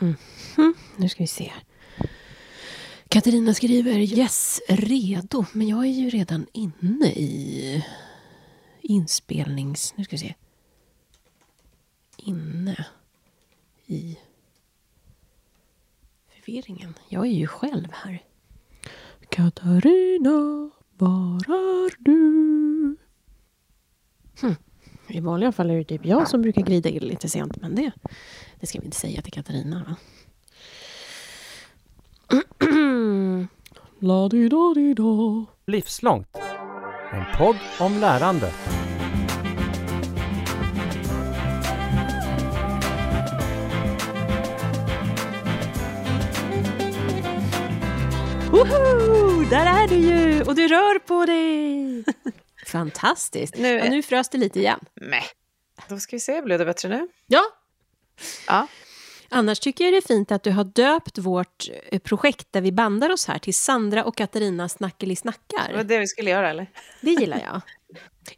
Mm. 0.00 0.16
Nu 0.96 1.08
ska 1.08 1.22
vi 1.22 1.26
se. 1.26 1.52
Katarina 3.08 3.54
skriver 3.54 3.98
yes, 3.98 4.60
redo. 4.68 5.44
Men 5.52 5.68
jag 5.68 5.86
är 5.86 5.90
ju 5.90 6.10
redan 6.10 6.46
inne 6.52 7.06
i 7.06 7.84
inspelnings... 8.80 9.94
Nu 9.96 10.04
ska 10.04 10.14
vi 10.14 10.18
se. 10.18 10.34
Inne 12.16 12.86
i 13.86 14.18
förvirringen. 16.28 16.94
Jag 17.08 17.26
är 17.26 17.30
ju 17.30 17.46
själv 17.46 17.88
här. 17.92 18.22
Katarina, 19.28 20.70
var 20.96 21.36
är 21.36 21.94
du? 21.98 22.96
Hm. 24.40 24.54
I 25.08 25.20
vanliga 25.20 25.52
fall 25.52 25.70
är 25.70 25.78
det 25.78 25.84
typ 25.84 26.04
jag 26.04 26.28
som 26.28 26.42
brukar 26.42 26.62
glida 26.62 26.88
in 26.88 27.02
lite 27.02 27.28
sent, 27.28 27.56
men 27.56 27.74
det, 27.74 27.92
det 28.60 28.66
ska 28.66 28.78
vi 28.78 28.84
inte 28.84 28.96
säga 28.96 29.22
till 29.22 29.32
Katarina. 29.32 29.84
Va? 29.88 29.96
la 34.00 34.28
di 34.28 34.48
da 34.48 34.74
di 34.74 34.94
da 34.94 35.46
Livslångt. 35.66 36.36
En 37.12 37.24
podd 37.38 37.56
om 37.80 38.00
lärande. 38.00 38.52
Woho! 48.50 49.44
Där 49.50 49.66
är 49.66 49.88
du 49.88 49.94
ju! 49.94 50.42
Och 50.42 50.54
du 50.54 50.68
rör 50.68 50.98
på 50.98 51.26
dig! 51.26 52.04
Fantastiskt. 52.66 53.56
Nu, 53.58 53.68
ja, 53.68 53.90
nu 53.90 54.02
frös 54.02 54.28
det 54.28 54.38
lite 54.38 54.58
igen. 54.58 54.80
Mäh. 54.94 55.24
Då 55.88 55.98
ska 55.98 56.16
vi 56.16 56.20
se, 56.20 56.42
blev 56.42 56.58
det 56.58 56.64
bättre 56.64 56.88
nu? 56.88 57.08
Ja. 57.26 57.42
Ja. 58.46 58.66
Annars 59.32 59.60
tycker 59.60 59.84
jag 59.84 59.92
det 59.92 59.96
är 59.96 60.08
fint 60.08 60.32
att 60.32 60.42
du 60.42 60.50
har 60.50 60.64
döpt 60.64 61.18
vårt 61.18 61.68
eh, 61.92 61.98
projekt 61.98 62.48
där 62.50 62.60
vi 62.60 62.72
bandar 62.72 63.10
oss 63.10 63.26
här 63.26 63.38
till 63.38 63.54
Sandra 63.54 64.04
och 64.04 64.16
Katarina 64.16 64.68
Snackeli 64.68 65.16
Det 65.24 65.76
var 65.76 65.84
det 65.84 65.98
vi 65.98 66.06
skulle 66.06 66.30
göra, 66.30 66.50
eller? 66.50 66.66
Det 67.00 67.10
gillar 67.10 67.38
jag. 67.38 67.60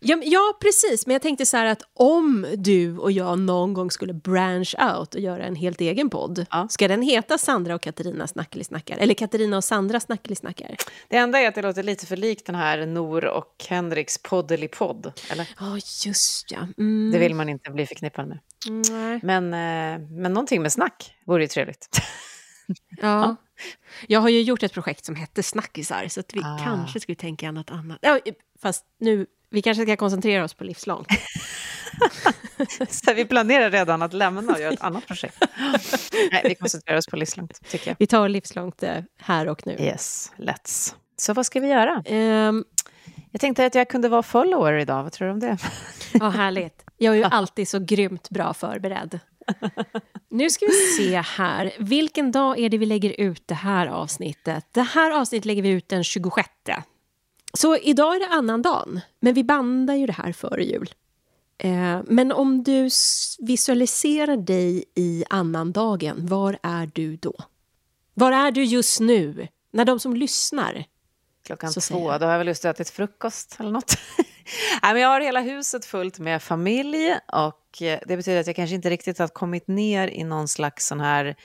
Ja, 0.01 0.17
ja, 0.25 0.59
precis. 0.61 1.07
Men 1.07 1.13
jag 1.13 1.23
tänkte 1.23 1.47
så 1.47 1.57
här 1.57 1.67
att 1.67 1.83
om 1.95 2.47
du 2.57 2.99
och 2.99 3.13
jag 3.13 3.39
någon 3.39 3.75
gång 3.75 3.91
skulle 3.91 4.13
branch 4.13 4.75
out 4.99 5.15
och 5.15 5.21
göra 5.21 5.45
en 5.45 5.57
helt 5.57 5.81
egen 5.81 6.11
podd, 6.11 6.47
Ja. 6.51 6.69
ska 6.71 6.89
den 6.89 7.03
heta 7.03 7.39
Sandra 7.39 7.75
och 7.75 7.83
Katarina 7.83 8.27
Snackeli 8.27 8.65
snackar? 8.65 8.97
Eller 8.97 9.15
Katarina 9.15 9.57
och 9.57 9.65
Sandra 9.65 10.01
Snackeli 10.01 10.37
snackar? 10.37 10.77
Det 11.09 11.17
enda 11.17 11.41
är 11.41 11.49
att 11.49 11.55
det 11.55 11.63
låter 11.63 11.83
lite 11.83 12.07
för 12.07 12.17
likt 12.17 12.47
den 12.47 12.55
här 12.55 12.87
Nor 12.87 13.25
och 13.25 13.67
Henriks 13.69 14.19
poddelipodd, 14.23 15.13
eller? 15.31 15.49
Ja, 15.61 15.75
just 16.07 16.51
ja. 16.51 16.69
Mm. 16.79 17.11
Det 17.13 17.19
vill 17.19 17.35
man 17.35 17.49
inte 17.49 17.71
bli 17.71 17.87
förknippad 17.87 18.29
med. 18.29 18.39
Nej. 18.71 19.21
Men, 19.23 19.45
eh, 19.45 20.09
men 20.11 20.33
någonting 20.33 20.63
med 20.63 20.73
snack 20.73 21.15
vore 21.27 21.43
ju 21.43 21.49
trevligt. 21.49 21.89
Ja. 23.01 23.37
Jag 24.09 24.21
har 24.21 24.29
ju 24.29 24.43
gjort 24.43 24.63
ett 24.63 24.73
projekt 24.73 25.05
som 25.05 25.15
hette 25.17 25.43
Snackisar, 25.43 26.09
så 26.09 26.21
att 26.21 26.35
vi 26.35 26.41
Ah. 26.45 26.59
kanske 26.65 27.01
skulle 27.01 27.17
tänka 27.17 27.53
något 27.53 27.71
annat. 27.71 27.99
Ja, 28.03 28.19
fast 28.63 28.85
nu, 29.01 29.27
vi 29.51 29.63
kanske 29.63 29.83
ska 29.83 29.97
koncentrera 29.97 30.45
oss 30.45 30.55
på 30.55 30.65
livslångt. 30.65 31.09
Så 32.91 33.15
vi 33.15 33.25
planerar 33.25 33.71
redan 33.71 34.03
att 34.03 34.13
lämna 34.13 34.53
och 34.53 34.61
göra 34.61 34.73
ett 34.73 34.81
annat 34.83 35.07
projekt. 35.07 35.43
Nej, 36.33 36.43
vi 36.45 36.55
koncentrerar 36.55 36.99
oss 36.99 37.07
på 37.07 37.17
livslångt, 37.17 37.69
tycker 37.71 37.91
jag. 37.91 37.97
Vi 37.99 38.07
tar 38.07 38.29
livslångt 38.29 38.83
eh, 38.83 38.97
här 39.19 39.49
och 39.49 39.67
nu. 39.67 39.73
Yes, 39.81 40.33
let's. 40.37 40.95
Så 41.17 41.33
vad 41.35 41.47
ska 41.47 41.61
vi 41.61 41.69
göra? 41.69 42.03
Ehm, 42.07 42.65
Jag 43.31 43.41
tänkte 43.41 43.67
att 43.67 43.75
jag 43.75 43.89
kunde 43.89 44.09
vara 44.09 44.23
follower 44.23 44.73
idag, 44.73 45.03
vad 45.03 45.13
tror 45.13 45.27
du 45.29 45.33
om 45.35 45.41
det? 45.41 45.57
Ja, 46.13 46.29
härligt. 46.29 46.82
Jag 47.03 47.15
är 47.15 47.19
ju 47.19 47.25
alltid 47.25 47.69
så 47.69 47.79
grymt 47.79 48.31
bra 48.31 48.55
förberedd. 48.55 49.21
Nu 50.29 50.51
ska 50.51 50.67
vi 50.67 50.73
se 50.73 51.17
här. 51.17 51.73
Vilken 51.79 52.33
dag 52.33 52.59
är 52.59 52.69
det 52.69 52.79
vi 52.79 52.87
lägger 52.87 53.21
ut 53.21 53.43
det 53.47 53.55
här 53.55 53.87
avsnittet? 53.87 54.67
Det 54.73 54.83
här 54.83 55.11
avsnittet 55.11 55.45
lägger 55.45 55.63
vi 55.63 55.69
ut 55.69 55.89
den 55.89 56.05
26. 56.05 56.49
Så 57.55 57.77
idag 57.77 58.17
är 58.17 58.21
det 58.21 58.27
annan 58.27 58.63
dagen, 58.63 59.01
men 59.21 59.35
vi 59.35 59.45
bandar 59.45 59.95
ju 59.95 60.07
det 60.07 60.13
här 60.13 60.33
före 60.33 60.65
jul. 60.65 60.95
Eh, 61.59 62.01
men 62.05 62.33
om 62.33 62.63
du 62.63 62.89
visualiserar 63.39 64.37
dig 64.37 64.85
i 64.95 65.25
annandagen, 65.31 66.27
var 66.27 66.59
är 66.63 66.91
du 66.95 67.17
då? 67.17 67.35
Var 68.15 68.33
är 68.33 68.51
du 68.51 68.65
just 68.65 69.01
nu? 69.01 69.49
När 69.71 69.85
de 69.85 70.01
som 70.01 70.17
lyssnar 70.17 70.85
Klockan 71.47 71.73
två, 71.73 72.19
då 72.19 72.25
har 72.25 72.33
jag 72.33 72.39
väl 72.39 72.47
lust 72.47 72.65
att 72.65 72.81
äta 72.81 72.93
frukost 72.93 73.57
eller 73.59 73.71
något. 73.71 73.97
Nej, 74.83 74.93
men 74.93 75.03
jag 75.03 75.09
har 75.09 75.21
hela 75.21 75.41
huset 75.41 75.85
fullt 75.85 76.19
med 76.19 76.43
familj 76.43 77.15
och 77.33 77.83
eh, 77.83 77.99
det 78.07 78.17
betyder 78.17 78.41
att 78.41 78.47
jag 78.47 78.57
kanske 78.57 78.75
inte 78.77 78.91
riktigt 78.91 79.19
har 79.19 79.29
kommit 79.29 79.69
ner 79.69 80.09
i 80.09 80.25
någon 80.25 80.49
slags 80.49 80.87
sån 80.87 81.01
här 81.01 81.37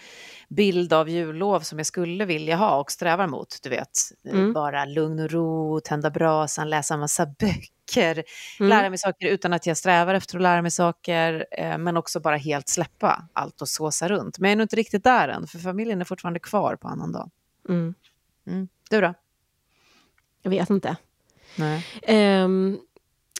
bild 0.49 0.93
av 0.93 1.09
jullov 1.09 1.59
som 1.59 1.77
jag 1.79 1.85
skulle 1.85 2.25
vilja 2.25 2.55
ha 2.55 2.79
och 2.79 2.91
strävar 2.91 3.27
mot. 3.27 3.59
Du 3.63 3.69
vet, 3.69 3.89
Mm. 4.31 4.53
bara 4.53 4.85
lugn 4.85 5.19
och 5.19 5.31
ro, 5.31 5.79
tända 5.79 6.09
brasan, 6.09 6.69
läsa 6.69 6.93
en 6.93 6.99
massa 6.99 7.25
böcker, 7.25 8.23
Mm. 8.59 8.69
lära 8.69 8.89
mig 8.89 8.97
saker 8.99 9.27
utan 9.27 9.53
att 9.53 9.65
jag 9.65 9.77
strävar 9.77 10.13
efter 10.13 10.37
att 10.37 10.41
lära 10.41 10.61
mig 10.61 10.71
saker, 10.71 11.45
eh, 11.51 11.77
men 11.77 11.97
också 11.97 12.19
bara 12.19 12.37
helt 12.37 12.69
släppa 12.69 13.27
allt 13.33 13.61
och 13.61 13.69
såsa 13.69 14.07
runt. 14.07 14.39
Men 14.39 14.49
jag 14.49 14.51
är 14.51 14.57
nog 14.57 14.63
inte 14.65 14.75
riktigt 14.75 15.03
där 15.03 15.27
än, 15.27 15.47
för 15.47 15.59
familjen 15.59 16.01
är 16.01 16.05
fortfarande 16.05 16.39
kvar 16.39 16.75
på 16.75 16.87
annandag. 16.87 17.29
Mm. 17.69 17.93
Mm. 18.47 18.67
Du 18.89 19.01
då? 19.01 19.13
Jag 20.41 20.49
vet 20.49 20.69
inte. 20.69 20.95
Ehm, 22.03 22.77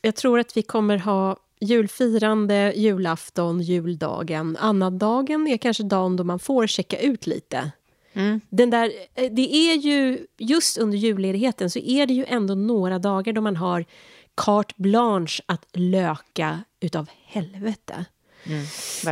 jag 0.01 0.16
tror 0.16 0.39
att 0.39 0.57
vi 0.57 0.61
kommer 0.61 0.97
ha 0.97 1.38
julfirande, 1.59 2.73
julafton, 2.75 3.61
juldagen. 3.61 4.57
Annandagen 4.59 5.47
är 5.47 5.57
kanske 5.57 5.83
dagen 5.83 6.16
då 6.16 6.23
man 6.23 6.39
får 6.39 6.67
checka 6.67 7.00
ut 7.00 7.27
lite. 7.27 7.72
Mm. 8.13 8.41
Den 8.50 8.69
där, 8.69 8.91
eh, 9.16 9.31
det 9.31 9.56
är 9.56 9.75
ju, 9.75 10.27
just 10.38 10.77
under 10.77 10.97
julledigheten 10.97 11.69
så 11.69 11.79
är 11.79 12.06
det 12.06 12.13
ju 12.13 12.25
ändå 12.27 12.56
några 12.56 13.00
dagar 13.00 13.33
då 13.33 13.41
man 13.41 13.56
har 13.56 13.85
carte 14.35 14.73
blanche 14.77 15.41
att 15.45 15.66
löka 15.73 16.59
utav 16.79 17.09
helvete. 17.25 18.06
Mm, 18.44 18.63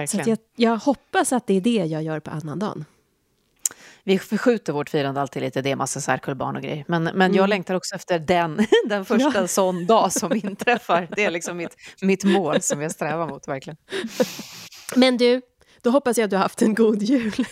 Så 0.07 0.17
jag, 0.29 0.37
jag 0.55 0.77
hoppas 0.77 1.33
att 1.33 1.47
det 1.47 1.53
är 1.53 1.61
det 1.61 1.85
jag 1.85 2.03
gör 2.03 2.19
på 2.19 2.31
annandagen. 2.31 2.85
Vi 4.07 4.19
förskjuter 4.19 4.73
vårt 4.73 4.89
firande 4.89 5.21
alltid 5.21 5.41
lite, 5.41 5.61
det 5.61 5.71
är 5.71 5.75
massa 5.75 6.01
särkullbarn 6.01 6.55
och 6.55 6.61
grejer. 6.61 6.85
Men, 6.87 7.03
men 7.03 7.21
jag 7.33 7.35
Mm. 7.43 7.49
längtar 7.49 7.73
också 7.75 7.95
efter 7.95 8.19
den, 8.19 8.67
den 8.89 9.05
första 9.05 9.41
Ja. 9.41 9.47
sån 9.47 9.85
dag 9.85 10.11
som 10.13 10.33
inträffar. 10.35 11.07
Det 11.15 11.23
är 11.25 11.31
liksom 11.31 11.57
mitt, 11.57 11.75
mitt 12.01 12.23
mål 12.23 12.61
som 12.61 12.81
jag 12.81 12.91
strävar 12.91 13.27
mot, 13.27 13.47
verkligen. 13.47 13.77
Men 14.95 15.17
du, 15.17 15.41
då 15.81 15.89
hoppas 15.89 16.17
jag 16.17 16.23
att 16.25 16.29
du 16.29 16.35
har 16.35 16.43
haft 16.43 16.61
en 16.61 16.73
god 16.75 17.03
jul. 17.03 17.33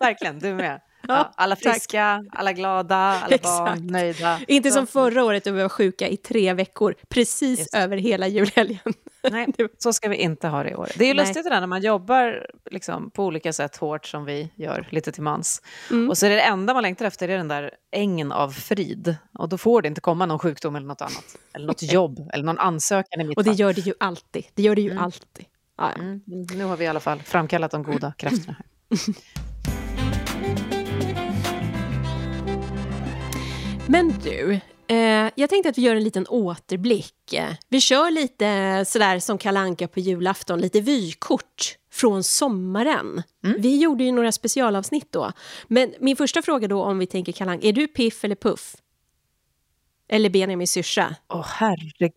verkligen, 0.00 0.38
du 0.38 0.54
med. 0.54 0.80
Ja, 1.08 1.32
alla 1.36 1.56
tack. 1.56 1.74
friska, 1.74 2.24
alla 2.32 2.52
glada, 2.52 2.96
alla 2.96 3.26
Exakt. 3.34 3.58
barn 3.58 3.86
nöjda. 3.86 4.40
Inte 4.48 4.70
som 4.70 4.86
förra 4.86 5.24
året 5.24 5.44
då 5.44 5.50
vi 5.50 5.62
var 5.62 5.68
sjuka 5.68 6.08
i 6.08 6.16
tre 6.16 6.52
veckor, 6.54 6.94
precis 7.08 7.58
Just. 7.58 7.74
över 7.74 7.96
hela 7.96 8.26
julhelgen. 8.28 8.78
Nej, 9.30 9.46
så 9.78 9.92
ska 9.92 10.08
vi 10.08 10.16
inte 10.16 10.48
ha 10.48 10.62
det 10.62 10.70
i 10.70 10.74
år. 10.74 10.88
Det 10.96 11.04
är 11.04 11.08
ju 11.08 11.14
Nej. 11.14 11.26
lustigt 11.26 11.44
det 11.44 11.50
där 11.50 11.60
när 11.60 11.66
man 11.66 11.82
jobbar 11.82 12.46
liksom, 12.70 13.10
på 13.10 13.24
olika 13.24 13.52
sätt 13.52 13.76
hårt 13.76 14.06
som 14.06 14.24
vi 14.24 14.50
gör 14.56 14.86
lite 14.90 15.12
till 15.12 15.22
mans. 15.22 15.62
Mm. 15.90 16.08
Och 16.10 16.18
så 16.18 16.26
är 16.26 16.30
det, 16.30 16.36
det 16.36 16.42
enda 16.42 16.74
man 16.74 16.82
längtar 16.82 17.04
efter 17.04 17.28
är 17.28 17.36
den 17.36 17.48
där 17.48 17.70
ängen 17.92 18.32
av 18.32 18.50
frid. 18.50 19.16
Och 19.38 19.48
då 19.48 19.58
får 19.58 19.82
det 19.82 19.88
inte 19.88 20.00
komma 20.00 20.26
någon 20.26 20.38
sjukdom 20.38 20.76
eller 20.76 20.86
något 20.86 21.00
annat. 21.02 21.36
Eller 21.52 21.66
något 21.66 21.82
jobb 21.92 22.30
eller 22.32 22.44
någon 22.44 22.58
ansökan 22.58 23.20
i 23.20 23.24
mitt 23.24 23.36
Och 23.38 23.44
det 23.44 23.50
fall. 23.50 23.60
gör 23.60 23.72
det 23.72 23.80
ju 23.80 23.94
alltid. 24.00 24.44
Det 24.54 24.62
gör 24.62 24.74
det 24.74 24.82
ju 24.82 24.90
Mm. 24.90 25.04
alltid. 25.04 25.44
Ja. 25.78 25.92
Mm, 25.92 26.20
nu 26.28 26.64
har 26.64 26.76
vi 26.76 26.84
i 26.84 26.88
alla 26.88 27.00
fall 27.00 27.22
framkallat 27.22 27.70
de 27.70 27.82
goda 27.82 28.12
krafterna. 28.18 28.56
Här. 28.58 28.98
Men 33.90 34.08
du, 34.24 34.60
eh, 34.88 35.30
jag 35.34 35.50
tänkte 35.50 35.68
att 35.68 35.78
vi 35.78 35.82
gör 35.82 35.96
en 35.96 36.04
liten 36.04 36.26
återblick. 36.28 37.32
Eh, 37.32 37.50
Vi 37.68 37.80
kör 37.80 38.10
lite 38.10 38.84
sådär 38.84 39.18
som 39.18 39.38
kalanka 39.38 39.88
på 39.88 40.00
julafton, 40.00 40.60
lite 40.60 40.80
vykort 40.80 41.76
från 41.92 42.24
sommaren. 42.24 43.22
Mm. 43.44 43.60
Vi 43.60 43.80
gjorde 43.80 44.04
ju 44.04 44.12
några 44.12 44.32
specialavsnitt 44.32 45.12
då. 45.12 45.32
Men 45.68 45.94
min 46.00 46.16
första 46.16 46.42
fråga 46.42 46.68
då 46.68 46.82
om 46.82 46.98
vi 46.98 47.06
tänker 47.06 47.32
kalanka, 47.32 47.66
är 47.68 47.72
du 47.72 47.86
Piff 47.86 48.24
eller 48.24 48.36
Puff? 48.36 48.74
Eller 50.08 50.30
Benjamin 50.30 50.66
syrsa? 50.68 51.14
Åh 51.28 51.46
herregud, 51.46 52.12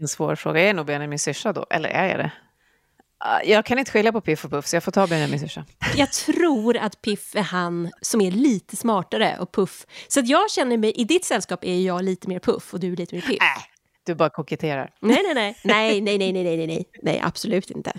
en 0.00 0.08
svår 0.08 0.34
fråga. 0.36 0.60
Jag 0.60 0.68
är 0.70 0.74
nog 0.74 0.86
Benjamin 0.86 1.18
syrsa 1.18 1.52
då, 1.52 1.66
eller 1.70 1.88
är 1.88 2.08
jag 2.08 2.18
det? 2.18 2.32
Ah, 3.20 3.42
jag 3.44 3.64
kan 3.64 3.78
inte 3.78 3.90
skilja 3.90 4.12
på 4.12 4.20
Piff 4.20 4.44
och 4.44 4.50
Puff, 4.50 4.66
så 4.66 4.76
jag 4.76 4.82
får 4.82 4.92
ta 4.92 5.06
Benjamin 5.06 5.40
syrsa. 5.40 5.64
Jag 5.96 6.12
tror 6.12 6.76
att 6.76 7.02
Piff 7.02 7.36
är 7.36 7.42
han 7.42 7.90
som 8.00 8.20
är 8.20 8.30
lite 8.30 8.76
smartare 8.76 9.36
och 9.40 9.52
Puff. 9.52 9.86
Så 10.08 10.20
jag 10.24 10.50
känner 10.50 10.76
mig, 10.76 10.90
i 10.90 11.04
ditt 11.04 11.24
sällskap 11.24 11.64
är 11.64 11.80
jag 11.80 12.04
lite 12.04 12.28
mer 12.28 12.38
Puff 12.38 12.74
och 12.74 12.80
du 12.80 12.92
är 12.92 12.96
lite 12.96 13.14
mer 13.14 13.22
Piff. 13.22 13.40
Äh, 13.40 13.62
du 14.06 14.14
bara 14.14 14.30
koketterar. 14.30 14.90
Nej, 15.00 15.22
nej, 15.22 15.34
nej. 15.34 15.56
Nej, 15.64 16.00
nej, 16.00 16.18
nej, 16.18 16.32
nej, 16.32 16.56
nej, 16.56 16.66
nej, 16.66 16.84
nej, 17.02 17.20
absolut 17.24 17.70
inte. 17.70 17.92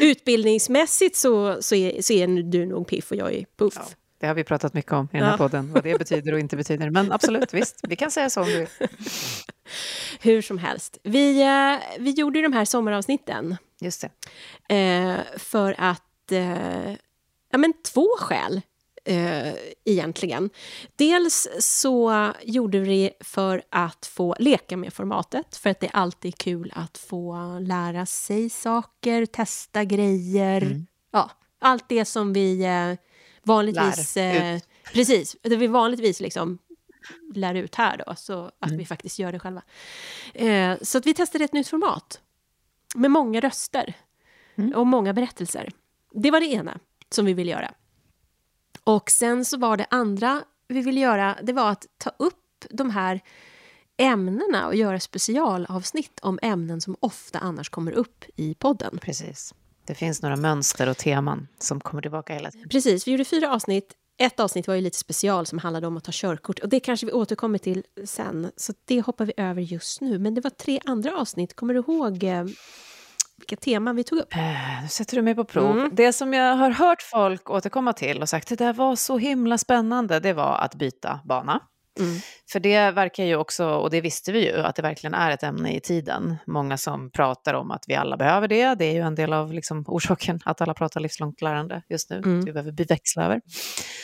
Utbildningsmässigt 0.00 1.16
så, 1.16 1.62
så, 1.62 1.74
är, 1.74 2.02
så 2.02 2.12
är 2.12 2.42
du 2.42 2.66
nog 2.66 2.88
Piff 2.88 3.10
och 3.10 3.16
jag 3.16 3.34
är 3.34 3.44
Puff. 3.58 3.74
Ja, 3.76 3.84
det 4.20 4.26
har 4.26 4.34
vi 4.34 4.44
pratat 4.44 4.74
mycket 4.74 4.92
om 4.92 5.08
i 5.12 5.16
den 5.16 5.22
här 5.22 5.32
ja. 5.32 5.36
podden, 5.38 5.72
vad 5.72 5.82
det 5.82 5.98
betyder 5.98 6.32
och 6.32 6.40
inte 6.40 6.56
betyder. 6.56 6.90
Men 6.90 7.12
absolut, 7.12 7.54
visst, 7.54 7.80
vi 7.88 7.96
kan 7.96 8.10
säga 8.10 8.30
så 8.30 8.40
om 8.40 8.46
du 8.46 8.58
vill. 8.58 8.68
Hur 10.20 10.42
som 10.42 10.58
helst, 10.58 10.98
vi, 11.02 11.42
eh, 11.42 11.98
vi 11.98 12.10
gjorde 12.10 12.38
ju 12.38 12.42
de 12.42 12.52
här 12.52 12.64
sommaravsnitten 12.64 13.56
Just 13.80 14.04
det. 14.68 14.74
eh, 14.74 15.20
för 15.38 15.74
att... 15.78 16.32
Eh, 16.32 16.90
ja, 17.50 17.58
men 17.58 17.72
två 17.82 18.08
skäl 18.18 18.60
eh, 19.04 19.54
egentligen. 19.84 20.50
Dels 20.96 21.48
så 21.60 22.32
gjorde 22.42 22.78
vi 22.78 23.02
det 23.02 23.26
för 23.26 23.62
att 23.70 24.06
få 24.06 24.36
leka 24.38 24.76
med 24.76 24.92
formatet, 24.92 25.56
för 25.56 25.70
att 25.70 25.80
det 25.80 25.86
är 25.86 25.96
alltid 25.96 26.38
kul 26.38 26.72
att 26.76 26.98
få 26.98 27.58
lära 27.60 28.06
sig 28.06 28.50
saker, 28.50 29.26
testa 29.26 29.84
grejer. 29.84 30.62
Mm. 30.62 30.86
Ja, 31.12 31.30
allt 31.58 31.88
det 31.88 32.04
som 32.04 32.32
vi 32.32 32.64
eh, 32.64 32.94
vanligtvis... 33.42 34.16
Eh, 34.16 34.60
precis, 34.92 35.36
det 35.42 35.56
vi 35.56 35.66
vanligtvis 35.66 36.20
liksom 36.20 36.58
lär 37.34 37.54
ut 37.54 37.74
här 37.74 38.02
då, 38.06 38.14
så 38.16 38.44
att 38.44 38.68
Mm. 38.70 38.78
vi 38.78 38.86
faktiskt 38.86 39.18
gör 39.18 39.32
det 39.32 39.38
själva. 39.38 39.62
Eh, 40.34 40.76
så 40.82 40.98
att 40.98 41.06
vi 41.06 41.14
testade 41.14 41.44
ett 41.44 41.52
nytt 41.52 41.68
format 41.68 42.20
med 42.94 43.10
många 43.10 43.40
röster 43.40 43.94
Mm. 44.56 44.74
och 44.74 44.86
många 44.86 45.12
berättelser. 45.12 45.72
Det 46.12 46.30
var 46.30 46.40
det 46.40 46.46
ena 46.46 46.78
som 47.10 47.24
vi 47.24 47.34
ville 47.34 47.50
göra. 47.52 47.74
Och 48.84 49.10
sen 49.10 49.44
så 49.44 49.58
var 49.58 49.76
det 49.76 49.86
andra 49.90 50.44
vi 50.68 50.80
ville 50.82 51.00
göra, 51.00 51.38
det 51.42 51.52
var 51.52 51.70
att 51.70 51.86
ta 51.98 52.10
upp 52.16 52.64
de 52.70 52.90
här 52.90 53.20
ämnena 53.96 54.66
och 54.66 54.74
göra 54.74 55.00
specialavsnitt 55.00 56.20
om 56.22 56.38
ämnen 56.42 56.80
som 56.80 56.96
ofta 57.00 57.38
annars 57.38 57.68
kommer 57.68 57.92
upp 57.92 58.24
i 58.36 58.54
podden. 58.54 58.98
Precis. 59.02 59.54
Det 59.86 59.94
finns 59.94 60.22
några 60.22 60.36
mönster 60.36 60.88
och 60.88 60.96
teman 60.96 61.48
som 61.58 61.80
kommer 61.80 62.02
tillbaka 62.02 62.34
hela 62.34 62.50
tiden. 62.50 62.68
Precis, 62.68 63.06
vi 63.06 63.12
gjorde 63.12 63.24
fyra 63.24 63.52
avsnitt. 63.54 63.94
Ett 64.18 64.40
avsnitt 64.40 64.68
var 64.68 64.74
ju 64.74 64.80
lite 64.80 64.98
special 64.98 65.46
som 65.46 65.58
handlade 65.58 65.86
om 65.86 65.96
att 65.96 66.04
ta 66.04 66.12
körkort 66.14 66.58
och 66.58 66.68
det 66.68 66.80
kanske 66.80 67.06
vi 67.06 67.12
återkommer 67.12 67.58
till 67.58 67.82
sen, 68.04 68.50
så 68.56 68.72
det 68.84 69.00
hoppar 69.00 69.24
vi 69.24 69.32
över 69.36 69.62
just 69.62 70.00
nu. 70.00 70.18
Men 70.18 70.34
det 70.34 70.40
var 70.40 70.50
tre 70.50 70.80
andra 70.84 71.16
avsnitt, 71.16 71.56
kommer 71.56 71.74
du 71.74 71.80
ihåg 71.80 72.24
eh, 72.24 72.44
vilka 73.36 73.56
teman 73.56 73.96
vi 73.96 74.04
tog 74.04 74.18
upp? 74.18 74.34
Eh, 74.34 74.82
Nu 74.82 74.88
sätter 74.88 75.16
du 75.16 75.22
mig 75.22 75.34
på 75.34 75.44
prov. 75.44 75.78
Mm. 75.78 75.90
Det 75.92 76.12
som 76.12 76.32
jag 76.34 76.56
har 76.56 76.70
hört 76.70 77.02
folk 77.02 77.50
återkomma 77.50 77.92
till 77.92 78.22
och 78.22 78.28
sagt 78.28 78.48
det 78.48 78.56
där 78.56 78.72
var 78.72 78.96
så 78.96 79.18
himla 79.18 79.58
spännande, 79.58 80.20
det 80.20 80.32
var 80.32 80.58
att 80.58 80.74
byta 80.74 81.20
bana. 81.24 81.60
Mm. 82.00 82.20
För 82.52 82.60
det 82.60 82.90
verkar 82.90 83.24
ju 83.24 83.36
också, 83.36 83.66
och 83.66 83.90
det 83.90 84.00
visste 84.00 84.32
vi 84.32 84.46
ju, 84.46 84.56
att 84.56 84.76
det 84.76 84.82
verkligen 84.82 85.14
är 85.14 85.30
ett 85.30 85.42
ämne 85.42 85.76
i 85.76 85.80
tiden. 85.80 86.36
Många 86.46 86.76
som 86.76 87.10
pratar 87.10 87.54
om 87.54 87.70
att 87.70 87.84
vi 87.88 87.94
alla 87.94 88.16
behöver 88.16 88.48
det. 88.48 88.74
Det 88.74 88.84
är 88.84 88.92
ju 88.92 89.00
en 89.00 89.14
del 89.14 89.32
av 89.32 89.52
liksom 89.52 89.84
orsaken 89.88 90.40
att 90.44 90.60
alla 90.60 90.74
pratar 90.74 91.00
livslångt 91.00 91.42
lärande 91.42 91.82
just 91.88 92.10
nu. 92.10 92.16
Mm. 92.16 92.44
Vi 92.44 92.52
behöver 92.52 92.86
växla 92.88 93.24
över. 93.24 93.40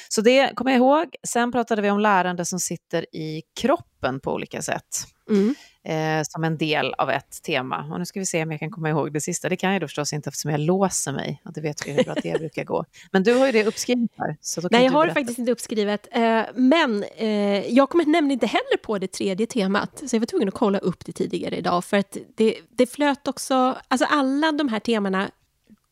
Så 0.08 0.20
det 0.20 0.54
kommer 0.54 0.70
jag 0.70 0.78
ihåg. 0.78 1.16
Sen 1.28 1.52
pratade 1.52 1.82
vi 1.82 1.90
om 1.90 2.00
lärande 2.00 2.44
som 2.44 2.60
sitter 2.60 3.16
i 3.16 3.42
kroppen 3.60 3.89
på 4.00 4.32
olika 4.32 4.62
sätt. 4.62 5.06
Mm. 5.30 5.54
Eh, 5.84 6.24
som 6.28 6.44
en 6.44 6.58
del 6.58 6.94
av 6.94 7.10
ett 7.10 7.42
tema. 7.42 7.88
Och 7.92 7.98
nu 7.98 8.06
ska 8.06 8.20
vi 8.20 8.26
se 8.26 8.42
om 8.42 8.50
jag 8.50 8.60
kan 8.60 8.70
komma 8.70 8.88
ihåg 8.88 9.12
det 9.12 9.20
sista. 9.20 9.48
Det 9.48 9.56
kan 9.56 9.72
jag 9.72 9.80
då 9.80 9.86
förstås 9.88 10.12
inte 10.12 10.28
eftersom 10.28 10.50
jag 10.50 10.60
låser 10.60 11.12
mig. 11.12 11.42
Och 11.44 11.52
det 11.52 11.60
vet 11.60 11.86
vi 11.86 11.92
hur 11.92 12.04
bra 12.04 12.14
det 12.22 12.38
brukar 12.38 12.64
gå. 12.64 12.84
Men 13.10 13.22
du 13.22 13.34
har 13.34 13.46
ju 13.46 13.52
det 13.52 13.66
uppskrivet 13.66 14.10
här. 14.18 14.36
Så 14.40 14.68
Nej, 14.70 14.84
jag 14.84 14.92
har 14.92 15.06
det 15.06 15.14
faktiskt 15.14 15.38
inte 15.38 15.52
uppskrivet. 15.52 16.08
Eh, 16.12 16.42
men 16.54 17.04
eh, 17.16 17.28
jag 17.74 17.90
kommer 17.90 18.04
nämligen 18.04 18.30
inte 18.30 18.46
heller 18.46 18.76
på 18.82 18.98
det 18.98 19.12
tredje 19.12 19.46
temat. 19.46 20.02
Så 20.06 20.16
jag 20.16 20.20
var 20.20 20.26
tvungen 20.26 20.48
att 20.48 20.54
kolla 20.54 20.78
upp 20.78 21.04
det 21.04 21.12
tidigare 21.12 21.56
idag. 21.56 21.84
För 21.84 21.96
att 21.96 22.16
det, 22.36 22.56
det 22.70 22.86
flöt 22.86 23.28
också... 23.28 23.76
Alltså 23.88 24.06
alla 24.10 24.52
de 24.52 24.68
här 24.68 24.80
temana 24.80 25.30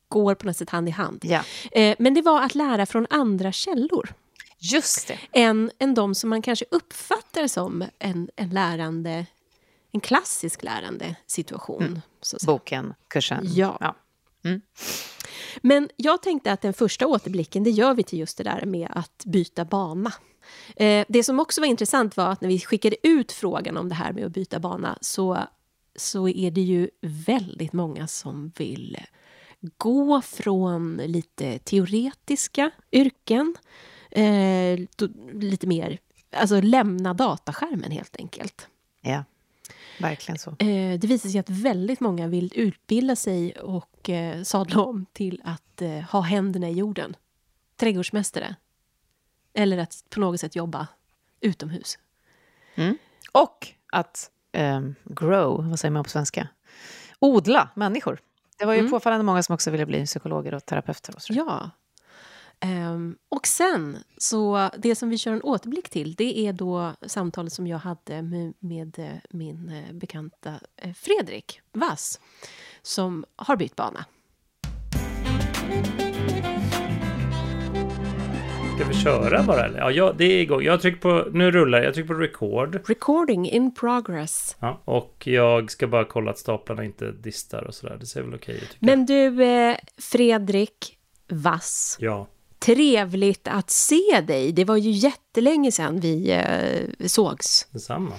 går 0.08 0.34
på 0.34 0.46
något 0.46 0.56
sätt 0.56 0.70
hand 0.70 0.88
i 0.88 0.90
hand. 0.90 1.20
Ja, 1.22 1.42
Eh, 1.72 1.96
men 1.98 2.14
det 2.14 2.22
var 2.22 2.42
att 2.42 2.54
lära 2.54 2.86
från 2.86 3.06
andra 3.10 3.52
källor. 3.52 4.14
Just 4.58 5.08
det. 5.08 5.18
än, 5.32 5.70
än 5.78 5.94
de 5.94 6.14
som 6.14 6.30
man 6.30 6.42
kanske 6.42 6.64
uppfattar 6.70 7.48
som 7.48 7.84
en, 7.98 8.30
en 8.36 8.50
lärande, 8.50 9.26
en 9.92 10.00
klassisk 10.00 10.62
lärande 10.62 11.16
situation. 11.26 12.00
Säga. 12.22 12.38
Boken, 12.46 12.94
kursen. 13.08 13.40
Ja. 13.44 13.76
ja. 13.80 13.94
Men 15.62 15.88
jag 15.96 16.22
tänkte 16.22 16.52
att 16.52 16.60
den 16.60 16.74
första 16.74 17.06
återblicken, 17.06 17.64
det 17.64 17.70
gör 17.70 17.94
vi 17.94 18.02
till 18.02 18.18
just 18.18 18.38
det 18.38 18.44
där 18.44 18.64
med 18.64 18.88
att 18.94 19.24
byta 19.24 19.64
bana. 19.64 20.12
Eh, 20.76 21.06
det 21.08 21.24
som 21.24 21.40
också 21.40 21.60
var 21.60 21.68
intressant 21.68 22.16
var 22.16 22.26
att 22.26 22.40
när 22.40 22.48
vi 22.48 22.60
skickade 22.60 22.96
ut 23.02 23.32
frågan 23.32 23.76
om 23.76 23.88
det 23.88 23.94
här 23.94 24.12
med 24.12 24.26
att 24.26 24.32
byta 24.32 24.58
bana 24.58 24.98
så, 25.00 25.38
så 25.96 26.28
är 26.28 26.50
det 26.50 26.60
ju 26.60 26.90
väldigt 27.00 27.72
många 27.72 28.06
som 28.06 28.52
vill 28.56 28.96
gå 29.76 30.22
från 30.22 30.96
lite 30.96 31.58
teoretiska 31.58 32.70
yrken, 32.92 33.54
eh, 34.10 34.78
då, 34.96 35.08
lite 35.32 35.66
mer, 35.66 35.98
alltså 36.36 36.60
lämna 36.60 37.14
dataskärmen 37.14 37.90
helt 37.90 38.16
enkelt. 38.16 38.68
ja. 39.00 39.24
Verkligen 40.00 40.38
så. 40.38 40.50
Eh, 40.50 40.98
det 40.98 41.04
visar 41.04 41.28
sig 41.28 41.40
att 41.40 41.50
väldigt 41.50 42.00
många 42.00 42.26
vill 42.26 42.52
utbilda 42.54 43.16
sig 43.16 43.52
och 43.52 44.10
eh, 44.10 44.42
sadla 44.42 44.80
om 44.82 45.06
till 45.12 45.42
att 45.44 45.82
eh, 45.82 45.90
ha 46.00 46.20
händerna 46.20 46.68
i 46.68 46.72
jorden. 46.72 47.16
Trädgårdsmästare. 47.76 48.56
Eller 49.54 49.78
att 49.78 50.04
på 50.10 50.20
något 50.20 50.40
sätt 50.40 50.56
jobba 50.56 50.86
utomhus. 51.40 51.98
Och 53.32 53.68
att 53.92 54.30
ehm, 54.52 54.94
grow, 55.04 55.68
vad 55.70 55.80
säger 55.80 55.92
man 55.92 56.04
på 56.04 56.10
svenska? 56.10 56.48
Odla 57.18 57.68
människor. 57.74 58.20
Det 58.58 58.64
var 58.64 58.72
ju 58.74 58.78
Mm. 58.80 58.90
påfallande 58.90 59.24
många 59.24 59.42
som 59.42 59.54
också 59.54 59.70
ville 59.70 59.86
bli 59.86 60.06
psykologer 60.06 60.54
och 60.54 60.66
terapeuter. 60.66 61.14
Och 61.16 61.22
så. 61.22 61.32
Ja. 61.32 61.70
Ehm, 62.60 63.16
och 63.28 63.46
sen, 63.46 63.98
så 64.16 64.70
det 64.78 64.94
som 64.94 65.08
vi 65.08 65.18
kör 65.18 65.32
en 65.32 65.42
återblick 65.42 65.88
till, 65.88 66.14
det 66.14 66.38
är 66.38 66.52
då 66.52 66.92
samtalet 67.02 67.52
som 67.52 67.66
jag 67.66 67.78
hade 67.78 68.22
med, 68.22 68.54
med 68.58 68.98
eh, 68.98 69.06
min 69.30 69.68
eh, 69.68 69.94
bekanta 69.94 70.54
eh, 70.76 70.92
Fredrik 70.92 71.60
Vass, 71.72 72.20
som 72.82 73.24
har 73.36 73.56
bytt 73.56 73.76
bana. 73.76 74.04
Ska 78.78 78.88
vi 78.88 78.94
köra 78.94 79.42
bara 79.42 79.64
eller? 79.64 79.78
Ja, 79.78 79.90
ja, 79.90 80.14
det 80.18 80.24
är 80.24 80.40
igång. 80.40 80.62
Jag 80.62 80.80
trycker 80.80 81.00
på, 81.00 81.30
nu 81.32 81.50
rullar 81.50 81.78
jag, 81.78 81.86
jag 81.86 81.94
trycker 81.94 82.14
på 82.14 82.20
record. 82.20 82.88
Recording 82.88 83.50
in 83.50 83.74
progress. 83.74 84.56
Ja, 84.60 84.82
och 84.84 85.26
jag 85.26 85.70
ska 85.70 85.86
bara 85.86 86.04
kolla 86.04 86.30
att 86.30 86.38
staplarna 86.38 86.84
inte 86.84 87.12
distar 87.12 87.64
och 87.64 87.74
sådär. 87.74 87.96
Det 88.00 88.06
ser 88.06 88.22
väl 88.22 88.34
okej 88.34 88.56
ut 88.56 88.76
Men 88.78 89.06
du, 89.06 89.44
eh, 89.44 89.76
Fredrik 89.98 90.98
Vass, 91.28 91.96
jag. 92.00 92.12
Ja, 92.12 92.26
trevligt 92.58 93.48
att 93.48 93.70
se 93.70 94.20
dig. 94.26 94.52
Det 94.52 94.64
var 94.64 94.76
ju 94.76 94.90
jättelänge 94.90 95.72
sedan 95.72 96.00
vi 96.00 96.30
eh, 96.30 97.06
sågs. 97.06 97.66
detsamma. 97.70 98.12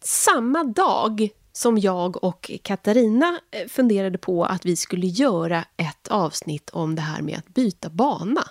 Samma 0.00 0.64
dag 0.64 1.28
som 1.52 1.78
jag 1.78 2.24
och 2.24 2.50
Katarina 2.62 3.40
eh, 3.50 3.68
funderade 3.68 4.18
på 4.18 4.44
att 4.44 4.66
vi 4.66 4.76
skulle 4.76 5.06
göra 5.06 5.64
ett 5.76 6.08
avsnitt 6.08 6.70
om 6.70 6.94
det 6.94 7.02
här 7.02 7.22
med 7.22 7.38
att 7.38 7.54
byta 7.54 7.88
bana. 7.88 8.48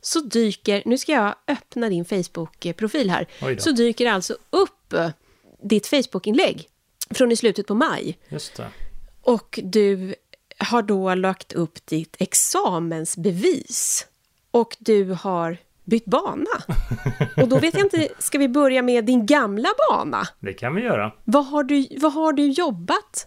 Så 0.00 0.20
dyker, 0.20 0.82
nu 0.86 0.98
ska 0.98 1.12
jag 1.12 1.34
öppna 1.46 1.88
din 1.88 2.04
Facebook-profil 2.04 3.10
här, 3.10 3.26
så 3.58 3.70
dyker 3.70 4.06
alltså 4.06 4.36
upp 4.50 4.92
eh, 4.92 5.10
ditt 5.62 5.86
Facebook-inlägg 5.86 6.68
från 7.10 7.32
i 7.32 7.36
slutet 7.36 7.66
på 7.66 7.74
maj. 7.74 8.18
Just 8.28 8.56
det. 8.56 8.68
Och 9.22 9.60
du 9.62 10.14
har 10.58 10.82
då 10.82 11.14
lagt 11.14 11.52
upp 11.52 11.86
ditt 11.86 12.16
examensbevis. 12.18 14.06
Och 14.58 14.76
du 14.78 15.04
har 15.04 15.56
bytt 15.84 16.04
bana. 16.04 16.50
Och 17.36 17.48
då 17.48 17.58
vet 17.58 17.74
jag 17.74 17.84
inte, 17.86 18.08
ska 18.18 18.38
vi 18.38 18.48
börja 18.48 18.82
med 18.82 19.04
din 19.04 19.26
gamla 19.26 19.68
bana? 19.90 20.22
Det 20.40 20.52
kan 20.52 20.74
vi 20.74 20.82
göra. 20.82 21.12
Vad 21.24 21.46
har 21.46 21.62
du, 21.62 21.86
vad 22.00 22.12
har 22.12 22.32
du 22.32 22.46
jobbat 22.46 23.26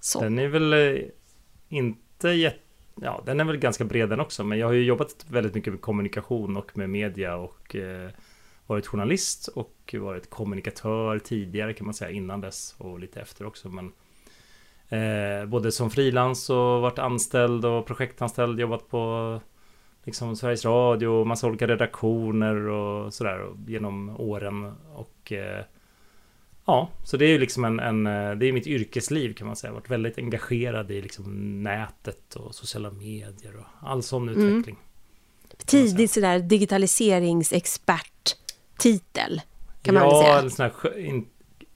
som? 0.00 0.22
Den 0.22 0.38
är 0.38 0.48
väl 0.48 0.72
eh, 0.72 1.02
inte 1.68 2.28
jätte... 2.28 2.58
Ja, 3.00 3.22
den 3.26 3.40
är 3.40 3.44
väl 3.44 3.56
ganska 3.56 3.84
bred 3.84 4.08
den 4.08 4.20
också. 4.20 4.44
Men 4.44 4.58
jag 4.58 4.66
har 4.66 4.72
ju 4.72 4.84
jobbat 4.84 5.26
väldigt 5.28 5.54
mycket 5.54 5.72
med 5.72 5.82
kommunikation 5.82 6.56
och 6.56 6.78
med 6.78 6.90
media 6.90 7.36
och 7.36 7.76
eh, 7.76 8.10
varit 8.66 8.86
journalist 8.86 9.48
och 9.48 9.94
varit 9.98 10.30
kommunikatör 10.30 11.18
tidigare 11.18 11.74
kan 11.74 11.86
man 11.86 11.94
säga 11.94 12.10
innan 12.10 12.40
dess 12.40 12.74
och 12.78 13.00
lite 13.00 13.20
efter 13.20 13.46
också. 13.46 13.68
Men 13.68 13.92
eh, 14.88 15.46
både 15.46 15.72
som 15.72 15.90
frilans 15.90 16.50
och 16.50 16.56
varit 16.56 16.98
anställd 16.98 17.64
och 17.64 17.86
projektanställd, 17.86 18.60
jobbat 18.60 18.88
på 18.88 19.40
liksom 20.04 20.36
Sveriges 20.36 20.64
Radio, 20.64 21.24
massa 21.24 21.46
olika 21.46 21.66
redaktioner 21.66 22.56
och 22.56 23.14
sådär 23.14 23.38
och 23.40 23.56
genom 23.66 24.10
åren. 24.20 24.72
Och 24.94 25.32
eh, 25.32 25.64
ja, 26.66 26.88
så 27.04 27.16
det 27.16 27.24
är 27.24 27.28
ju 27.28 27.38
liksom 27.38 27.64
en, 27.64 27.80
en 27.80 28.06
eh, 28.06 28.30
det 28.34 28.46
är 28.46 28.52
mitt 28.52 28.66
yrkesliv 28.66 29.34
kan 29.34 29.46
man 29.46 29.56
säga. 29.56 29.68
Jag 29.68 29.74
har 29.74 29.80
varit 29.80 29.90
väldigt 29.90 30.18
engagerad 30.18 30.90
i 30.90 31.02
liksom 31.02 31.62
nätet 31.62 32.34
och 32.34 32.54
sociala 32.54 32.90
medier 32.90 33.56
och 33.58 33.88
all 33.88 34.02
sån 34.02 34.28
utveckling. 34.28 34.76
Tidigt 35.66 36.10
sådär 36.10 36.38
digitaliseringsexpert 36.38 38.36
titel 38.78 39.40
kan 39.82 39.94
man 39.94 40.02
ja, 40.02 40.10
väl 40.10 40.22
säga. 40.24 40.38
eller 40.38 40.50
sån 40.50 40.62
här, 40.64 40.70
sj- 40.70 40.96
in, 40.98 41.26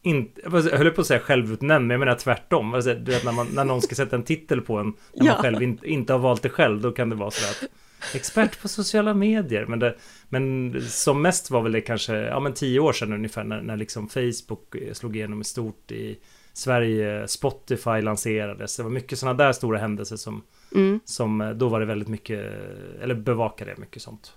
in, 0.02 0.30
jag 0.44 0.50
höll 0.78 0.90
på 0.90 1.00
att 1.00 1.06
säga 1.06 1.20
självutnämnd, 1.20 1.86
men 1.86 1.90
jag 1.94 1.98
menar 2.00 2.14
tvärtom. 2.14 2.70
Du 2.84 3.12
vet 3.12 3.24
när, 3.24 3.32
man, 3.32 3.46
när 3.52 3.64
någon 3.64 3.82
ska 3.82 3.94
sätta 3.94 4.16
en 4.16 4.22
titel 4.22 4.60
på 4.60 4.78
en, 4.78 4.86
när 5.14 5.26
Ja. 5.26 5.32
man 5.32 5.42
själv 5.42 5.62
in, 5.62 5.78
inte 5.82 6.12
har 6.12 6.20
valt 6.20 6.42
det 6.42 6.48
själv, 6.48 6.80
då 6.80 6.92
kan 6.92 7.10
det 7.10 7.16
vara 7.16 7.30
sådär 7.30 7.50
att 7.50 7.70
expert 8.14 8.62
på 8.62 8.68
sociala 8.68 9.14
medier. 9.14 9.66
Men, 9.66 9.78
det, 9.78 9.94
men 10.28 10.74
som 10.82 11.22
mest 11.22 11.50
var 11.50 11.62
väl 11.62 11.72
det 11.72 11.80
kanske, 11.80 12.16
ja 12.16 12.40
men 12.40 12.54
tio 12.54 12.80
år 12.80 12.92
sedan 12.92 13.12
ungefär, 13.12 13.44
när, 13.44 13.60
när 13.60 13.76
liksom 13.76 14.08
Facebook 14.08 14.76
slog 14.92 15.16
igenom 15.16 15.44
stort 15.44 15.92
i 15.92 16.18
Sverige, 16.52 17.28
Spotify 17.28 18.00
lanserades. 18.00 18.76
Det 18.76 18.82
var 18.82 18.90
mycket 18.90 19.18
sådana 19.18 19.44
där 19.44 19.52
stora 19.52 19.78
händelser 19.78 20.16
som 20.16 20.42
Mm. 20.74 21.00
Som, 21.04 21.40
eh, 21.40 21.50
då 21.50 21.68
var 21.68 21.80
det 21.80 21.86
väldigt 21.86 22.08
mycket, 22.08 22.52
eller 23.00 23.14
bevakade 23.14 23.74
mycket 23.78 24.02
sånt. 24.02 24.32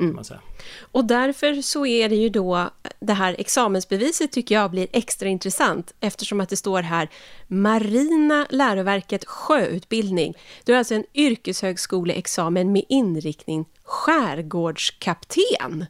Mm. 0.00 0.14
man 0.14 0.24
säga. 0.24 0.40
Och 0.80 1.04
därför 1.04 1.62
så 1.62 1.86
är 1.86 2.08
det 2.08 2.16
ju 2.16 2.28
då 2.28 2.70
det 3.00 3.12
här 3.12 3.36
examensbeviset 3.38 4.32
tycker 4.32 4.54
jag 4.54 4.70
blir 4.70 4.88
extra 4.92 5.28
intressant 5.28 5.94
eftersom 6.00 6.40
att 6.40 6.48
det 6.48 6.56
står 6.56 6.82
här 6.82 7.08
Marina 7.46 8.46
läroverket 8.50 9.24
sjöutbildning. 9.24 10.34
Du 10.64 10.72
har 10.72 10.78
alltså 10.78 10.94
en 10.94 11.04
yrkeshögskoleexamen 11.14 12.72
med 12.72 12.84
inriktning 12.88 13.64
skärgårdskapten. 13.82 15.86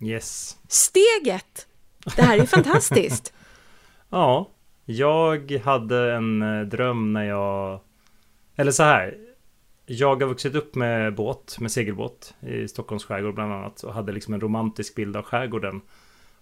Yes. 0.00 0.56
Steget! 0.68 1.66
Det 2.16 2.22
här 2.22 2.36
är 2.36 2.40
ju 2.40 2.46
fantastiskt. 2.46 3.32
Ja, 4.10 4.50
jag 4.84 5.60
hade 5.64 6.14
en 6.14 6.42
eh, 6.42 6.66
dröm 6.66 7.12
när 7.12 7.24
jag... 7.24 7.80
Eller 8.56 8.72
så 8.72 8.82
här. 8.82 9.18
Jag 9.86 10.22
har 10.22 10.28
vuxit 10.28 10.54
upp 10.54 10.74
med 10.74 11.14
båt, 11.14 11.56
med 11.60 11.72
segelbåt 11.72 12.34
i 12.40 12.68
Stockholms 12.68 13.04
skärgård 13.04 13.34
bland 13.34 13.52
annat 13.52 13.82
och 13.82 13.94
hade 13.94 14.12
liksom 14.12 14.34
en 14.34 14.40
romantisk 14.40 14.94
bild 14.94 15.16
av 15.16 15.22
skärgården. 15.22 15.80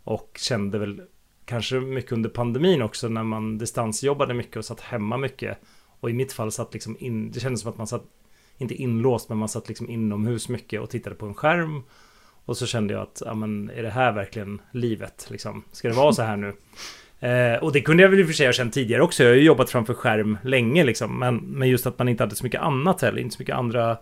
Och 0.04 0.38
kände 0.40 0.78
väl 0.78 1.02
kanske 1.44 1.80
mycket 1.80 2.12
under 2.12 2.30
pandemin 2.30 2.82
också 2.82 3.08
när 3.08 3.22
man 3.22 3.58
distansjobbade 3.58 4.34
mycket 4.34 4.56
och 4.56 4.64
satt 4.64 4.80
hemma 4.80 5.16
mycket. 5.16 5.58
Och 6.00 6.11
i 6.11 6.12
mitt 6.12 6.32
fall 6.32 6.52
satt 6.52 6.72
liksom 6.72 6.96
in, 7.00 7.30
det 7.30 7.40
kändes 7.40 7.61
som 7.61 7.70
att 7.70 7.78
man 7.78 7.87
satt, 7.87 8.04
inte 8.58 8.75
inlåst, 8.75 9.28
men 9.28 9.38
man 9.38 9.49
satt 9.49 9.68
liksom 9.68 9.90
inomhus 9.90 10.49
mycket 10.49 10.80
och 10.80 10.90
tittade 10.90 11.16
på 11.16 11.26
en 11.26 11.34
skärm. 11.34 11.82
Och 12.44 12.56
så 12.56 12.66
kände 12.66 12.94
jag 12.94 13.02
att, 13.02 13.22
ja 13.26 13.34
men 13.34 13.70
är 13.70 13.82
det 13.82 13.90
här 13.90 14.12
verkligen 14.12 14.61
livet 14.72 15.26
liksom? 15.30 15.64
Ska 15.72 15.88
det 15.88 15.94
vara 15.94 16.12
så 16.12 16.22
här 16.22 16.37
nu? 16.37 16.52
Eh, 17.23 17.62
och 17.62 17.73
det 17.73 17.81
kunde 17.81 18.02
jag 18.02 18.11
väl 18.11 18.21
i 18.21 18.23
och 18.23 18.26
för 18.26 18.35
sig 18.35 18.47
ha 18.47 18.52
känt 18.52 18.75
tidigare 18.75 19.02
också. 19.02 19.23
Jag 19.23 19.31
har 19.31 19.37
ju 19.37 19.43
jobbat 19.43 19.71
framför 19.71 19.95
skärm 19.95 20.38
länge 20.43 20.85
liksom. 20.85 21.19
Men, 21.19 21.37
men 21.37 21.69
just 21.69 21.87
att 21.87 21.99
man 21.99 22.09
inte 22.09 22.23
hade 22.23 22.35
så 22.35 22.45
mycket 22.45 22.61
annat 22.61 23.02
heller, 23.02 23.19
inte 23.21 23.37
så 23.37 23.43
mycket 23.43 23.55
andra 23.57 23.97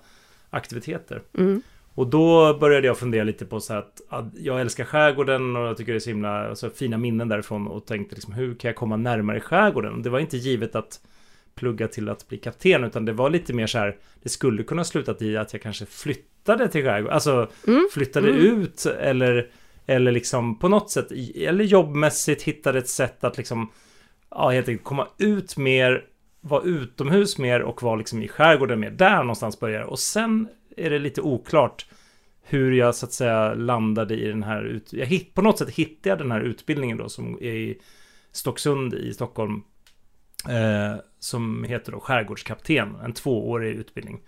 aktiviteter. 0.50 1.22
Mm. 1.38 1.62
Och 1.94 2.06
då 2.06 2.54
började 2.58 2.86
jag 2.86 2.98
fundera 2.98 3.24
lite 3.24 3.44
på 3.46 3.60
så 3.60 3.72
här 3.72 3.80
att, 3.80 4.00
att 4.08 4.24
jag 4.38 4.60
älskar 4.60 4.84
skärgården 4.84 5.56
och 5.56 5.66
jag 5.66 5.76
tycker 5.76 5.92
det 5.92 5.98
är 5.98 6.00
så 6.00 6.10
himla 6.10 6.48
alltså, 6.48 6.70
fina 6.70 6.98
minnen 6.98 7.28
därifrån 7.28 7.66
och 7.66 7.86
tänkte 7.86 8.14
liksom 8.14 8.32
hur 8.32 8.54
kan 8.54 8.68
jag 8.68 8.76
komma 8.76 8.96
närmare 8.96 9.40
skärgården? 9.40 10.02
Det 10.02 10.10
var 10.10 10.18
inte 10.18 10.36
givet 10.36 10.74
att 10.74 11.00
plugga 11.54 11.88
till 11.88 12.08
att 12.08 12.28
bli 12.28 12.38
kapten 12.38 12.84
utan 12.84 13.04
det 13.04 13.12
var 13.12 13.30
lite 13.30 13.52
mer 13.52 13.66
så 13.66 13.78
här 13.78 13.96
det 14.22 14.28
skulle 14.28 14.62
kunna 14.62 14.84
slutat 14.84 15.22
i 15.22 15.36
att 15.36 15.52
jag 15.52 15.62
kanske 15.62 15.86
flyttade 15.86 16.68
till 16.68 16.84
skärgården, 16.84 17.14
alltså 17.14 17.48
Mm. 17.66 17.88
flyttade 17.92 18.30
Mm. 18.30 18.62
ut 18.62 18.86
eller 18.86 19.48
eller 19.90 20.12
liksom 20.12 20.58
på 20.58 20.68
något 20.68 20.90
sätt 20.90 21.12
eller 21.36 21.64
jobbmässigt 21.64 22.42
hittade 22.42 22.78
ett 22.78 22.88
sätt 22.88 23.24
att 23.24 23.36
liksom 23.36 23.72
ja 24.30 24.50
helt 24.50 24.68
enkelt 24.68 24.84
komma 24.84 25.08
ut 25.18 25.56
mer 25.56 26.04
vara 26.40 26.62
utomhus 26.62 27.38
mer 27.38 27.62
och 27.62 27.82
vara 27.82 27.96
liksom 27.96 28.22
i 28.22 28.28
skärgården 28.28 28.80
mer. 28.80 28.90
Där 28.90 29.16
någonstans 29.16 29.60
börjar. 29.60 29.82
Och 29.82 29.98
sen 29.98 30.48
är 30.76 30.90
det 30.90 30.98
lite 30.98 31.20
oklart 31.20 31.86
hur 32.42 32.72
jag 32.72 32.94
så 32.94 33.06
att 33.06 33.12
säga 33.12 33.54
landade 33.54 34.16
i 34.16 34.28
den 34.28 34.42
här 34.42 34.62
ut... 34.62 34.92
jag 34.92 35.06
hitt, 35.06 35.34
på 35.34 35.42
något 35.42 35.58
sätt 35.58 35.70
hittade 35.70 36.08
jag 36.08 36.18
den 36.18 36.30
här 36.30 36.40
utbildningen 36.40 36.96
då 36.96 37.08
som 37.08 37.34
är 37.34 37.54
i 37.54 37.80
Stocksund 38.32 38.94
i 38.94 39.12
Stockholm 39.14 39.62
eh, 40.48 41.00
som 41.18 41.64
heter 41.64 41.92
då 41.92 42.00
skärgårdskapten, 42.00 42.96
en 43.04 43.12
tvåårig 43.12 43.74
utbildning. 43.74 44.20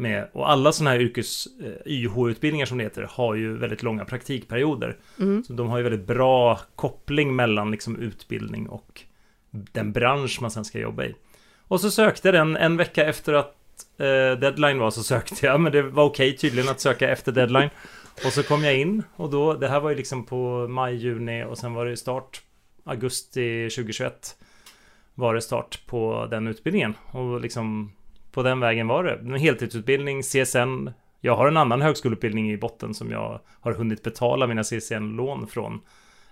Med, 0.00 0.28
och 0.32 0.50
alla 0.50 0.72
sådana 0.72 0.90
här 0.90 1.00
yrkes 1.00 1.46
eh, 1.46 1.92
YH-utbildningar 1.92 2.66
som 2.66 2.78
det 2.78 2.84
heter 2.84 3.08
har 3.10 3.34
ju 3.34 3.56
väldigt 3.56 3.82
långa 3.82 4.04
praktikperioder. 4.04 4.96
Mm. 5.18 5.44
Så 5.44 5.52
de 5.52 5.68
har 5.68 5.78
ju 5.78 5.82
väldigt 5.84 6.06
bra 6.06 6.60
koppling 6.76 7.36
mellan 7.36 7.70
liksom 7.70 7.96
utbildning 7.96 8.68
och 8.68 9.02
den 9.50 9.92
bransch 9.92 10.38
man 10.42 10.50
sen 10.50 10.64
ska 10.64 10.78
jobba 10.78 11.04
i. 11.04 11.14
Och 11.68 11.80
så 11.80 11.90
sökte 11.90 12.32
den 12.32 12.56
en 12.56 12.76
vecka 12.76 13.06
efter 13.06 13.32
att 13.32 13.56
eh, 13.98 14.40
deadline 14.40 14.78
var 14.78 14.90
så 14.90 15.02
sökte 15.02 15.46
jag, 15.46 15.60
men 15.60 15.72
det 15.72 15.82
var 15.82 16.04
okej 16.04 16.36
tydligen 16.36 16.70
att 16.70 16.80
söka 16.80 17.08
efter 17.08 17.32
deadline. 17.32 17.70
Och 18.24 18.32
så 18.32 18.42
kom 18.42 18.64
jag 18.64 18.78
in 18.78 19.02
och 19.16 19.30
då, 19.30 19.54
det 19.54 19.68
här 19.68 19.80
var 19.80 19.90
ju 19.90 19.96
liksom 19.96 20.26
på 20.26 20.68
maj, 20.68 20.96
juni 20.96 21.44
och 21.44 21.58
sen 21.58 21.74
var 21.74 21.86
det 21.86 21.96
start 21.96 22.42
augusti 22.84 23.70
2021 23.70 24.36
var 25.14 25.34
det 25.34 25.40
start 25.40 25.86
på 25.86 26.28
den 26.30 26.46
utbildningen 26.46 26.94
och 27.06 27.40
liksom 27.40 27.92
på 28.32 28.42
den 28.42 28.60
vägen 28.60 28.88
var 28.88 29.04
det. 29.04 29.14
En 29.14 29.34
heltidsutbildning, 29.34 30.22
CSN. 30.22 30.88
Jag 31.20 31.36
har 31.36 31.48
en 31.48 31.56
annan 31.56 31.82
högskoleutbildning 31.82 32.52
i 32.52 32.56
botten 32.56 32.94
som 32.94 33.10
jag 33.10 33.40
har 33.60 33.72
hunnit 33.72 34.02
betala 34.02 34.46
mina 34.46 34.62
CSN-lån 34.62 35.46
från 35.46 35.80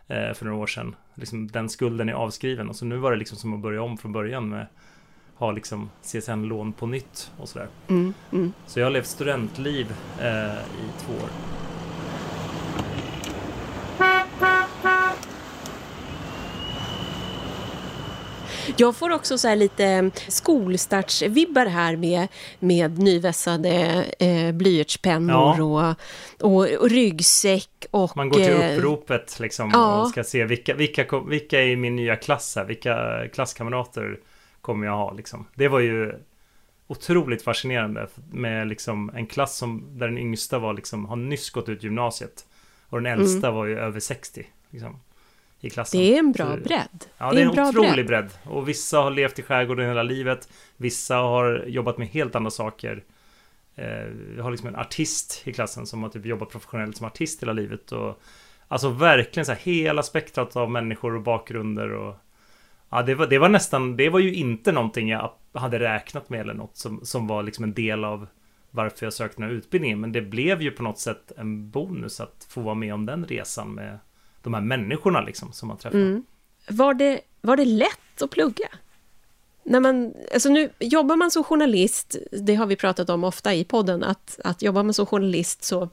eh, 0.06 0.34
för 0.34 0.44
några 0.44 0.58
år 0.58 0.66
sedan. 0.66 0.94
Liksom, 1.14 1.48
den 1.48 1.68
skulden 1.68 2.08
är 2.08 2.12
avskriven 2.12 2.68
och 2.68 2.76
så 2.76 2.84
nu 2.84 2.96
var 2.96 3.10
det 3.10 3.18
liksom 3.18 3.38
som 3.38 3.54
att 3.54 3.60
börja 3.60 3.82
om 3.82 3.98
från 3.98 4.12
början 4.12 4.48
med 4.48 4.66
ha 5.34 5.50
liksom 5.50 5.90
CSN-lån 6.02 6.72
på 6.72 6.86
nytt 6.86 7.32
och 7.36 7.48
sådär. 7.48 7.68
Mm. 7.88 8.14
Mm. 8.32 8.52
Så 8.66 8.80
jag 8.80 8.86
har 8.86 8.90
levt 8.90 9.06
studentliv 9.06 9.92
eh, 10.20 10.54
i 10.58 10.90
två 10.98 11.12
år. 11.12 11.30
Jag 18.76 18.96
får 18.96 19.10
också 19.10 19.38
så 19.38 19.48
här 19.48 19.56
lite 19.56 20.10
skolstartsvibbar 20.28 21.66
här 21.66 21.96
med, 21.96 22.28
med 22.58 22.98
nyvässade 22.98 24.04
eh, 24.18 24.52
blyertspennor 24.52 25.60
och, 25.60 25.94
och, 26.40 26.68
och 26.80 26.90
ryggsäck 26.90 27.86
och... 27.90 28.16
Man 28.16 28.28
går 28.28 28.38
till 28.38 28.62
eh, 28.62 28.76
uppropet 28.76 29.40
liksom 29.40 29.70
ja. 29.72 30.02
och 30.02 30.08
ska 30.08 30.24
se 30.24 30.44
vilka, 30.44 30.74
vilka, 30.74 31.20
vilka 31.20 31.60
är 31.60 31.66
i 31.66 31.76
min 31.76 31.96
nya 31.96 32.16
klass 32.16 32.56
här, 32.56 32.64
vilka 32.64 33.24
klasskamrater 33.32 34.18
kommer 34.60 34.86
jag 34.86 34.96
ha 34.96 35.12
liksom. 35.12 35.46
Det 35.54 35.68
var 35.68 35.80
ju 35.80 36.14
otroligt 36.86 37.42
fascinerande 37.42 38.06
med 38.30 38.68
liksom 38.68 39.10
en 39.14 39.26
klass 39.26 39.56
som, 39.56 39.84
där 39.98 40.08
den 40.08 40.18
yngsta 40.18 40.58
var 40.58 40.74
liksom, 40.74 41.06
har 41.06 41.16
nyss 41.16 41.50
gått 41.50 41.68
ut 41.68 41.82
gymnasiet. 41.82 42.46
Och 42.88 43.02
den 43.02 43.12
äldsta 43.12 43.50
var 43.50 43.66
ju 43.66 43.78
över 43.78 44.00
60 44.00 44.46
liksom, 44.70 45.00
i 45.60 45.70
klassen. 45.70 46.00
Det 46.00 46.14
är 46.14 46.18
en 46.18 46.32
bra 46.32 46.56
bredd. 46.56 47.04
Ja, 47.18 47.32
det 47.32 47.40
är 47.40 47.46
en, 47.46 47.54
bra 47.54 47.68
otrolig 47.68 48.06
bredd. 48.06 48.30
Och 48.44 48.68
vissa 48.68 48.98
har 48.98 49.10
levt 49.10 49.38
i 49.38 49.42
skärgården 49.42 49.88
hela 49.88 50.02
livet. 50.02 50.48
Vissa 50.76 51.16
har 51.16 51.64
jobbat 51.66 51.98
med 51.98 52.08
helt 52.08 52.34
andra 52.34 52.50
saker. 52.50 53.04
Eh, 53.76 54.04
Vi 54.34 54.40
har 54.40 54.50
liksom 54.50 54.68
en 54.68 54.76
artist 54.76 55.42
i 55.44 55.52
klassen 55.52 55.86
som 55.86 56.02
har 56.02 56.10
typ 56.10 56.26
jobbat 56.26 56.50
professionellt 56.50 56.96
som 56.96 57.06
artist 57.06 57.42
hela 57.42 57.52
livet. 57.52 57.92
Och, 57.92 58.22
alltså 58.68 58.88
verkligen 58.88 59.46
så 59.46 59.52
här 59.52 59.60
hela 59.60 60.02
spektrat 60.02 60.56
av 60.56 60.70
människor 60.70 61.14
och 61.14 61.22
bakgrunder. 61.22 61.92
Och, 61.92 62.16
ja, 62.90 63.02
det, 63.02 63.14
var, 63.14 63.26
det 63.26 63.38
var 63.38 63.48
nästan, 63.48 63.96
det 63.96 64.08
var 64.08 64.18
ju 64.18 64.34
inte 64.34 64.72
någonting 64.72 65.08
jag 65.08 65.32
hade 65.52 65.78
räknat 65.78 66.28
med 66.28 66.40
eller 66.40 66.54
något 66.54 66.76
som, 66.76 67.00
som 67.04 67.26
var 67.26 67.42
liksom 67.42 67.64
en 67.64 67.74
del 67.74 68.04
av 68.04 68.26
varför 68.70 69.06
jag 69.06 69.12
sökte 69.12 69.36
den 69.42 69.50
här 69.50 69.56
utbildningen. 69.56 70.00
Men 70.00 70.12
det 70.12 70.22
blev 70.22 70.62
ju 70.62 70.70
på 70.70 70.82
något 70.82 70.98
sätt 70.98 71.32
en 71.36 71.70
bonus 71.70 72.20
att 72.20 72.46
få 72.48 72.60
vara 72.60 72.74
med 72.74 72.94
om 72.94 73.06
den 73.06 73.26
resan 73.26 73.74
med 73.74 73.98
de 74.42 74.54
här 74.54 74.60
människorna 74.60 75.20
liksom 75.20 75.52
som 75.52 75.68
man 75.68 75.76
träffar. 75.78 75.98
Mm. 75.98 76.24
Var, 76.68 76.94
det, 76.94 77.20
var 77.40 77.56
det 77.56 77.64
lätt 77.64 78.22
att 78.22 78.30
plugga? 78.30 78.68
När 79.62 79.80
man, 79.80 80.14
alltså 80.34 80.48
nu 80.48 80.70
jobbar 80.78 81.16
man 81.16 81.30
som 81.30 81.44
journalist, 81.44 82.16
det 82.32 82.54
har 82.54 82.66
vi 82.66 82.76
pratat 82.76 83.10
om 83.10 83.24
ofta 83.24 83.54
i 83.54 83.64
podden, 83.64 84.04
att, 84.04 84.40
att 84.44 84.62
jobbar 84.62 84.82
man 84.82 84.94
som 84.94 85.06
journalist 85.06 85.64
så, 85.64 85.88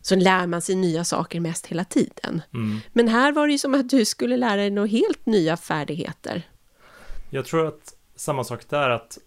så 0.00 0.16
lär 0.16 0.46
man 0.46 0.62
sig 0.62 0.74
nya 0.74 1.04
saker 1.04 1.40
mest 1.40 1.66
hela 1.66 1.84
tiden. 1.84 2.42
Mm. 2.54 2.80
Men 2.92 3.08
här 3.08 3.32
var 3.32 3.46
det 3.46 3.52
ju 3.52 3.58
som 3.58 3.74
att 3.74 3.88
du 3.88 4.04
skulle 4.04 4.36
lära 4.36 4.56
dig 4.56 4.70
några 4.70 4.88
helt 4.88 5.26
nya 5.26 5.56
färdigheter. 5.56 6.42
Jag 7.30 7.44
tror 7.44 7.68
att 7.68 7.94
samma 8.16 8.44
sak 8.44 8.68
där 8.68 8.90
att 8.90 9.18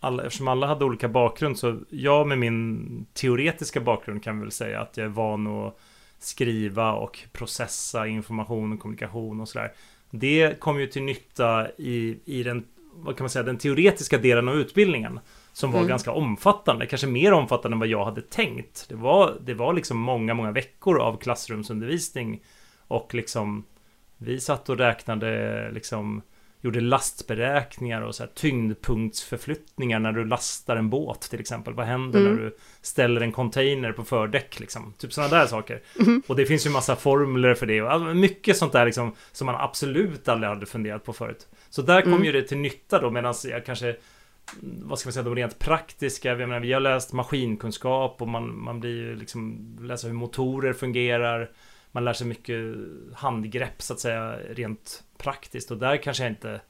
alla, 0.00 0.22
eftersom 0.24 0.48
alla 0.48 0.66
hade 0.66 0.84
olika 0.84 1.08
bakgrund 1.08 1.58
så 1.58 1.80
jag 1.88 2.28
med 2.28 2.38
min 2.38 3.06
teoretiska 3.12 3.80
bakgrund 3.80 4.22
kan 4.22 4.40
väl 4.40 4.50
säga 4.50 4.80
att 4.80 4.96
jag 4.96 5.04
är 5.04 5.10
van 5.10 5.46
att 5.46 5.78
skriva 6.22 6.92
och 6.92 7.18
processa 7.32 8.06
information 8.06 8.72
och 8.72 8.80
kommunikation 8.80 9.40
och 9.40 9.48
sådär. 9.48 9.72
Det 10.10 10.60
kom 10.60 10.80
ju 10.80 10.86
till 10.86 11.02
nytta 11.02 11.68
i, 11.78 12.18
i 12.24 12.42
den, 12.42 12.64
vad 12.94 13.16
kan 13.16 13.24
man 13.24 13.30
säga, 13.30 13.42
den 13.42 13.58
teoretiska 13.58 14.18
delen 14.18 14.48
av 14.48 14.54
utbildningen. 14.56 15.20
Som 15.52 15.72
var 15.72 15.78
Mm. 15.78 15.88
ganska 15.88 16.12
omfattande, 16.12 16.86
kanske 16.86 17.06
mer 17.06 17.32
omfattande 17.32 17.74
än 17.74 17.78
vad 17.78 17.88
jag 17.88 18.04
hade 18.04 18.22
tänkt. 18.22 18.86
Det 18.88 18.94
var, 18.94 19.36
det 19.40 19.54
var 19.54 19.72
liksom 19.72 19.98
många, 19.98 20.34
många 20.34 20.52
veckor 20.52 21.00
av 21.00 21.16
klassrumsundervisning. 21.16 22.40
Och 22.88 23.14
liksom 23.14 23.64
vi 24.16 24.40
satt 24.40 24.68
och 24.68 24.78
räknade 24.78 25.70
liksom 25.72 26.22
Gjorde 26.62 26.80
lastberäkningar 26.80 28.02
och 28.02 28.14
så 28.14 28.22
här 28.22 28.30
tyngdpunktsförflyttningar 28.34 29.98
när 29.98 30.12
du 30.12 30.24
lastar 30.24 30.76
en 30.76 30.90
båt 30.90 31.20
till 31.20 31.40
exempel. 31.40 31.74
Vad 31.74 31.86
händer 31.86 32.20
Mm. 32.20 32.34
när 32.34 32.42
du 32.42 32.56
ställer 32.82 33.20
en 33.20 33.32
container 33.32 33.92
på 33.92 34.04
fördäck 34.04 34.60
liksom? 34.60 34.94
Typ 34.98 35.12
sådana 35.12 35.36
där 35.36 35.46
saker. 35.46 35.80
Mhm. 35.98 36.22
Och 36.26 36.36
det 36.36 36.46
finns 36.46 36.66
ju 36.66 36.70
massa 36.70 36.96
formler 36.96 37.54
för 37.54 37.66
det 37.66 37.82
och 37.82 38.16
mycket 38.16 38.56
sånt 38.56 38.72
där 38.72 38.86
liksom 38.86 39.12
som 39.32 39.46
man 39.46 39.54
absolut 39.58 40.28
aldrig 40.28 40.48
hade 40.48 40.66
funderat 40.66 41.04
på 41.04 41.12
förut. 41.12 41.46
Så 41.70 41.82
där 41.82 42.02
kom 42.02 42.12
Mm. 42.12 42.24
ju 42.24 42.32
det 42.32 42.42
till 42.42 42.58
nytta 42.58 43.00
då 43.00 43.10
medan 43.10 43.34
jag 43.44 43.66
kanske 43.66 43.96
vad 44.62 44.98
ska 44.98 45.06
man 45.06 45.12
säga, 45.12 45.22
de 45.22 45.34
rent 45.36 45.58
praktiska. 45.58 46.28
Jag 46.28 46.38
menar, 46.38 46.60
vi 46.60 46.72
har 46.72 46.80
läst 46.80 47.12
maskinkunskap 47.12 48.22
och 48.22 48.28
man, 48.28 48.58
man 48.62 48.80
blir 48.80 48.90
ju 48.96 49.16
liksom 49.16 49.58
läser 49.82 50.08
hur 50.08 50.14
motorer 50.14 50.72
fungerar. 50.72 51.50
Man 51.92 52.04
lär 52.04 52.12
sig 52.12 52.26
mycket 52.26 52.64
handgrepp 53.14 53.82
så 53.82 53.92
att 53.92 54.00
säga 54.00 54.36
rent 54.50 55.02
praktiskt 55.18 55.70
och 55.70 55.78
där 55.78 55.96
kanske 55.96 56.22
jag 56.22 56.32
inte 56.32 56.60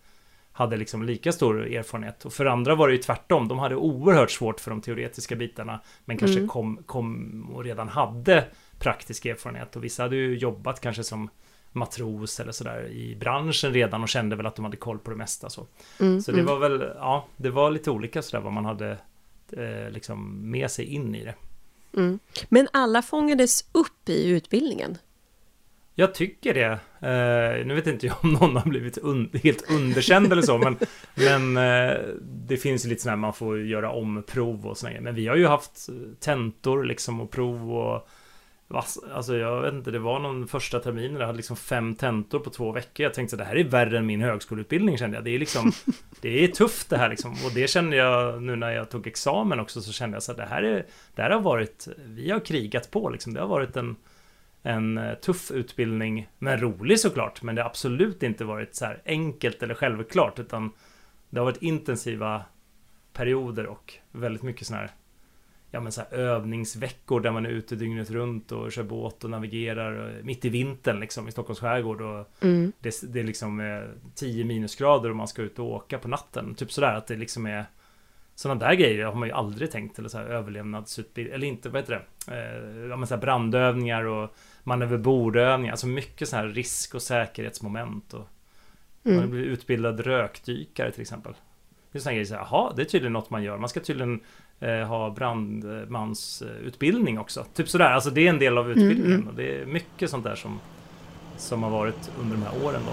hade 0.52 0.76
liksom 0.76 1.02
lika 1.02 1.32
stor 1.32 1.66
erfarenhet. 1.66 2.24
Och 2.24 2.32
för 2.32 2.46
andra 2.46 2.74
var 2.74 2.88
det 2.88 2.94
ju 2.94 3.02
tvärtom. 3.02 3.48
De 3.48 3.58
hade 3.58 3.76
oerhört 3.76 4.30
svårt 4.30 4.60
för 4.60 4.70
de 4.70 4.80
teoretiska 4.80 5.36
bitarna. 5.36 5.80
Men 6.04 6.18
kanske 6.18 6.38
Mm. 6.38 6.48
kom, 6.48 6.82
kom 6.86 7.50
och 7.54 7.64
redan 7.64 7.88
hade 7.88 8.44
praktisk 8.78 9.26
erfarenhet. 9.26 9.76
Och 9.76 9.84
vissa 9.84 10.02
hade 10.02 10.16
ju 10.16 10.38
jobbat 10.38 10.80
kanske 10.80 11.04
som 11.04 11.30
matros 11.72 12.40
eller 12.40 12.52
sådär 12.52 12.88
i 12.88 13.16
branschen 13.16 13.72
redan 13.72 14.02
och 14.02 14.08
kände 14.08 14.36
väl 14.36 14.46
att 14.46 14.56
de 14.56 14.64
hade 14.64 14.76
koll 14.76 14.98
på 14.98 15.10
det 15.10 15.16
mesta. 15.16 15.50
Så, 15.50 15.66
Mm, 16.00 16.20
så 16.20 16.32
det 16.32 16.40
mm. 16.40 16.46
var 16.46 16.58
väl, 16.68 16.90
ja, 16.96 17.26
det 17.36 17.50
var 17.50 17.70
lite 17.70 17.90
olika 17.90 18.22
sådär 18.22 18.44
vad 18.44 18.52
man 18.52 18.64
hade 18.64 18.90
eh, 19.52 19.90
liksom 19.90 20.50
med 20.50 20.70
sig 20.70 20.84
in 20.84 21.14
i 21.14 21.24
det. 21.24 21.34
Mm. 21.96 22.18
Men 22.48 22.68
alla 22.72 23.02
fångades 23.02 23.64
upp 23.72 24.08
i 24.08 24.28
utbildningen. 24.28 24.98
Jag 26.00 26.14
tycker 26.14 26.54
det. 26.54 26.78
Eh, 27.08 27.66
nu 27.66 27.74
vet 27.74 27.86
inte 27.86 28.06
jag 28.06 28.16
om 28.22 28.32
någon 28.32 28.56
har 28.56 28.70
blivit 28.70 28.98
un 28.98 29.30
helt 29.42 29.70
underkänd 29.70 30.32
eller 30.32 30.42
så, 30.42 30.58
men, 30.58 30.76
men 31.14 31.56
eh, 31.56 31.98
det 32.22 32.56
finns 32.56 32.84
ju 32.84 32.88
lite 32.88 33.02
sådär 33.02 33.16
man 33.16 33.34
får 33.34 33.60
göra 33.60 33.90
om 33.90 34.22
prov 34.26 34.66
och 34.66 34.78
sådär. 34.78 35.00
Men 35.00 35.14
vi 35.14 35.26
har 35.26 35.36
ju 35.36 35.46
haft 35.46 35.88
tentor 36.20 36.84
liksom 36.84 37.20
och 37.20 37.30
prov 37.30 37.72
och 37.72 38.08
Alltså 39.14 39.36
jag 39.36 39.62
vet 39.62 39.74
inte, 39.74 39.90
det 39.90 39.98
var 39.98 40.18
någon 40.18 40.48
första 40.48 40.80
termin 40.80 41.12
där 41.12 41.20
jag 41.20 41.26
hade 41.26 41.36
liksom 41.36 41.56
fem 41.56 41.94
tentor 41.94 42.38
på 42.38 42.50
två 42.50 42.72
veckor. 42.72 43.04
Jag 43.04 43.14
tänkte 43.14 43.36
att 43.36 43.38
det 43.38 43.44
här 43.44 43.56
är 43.56 43.64
värre 43.64 43.98
än 43.98 44.06
min 44.06 44.20
högskoleutbildning 44.20 44.98
kände 44.98 45.16
jag. 45.16 45.24
Det 45.24 45.34
är 45.34 45.38
liksom, 45.38 45.72
det 46.20 46.44
är 46.44 46.48
tufft 46.48 46.90
det 46.90 46.96
här 46.96 47.08
liksom. 47.08 47.30
Och 47.30 47.50
det 47.54 47.70
kände 47.70 47.96
jag 47.96 48.42
nu 48.42 48.56
när 48.56 48.70
jag 48.70 48.90
tog 48.90 49.06
examen 49.06 49.60
också 49.60 49.82
så 49.82 49.92
kände 49.92 50.16
jag 50.16 50.22
så 50.22 50.32
att 50.32 50.38
det 50.38 50.46
här 50.46 50.62
är, 50.62 50.86
det 51.14 51.22
här 51.22 51.30
har 51.30 51.40
varit, 51.40 51.88
vi 52.04 52.30
har 52.30 52.40
krigat 52.40 52.90
på 52.90 53.10
liksom. 53.10 53.34
Det 53.34 53.40
har 53.40 53.48
varit 53.48 53.76
en 53.76 53.96
en 54.62 54.98
eh, 54.98 55.14
tuff 55.14 55.50
utbildning, 55.50 56.28
men 56.38 56.60
rolig 56.60 57.00
såklart. 57.00 57.42
Men 57.42 57.54
det 57.54 57.62
har 57.62 57.68
absolut 57.68 58.22
inte 58.22 58.44
varit 58.44 58.74
så 58.74 58.84
här 58.84 59.02
enkelt 59.04 59.62
eller 59.62 59.74
självklart, 59.74 60.38
utan 60.38 60.70
det 61.30 61.38
har 61.40 61.44
varit 61.44 61.62
intensiva 61.62 62.44
perioder 63.12 63.66
och 63.66 63.94
väldigt 64.12 64.42
mycket 64.42 64.66
sådana 64.66 64.82
här, 64.82 64.90
ja 65.70 65.80
men 65.80 65.92
så 65.92 66.00
här 66.00 66.18
övningsveckor 66.18 67.20
där 67.20 67.30
man 67.30 67.46
är 67.46 67.50
ute 67.50 67.76
dygnet 67.76 68.10
runt 68.10 68.52
och 68.52 68.72
kör 68.72 68.82
båt 68.82 69.24
och 69.24 69.30
navigerar 69.30 70.16
eh, 70.18 70.24
mitt 70.24 70.44
i 70.44 70.48
vintern 70.48 71.00
liksom 71.00 71.28
i 71.28 71.32
Stockholms 71.32 71.60
skärgård 71.60 72.00
och 72.00 72.26
Mm. 72.40 72.72
det, 72.80 73.12
det 73.12 73.20
är 73.20 73.24
liksom 73.24 73.60
eh, 73.60 73.82
10 74.14 74.44
minusgrader 74.44 75.10
och 75.10 75.16
man 75.16 75.28
ska 75.28 75.42
ut 75.42 75.58
och 75.58 75.66
åka 75.66 75.98
på 75.98 76.08
natten. 76.08 76.54
Typ 76.54 76.72
sådär 76.72 76.94
att 76.94 77.06
det 77.06 77.16
liksom 77.16 77.46
är 77.46 77.64
sådana 78.40 78.60
där 78.66 78.74
grejer 78.74 79.04
har 79.04 79.14
man 79.14 79.28
ju 79.28 79.34
aldrig 79.34 79.70
tänkt 79.70 79.98
eller 79.98 80.08
så 80.08 80.18
här 80.18 80.24
överlevnadsutbildning 80.24 81.34
eller 81.34 81.46
inte, 81.46 81.68
vad 81.68 81.82
heter 81.82 82.04
det? 82.26 82.34
Eh, 82.36 82.88
ja, 82.90 82.96
men 82.96 83.06
så 83.06 83.14
här 83.14 83.20
brandövningar 83.20 84.04
och 84.04 84.34
manöverbordövningar, 84.62 85.72
alltså 85.72 85.86
mycket 85.86 86.28
så 86.28 86.36
här 86.36 86.46
risk 86.46 86.94
och 86.94 87.02
säkerhetsmoment 87.02 88.14
och 88.14 88.28
man 89.02 89.14
Mm. 89.14 89.30
blir 89.30 89.42
utbildad 89.42 90.00
rökdykare 90.00 90.90
till 90.90 91.00
exempel. 91.00 91.32
Det 91.92 91.98
är 91.98 92.00
sådana 92.00 92.14
grejer, 92.14 92.26
så 92.26 92.34
här, 92.34 92.46
jaha, 92.50 92.72
det 92.76 92.82
är 92.82 92.86
tydligen 92.86 93.12
något 93.12 93.30
man 93.30 93.42
gör. 93.42 93.58
Man 93.58 93.68
ska 93.68 93.80
tydligen 93.80 94.20
eh, 94.60 94.86
ha 94.86 95.10
brandmansutbildning 95.10 97.18
också. 97.18 97.44
Typ 97.54 97.68
sådär, 97.68 97.92
alltså 97.92 98.10
det 98.10 98.26
är 98.26 98.30
en 98.30 98.38
del 98.38 98.58
av 98.58 98.70
utbildningen. 98.70 99.14
mm. 99.14 99.28
Och 99.28 99.34
det 99.34 99.60
är 99.60 99.66
mycket 99.66 100.10
sånt 100.10 100.24
där 100.24 100.34
som, 100.34 100.60
som 101.36 101.62
har 101.62 101.70
varit 101.70 102.10
under 102.20 102.36
de 102.36 102.42
här 102.42 102.64
åren 102.64 102.80
då. 102.86 102.92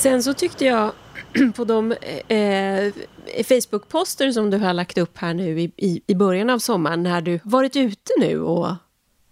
Sen 0.00 0.22
så 0.22 0.34
tyckte 0.34 0.64
jag 0.64 0.92
på 1.54 1.64
de 1.64 1.92
eh, 2.28 2.92
Facebook-poster 3.44 4.32
som 4.32 4.50
du 4.50 4.56
har 4.58 4.72
lagt 4.72 4.98
upp 4.98 5.18
här 5.18 5.34
nu 5.34 5.60
i, 5.60 5.72
i, 5.76 6.02
i 6.06 6.14
början 6.14 6.50
av 6.50 6.58
sommaren 6.58 7.02
när 7.02 7.20
du 7.20 7.40
varit 7.44 7.76
ute 7.76 8.12
nu 8.20 8.40
och, 8.40 8.68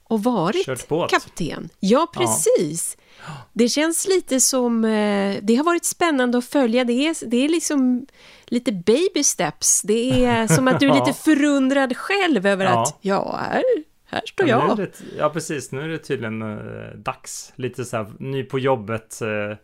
och 0.05 0.23
varit 0.23 0.67
kapten. 1.11 1.69
Ja, 1.81 2.07
precis. 2.15 2.97
Det 3.53 3.69
känns 3.69 4.09
lite 4.09 4.41
som... 4.41 4.85
Eh, 4.85 5.37
det 5.43 5.57
har 5.57 5.65
varit 5.65 5.85
spännande 5.85 6.39
att 6.39 6.45
följa. 6.45 6.85
Det 6.85 6.93
är, 6.93 7.29
det 7.29 7.37
är 7.45 7.49
liksom 7.49 8.07
lite 8.47 8.73
baby 8.73 9.25
steps. 9.25 9.83
Det 9.83 10.25
är 10.25 10.47
som 10.57 10.69
att 10.69 10.81
du 10.81 10.87
är 10.91 10.97
Ja. 10.97 11.07
lite 11.07 11.19
förundrad 11.19 11.97
själv 11.97 12.47
över 12.47 12.65
Ja. 12.65 12.83
att 12.83 12.99
ja, 13.01 13.39
här, 13.51 13.63
här 14.07 14.23
står 14.27 14.49
Ja, 14.49 14.65
jag. 14.69 14.77
det, 14.77 14.91
ja, 15.19 15.31
precis. 15.31 15.73
Nu 15.73 15.81
är 15.81 15.89
det 15.89 15.99
tydligen 15.99 16.43
eh, 16.43 16.99
dags. 16.99 17.53
Lite 17.57 17.85
så 17.85 17.97
här 17.97 18.13
ny 18.19 18.45
på 18.45 18.59
jobbet. 18.59 19.21
Eh, 19.23 19.57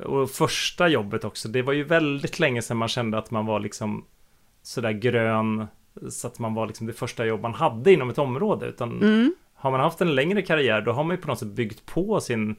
och 0.00 0.30
första 0.30 0.88
jobbet 0.88 1.24
också. 1.24 1.48
Det 1.48 1.62
var 1.62 1.72
ju 1.72 1.84
väldigt 1.84 2.38
länge 2.38 2.62
sedan 2.62 2.76
man 2.76 2.88
kände 2.88 3.18
att 3.18 3.30
man 3.30 3.46
var 3.46 3.60
liksom 3.60 4.04
sådär 4.62 4.92
grön. 4.92 5.66
Så 6.10 6.26
att 6.26 6.38
man 6.38 6.54
var 6.54 6.66
liksom 6.66 6.86
det 6.86 6.92
första 6.92 7.26
jobb 7.26 7.40
man 7.42 7.54
hade 7.54 7.92
inom 7.92 8.10
ett 8.10 8.18
område. 8.18 8.66
Utan 8.66 9.02
Mm. 9.02 9.34
har 9.54 9.70
man 9.70 9.80
haft 9.80 10.00
en 10.00 10.14
längre 10.14 10.42
karriär 10.42 10.80
då 10.80 10.92
har 10.92 11.04
man 11.04 11.16
ju 11.16 11.22
på 11.22 11.28
något 11.28 11.38
sätt 11.38 11.48
byggt 11.48 11.86
på 11.86 12.20
sin 12.20 12.56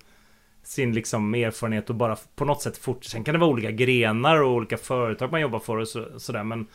sin 0.63 0.93
liksom 0.93 1.33
erfarenhet 1.35 1.89
och 1.89 1.95
bara 1.95 2.17
på 2.35 2.45
något 2.45 2.61
sätt 2.61 2.77
fort. 2.77 3.03
Sen 3.03 3.23
kan 3.23 3.33
det 3.33 3.39
vara 3.39 3.49
olika 3.49 3.71
grenar 3.71 4.41
och 4.41 4.51
olika 4.51 4.77
företag 4.77 5.31
man 5.31 5.41
jobbar 5.41 5.59
för 5.59 5.77
och 5.77 5.87
så, 5.87 6.05
sådär. 6.17 6.43
Men, 6.43 6.65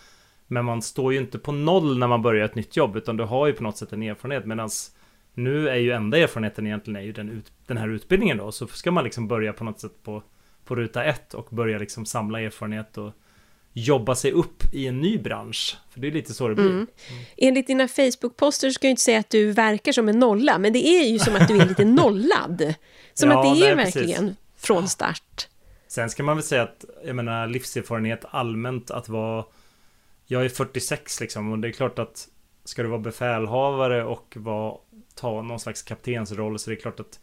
men 0.46 0.64
man 0.64 0.82
står 0.82 1.12
ju 1.12 1.18
inte 1.18 1.38
på 1.38 1.52
noll 1.52 1.98
när 1.98 2.06
man 2.08 2.22
börjar 2.22 2.44
ett 2.44 2.54
nytt 2.54 2.76
jobb. 2.76 2.96
Utan 2.96 3.16
du 3.16 3.24
har 3.24 3.46
ju 3.46 3.52
på 3.52 3.62
något 3.62 3.76
sätt 3.76 3.92
en 3.92 4.02
erfarenhet. 4.02 4.46
Medan 4.46 4.70
nu 5.34 5.68
är 5.68 5.76
ju 5.76 5.92
enda 5.92 6.18
erfarenheten 6.18 6.66
egentligen 6.66 6.96
är 6.96 7.04
ju 7.06 7.12
den, 7.12 7.28
ut, 7.28 7.52
den 7.66 7.76
här 7.76 7.88
utbildningen 7.88 8.36
då. 8.36 8.52
Så 8.52 8.66
ska 8.66 8.90
man 8.90 9.04
liksom 9.04 9.28
börja 9.28 9.52
på 9.52 9.64
något 9.64 9.80
sätt 9.80 10.02
på, 10.04 10.22
på 10.68 10.74
ruta 10.74 11.04
ett 11.04 11.34
och 11.34 11.46
börja 11.50 11.78
liksom 11.78 12.06
samla 12.06 12.40
erfarenhet 12.40 12.98
och 12.98 13.12
jobba 13.72 14.14
sig 14.14 14.32
upp 14.32 14.74
i 14.74 14.86
en 14.86 15.00
ny 15.00 15.18
bransch. 15.18 15.76
För 15.90 16.00
det 16.00 16.06
är 16.06 16.12
lite 16.12 16.34
så 16.34 16.48
det 16.48 16.54
blir. 16.54 16.70
Mm. 16.70 16.86
Enligt 17.36 17.66
dina 17.66 17.88
Facebook-poster 17.88 18.70
ska 18.70 18.86
jag 18.86 18.92
inte 18.92 19.02
säga 19.02 19.18
att 19.18 19.30
du 19.30 19.52
verkar 19.52 19.92
som 19.92 20.08
en 20.08 20.18
nolla, 20.18 20.58
men 20.58 20.72
det 20.72 20.86
är 20.86 21.04
ju 21.04 21.18
som 21.18 21.36
att 21.36 21.48
du 21.48 21.58
är 21.58 21.66
lite 21.66 21.84
nollad. 22.02 22.74
Som 23.14 23.30
Ja, 23.30 23.38
att 23.38 23.58
det 23.58 23.66
är 23.66 23.76
nej, 23.76 23.84
precis. 23.84 23.96
verkligen 23.96 24.36
från 24.56 24.88
start. 24.88 25.48
Sen 25.88 26.10
ska 26.10 26.22
man 26.22 26.36
väl 26.36 26.44
säga 26.44 26.62
att, 26.62 26.84
jag 27.04 27.16
menar 27.16 27.46
livserfarenhet 27.46 28.24
allmänt 28.30 28.90
att 28.90 29.08
vara 29.08 29.44
Jag 30.26 30.44
är 30.44 30.48
46 30.48 31.20
liksom 31.20 31.52
och 31.52 31.58
det 31.58 31.68
är 31.68 31.72
klart 31.72 31.98
att 31.98 32.28
Ska 32.64 32.82
du 32.82 32.88
vara 32.88 33.00
befälhavare 33.00 34.04
och 34.04 34.36
vara, 34.36 34.76
ta 35.14 35.42
någon 35.42 35.60
slags 35.60 35.82
kaptensroll 35.82 36.58
så 36.58 36.70
det 36.70 36.76
är 36.76 36.80
klart 36.80 37.00
att 37.00 37.20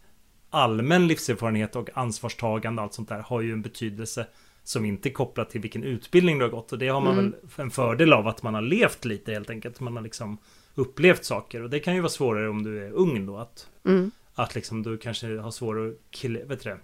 Allmän 0.55 1.07
livserfarenhet 1.07 1.75
och 1.75 1.89
ansvarstagande 1.93 2.79
och 2.81 2.83
allt 2.83 2.93
sånt 2.93 3.09
där 3.09 3.19
har 3.19 3.41
ju 3.41 3.51
en 3.53 3.61
betydelse 3.61 4.27
Som 4.63 4.85
inte 4.85 5.09
är 5.09 5.13
kopplat 5.13 5.49
till 5.49 5.61
vilken 5.61 5.83
utbildning 5.83 6.37
du 6.39 6.45
har 6.45 6.51
gått 6.51 6.71
och 6.71 6.79
det 6.79 6.87
har 6.87 7.01
man 7.01 7.13
Mm. 7.19 7.31
väl 7.31 7.65
en 7.65 7.71
fördel 7.71 8.13
av 8.13 8.27
att 8.27 8.43
man 8.43 8.53
har 8.53 8.61
levt 8.61 9.05
lite 9.05 9.31
helt 9.33 9.49
enkelt 9.49 9.79
Man 9.79 9.95
har 9.95 10.03
liksom 10.03 10.37
upplevt 10.75 11.25
saker 11.25 11.61
och 11.63 11.69
det 11.69 11.79
kan 11.79 11.95
ju 11.95 12.01
vara 12.01 12.09
svårare 12.09 12.49
om 12.49 12.63
du 12.63 12.85
är 12.85 12.91
ung 12.91 13.25
då 13.25 13.37
att 13.37 13.69
Mm. 13.85 14.11
att 14.35 14.55
liksom 14.55 14.83
du 14.83 14.97
kanske 14.97 15.37
har 15.37 15.51
svårare 15.51 15.89
att 15.89 15.95
kill, 16.11 16.37
vet 16.37 16.63
du 16.63 16.69
det, 16.69 16.77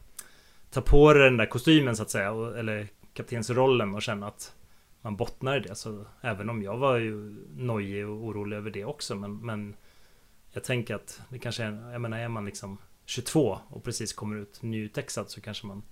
ta 0.71 0.81
på 0.81 1.13
dig 1.13 1.23
den 1.23 1.37
där 1.37 1.45
kostymen 1.45 1.95
så 1.95 2.03
att 2.03 2.09
säga, 2.09 2.31
och, 2.31 2.57
eller 2.57 2.87
kaptensrollen 3.13 3.95
och 3.95 4.01
känna 4.01 4.27
att 4.27 4.53
man 5.01 5.15
bottnar 5.15 5.57
i 5.57 5.59
det. 5.59 5.75
Så 5.75 6.05
även 6.21 6.49
om 6.49 6.63
jag 6.63 6.77
var 6.77 6.97
ju 6.97 7.35
nojig 7.57 8.07
och 8.07 8.15
orolig 8.25 8.57
över 8.57 8.71
det 8.71 8.85
också, 8.85 9.15
men, 9.15 9.37
men 9.37 9.75
jag 10.51 10.63
tänker 10.63 10.95
att 10.95 11.21
det 11.29 11.39
kanske 11.39 11.63
är, 11.63 11.91
jag 11.91 12.01
menar 12.01 12.19
är 12.19 12.27
man 12.27 12.45
liksom 12.45 12.77
22 13.11 13.59
och 13.69 13.83
precis 13.83 14.13
kommer 14.13 14.35
ut 14.35 14.61
nyutexad 14.61 15.29
så 15.29 15.41
kanske 15.41 15.67
man 15.67 15.83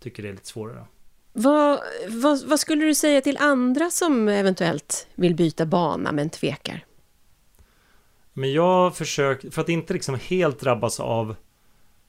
tycker 0.00 0.22
det 0.22 0.28
är 0.28 0.32
lite 0.32 0.46
svårare. 0.46 0.86
Vad, 1.32 1.80
vad, 2.08 2.44
vad 2.46 2.60
skulle 2.60 2.84
du 2.84 2.94
säga 2.94 3.20
till 3.20 3.36
andra 3.36 3.90
som 3.90 4.28
eventuellt 4.28 5.06
vill 5.14 5.34
byta 5.34 5.66
bana 5.66 6.12
men 6.12 6.30
tvekar? 6.30 6.84
Men 8.32 8.52
jag 8.52 8.96
försöker, 8.96 9.50
för 9.50 9.62
att 9.62 9.68
inte 9.68 9.92
liksom 9.92 10.14
helt 10.14 10.60
drabbas 10.60 11.00
av 11.00 11.36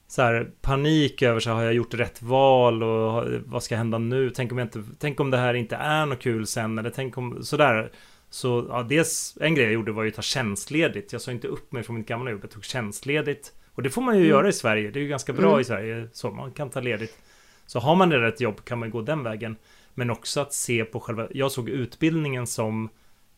så 0.06 0.22
här, 0.22 0.50
panik 0.60 1.22
över 1.22 1.40
så 1.40 1.50
här, 1.50 1.56
har 1.56 1.62
jag 1.62 1.74
gjort 1.74 1.94
rätt 1.94 2.22
val 2.22 2.82
och 2.82 3.24
vad 3.46 3.62
ska 3.62 3.76
hända 3.76 3.98
nu? 3.98 4.30
Tänk 4.30 4.52
om, 4.52 4.58
jag 4.58 4.66
inte, 4.66 4.84
tänk 4.98 5.20
om 5.20 5.30
det 5.30 5.38
här 5.38 5.54
inte 5.54 5.76
är 5.76 6.06
något 6.06 6.20
kul 6.20 6.46
sen 6.46 6.78
eller 6.78 6.90
tänk 6.90 7.18
om 7.18 7.44
sådär. 7.44 7.92
Så 8.30 8.66
ja, 8.68 8.82
dels 8.82 9.38
en 9.40 9.54
grej 9.54 9.64
jag 9.64 9.74
gjorde 9.74 9.92
var 9.92 10.02
ju 10.02 10.08
att 10.08 10.16
ta 10.16 10.22
tjänstledigt. 10.22 11.12
Jag 11.12 11.22
sa 11.22 11.32
inte 11.32 11.48
upp 11.48 11.72
mig 11.72 11.82
från 11.82 11.96
mitt 11.96 12.06
gamla 12.06 12.30
jobb, 12.30 12.40
jag 12.42 12.50
tog 12.50 12.64
tjänstledigt. 12.64 13.52
Och 13.78 13.84
det 13.84 13.90
får 13.90 14.02
man 14.02 14.14
ju 14.14 14.20
Mm. 14.20 14.30
göra 14.30 14.48
i 14.48 14.52
Sverige. 14.52 14.90
Det 14.90 14.98
är 14.98 15.02
ju 15.02 15.08
ganska 15.08 15.32
bra 15.32 15.48
Mm. 15.48 15.60
i 15.60 15.64
Sverige. 15.64 16.08
Så 16.12 16.30
man 16.30 16.52
kan 16.52 16.70
ta 16.70 16.80
ledigt. 16.80 17.18
Så 17.66 17.78
har 17.78 17.96
man 17.96 18.08
det 18.08 18.20
rätt 18.20 18.40
jobb 18.40 18.64
kan 18.64 18.78
man 18.78 18.90
gå 18.90 19.02
den 19.02 19.22
vägen. 19.22 19.56
Men 19.94 20.10
också 20.10 20.40
att 20.40 20.52
se 20.52 20.84
på 20.84 21.00
själva, 21.00 21.28
jag 21.30 21.52
såg 21.52 21.68
utbildningen 21.68 22.46
som 22.46 22.88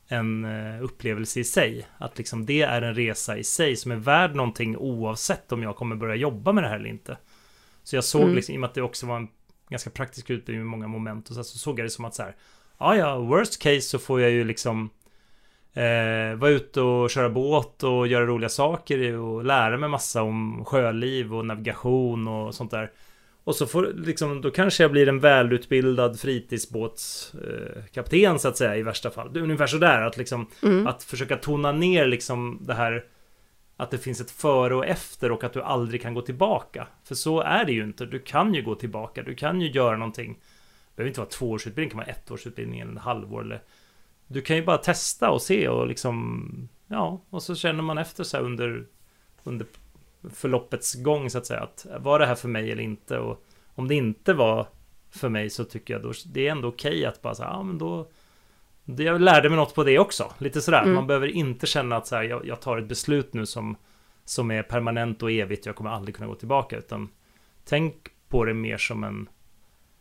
en 0.09 0.45
eh, 0.45 0.83
upplevelse 0.85 1.41
i 1.41 1.45
sig. 1.45 1.87
Att 1.99 2.19
liksom 2.19 2.47
det 2.47 2.63
är 2.63 2.83
en 2.83 2.95
resa 2.95 3.39
i 3.39 3.45
sig 3.45 3.77
som 3.77 3.91
är 3.93 3.97
värd 3.97 4.35
någonting 4.35 4.77
oavsett 4.77 5.53
om 5.53 5.63
jag 5.63 5.77
kommer 5.77 5.97
börja 5.97 6.15
jobba 6.15 6.53
med 6.53 6.65
det 6.65 6.69
här 6.69 6.77
eller 6.77 6.89
inte. 6.91 7.17
Så 7.83 7.97
jag 7.97 8.05
såg 8.05 8.23
Mm. 8.23 8.35
liksom, 8.35 8.55
i 8.55 8.57
och 8.57 8.61
med 8.61 8.69
att 8.69 8.75
det 8.75 8.83
också 8.83 9.07
var 9.07 9.17
en 9.17 9.29
ganska 9.71 9.91
praktisk 9.91 10.31
utbildning 10.31 10.65
med 10.67 10.71
många 10.71 10.87
moment 10.89 11.29
och 11.29 11.35
så, 11.35 11.45
så 11.45 11.59
såg 11.59 11.79
jag 11.79 11.87
det 11.87 11.91
som 11.91 12.05
att 12.05 12.15
så 12.15 12.23
här, 12.23 12.37
ja 12.79 12.97
ja, 12.97 13.19
worst 13.19 13.63
case 13.63 13.81
så 13.81 13.99
får 13.99 14.21
jag 14.21 14.31
ju 14.31 14.45
liksom 14.45 14.91
eh, 15.75 16.35
vara 16.39 16.51
ute 16.51 16.81
och 16.81 17.11
köra 17.11 17.31
båt 17.31 17.83
och 17.83 18.07
göra 18.07 18.27
roliga 18.27 18.49
saker 18.49 19.17
och 19.17 19.45
lära 19.45 19.77
mig 19.77 19.89
massa 19.89 20.23
om 20.23 20.65
sjöliv 20.65 21.35
och 21.35 21.47
navigation 21.47 22.29
och 22.29 22.55
sånt 22.55 22.71
där. 22.71 22.91
Och 23.45 23.57
så 23.57 23.67
får 23.67 23.93
liksom, 23.97 24.41
då 24.41 24.51
kanske 24.51 24.85
jag 24.85 24.93
blir 24.93 25.09
en 25.09 25.21
välutbildad 25.21 26.21
fritidsbåtskapten 26.21 28.25
eh, 28.25 28.37
så 28.37 28.49
att 28.49 28.57
säga 28.57 28.77
i 28.77 28.83
värsta 28.83 29.11
fall. 29.11 29.33
Det 29.33 29.39
är 29.39 29.43
ungefär 29.43 29.67
sådär 29.67 30.03
att 30.03 30.17
liksom 30.17 30.47
Mm. 30.63 30.87
att 30.87 31.03
försöka 31.03 31.37
tona 31.37 31.73
ner 31.73 32.07
liksom 32.07 32.59
det 32.61 32.75
här 32.75 33.05
att 33.77 33.91
det 33.91 33.99
finns 33.99 34.21
ett 34.21 34.31
före 34.31 34.75
och 34.75 34.87
efter 34.87 35.33
och 35.33 35.45
att 35.45 35.53
du 35.53 35.63
aldrig 35.63 36.03
kan 36.03 36.15
gå 36.15 36.23
tillbaka. 36.23 36.87
För 37.05 37.15
så 37.15 37.41
är 37.41 37.65
det 37.65 37.73
ju 37.73 37.85
inte. 37.85 38.07
Du 38.07 38.19
kan 38.19 38.55
ju 38.55 38.63
gå 38.63 38.75
tillbaka. 38.75 39.23
Du 39.23 39.35
kan 39.35 39.61
ju 39.61 39.71
göra 39.71 39.97
någonting. 39.97 40.33
Det 40.33 40.97
behöver 40.97 41.09
inte 41.09 41.21
vara 41.21 41.31
tvåårsutbildning, 41.31 41.89
det 41.89 41.95
kan 41.95 41.99
vara 41.99 42.17
ettårsutbildning 42.17 42.81
eller 42.81 42.93
en 42.93 42.99
halvår 42.99 43.43
eller 43.43 43.61
du 44.33 44.41
kan 44.41 44.57
ju 44.57 44.65
bara 44.65 44.79
testa 44.79 45.31
och 45.31 45.43
se 45.43 45.69
och 45.69 45.87
liksom 45.87 46.69
Ja, 46.87 47.21
och 47.31 47.43
så 47.43 47.55
känner 47.55 47.83
man 47.83 47.99
efter 47.99 48.25
så 48.25 48.37
här 48.37 48.45
under 48.45 48.87
Under 49.43 49.67
förloppets 50.35 50.95
gång 50.95 51.31
så 51.31 51.39
att 51.39 51.47
säga 51.47 51.61
att 51.61 51.87
var 52.01 52.19
det 52.19 52.27
här 52.27 52.35
för 52.35 52.49
mig 52.49 52.73
eller 52.73 52.83
inte 52.83 53.19
och 53.19 53.45
om 53.75 53.89
det 53.89 53.95
inte 53.95 54.33
var 54.33 54.67
för 55.11 55.29
mig 55.29 55.51
så 55.51 55.65
tycker 55.65 55.95
jag 55.95 56.03
då 56.03 56.13
det 56.27 56.47
är 56.47 56.53
ändå 56.53 56.69
okej 56.69 56.91
okay 56.91 57.05
att 57.05 57.23
bara 57.23 57.35
säga 57.35 57.49
ja 57.49 57.63
men 57.63 57.79
då 57.79 58.09
jag 58.85 59.21
lärde 59.21 59.49
mig 59.49 59.57
något 59.57 59.75
på 59.75 59.85
det 59.85 59.99
också. 59.99 60.33
Lite 60.39 60.61
sådär. 60.61 60.83
Mm. 60.83 60.95
Man 60.95 61.07
behöver 61.07 61.27
inte 61.27 61.67
känna 61.67 61.97
att 61.97 62.07
så 62.07 62.17
här, 62.17 62.23
jag, 62.23 62.47
jag, 62.47 62.61
tar 62.61 62.79
ett 62.79 62.89
beslut 62.89 63.35
nu 63.35 63.47
som, 63.47 63.77
som 64.25 64.51
är 64.51 64.63
permanent 64.63 65.23
och 65.23 65.33
evigt. 65.33 65.67
Jag 65.67 65.77
kommer 65.77 65.91
aldrig 65.91 66.17
kunna 66.17 66.29
gå 66.29 66.35
tillbaka. 66.35 66.77
Utan 66.79 67.09
tänk 67.65 67.95
på 68.29 68.45
det 68.45 68.55
mer 68.55 68.77
som 68.77 69.05
en, 69.05 69.29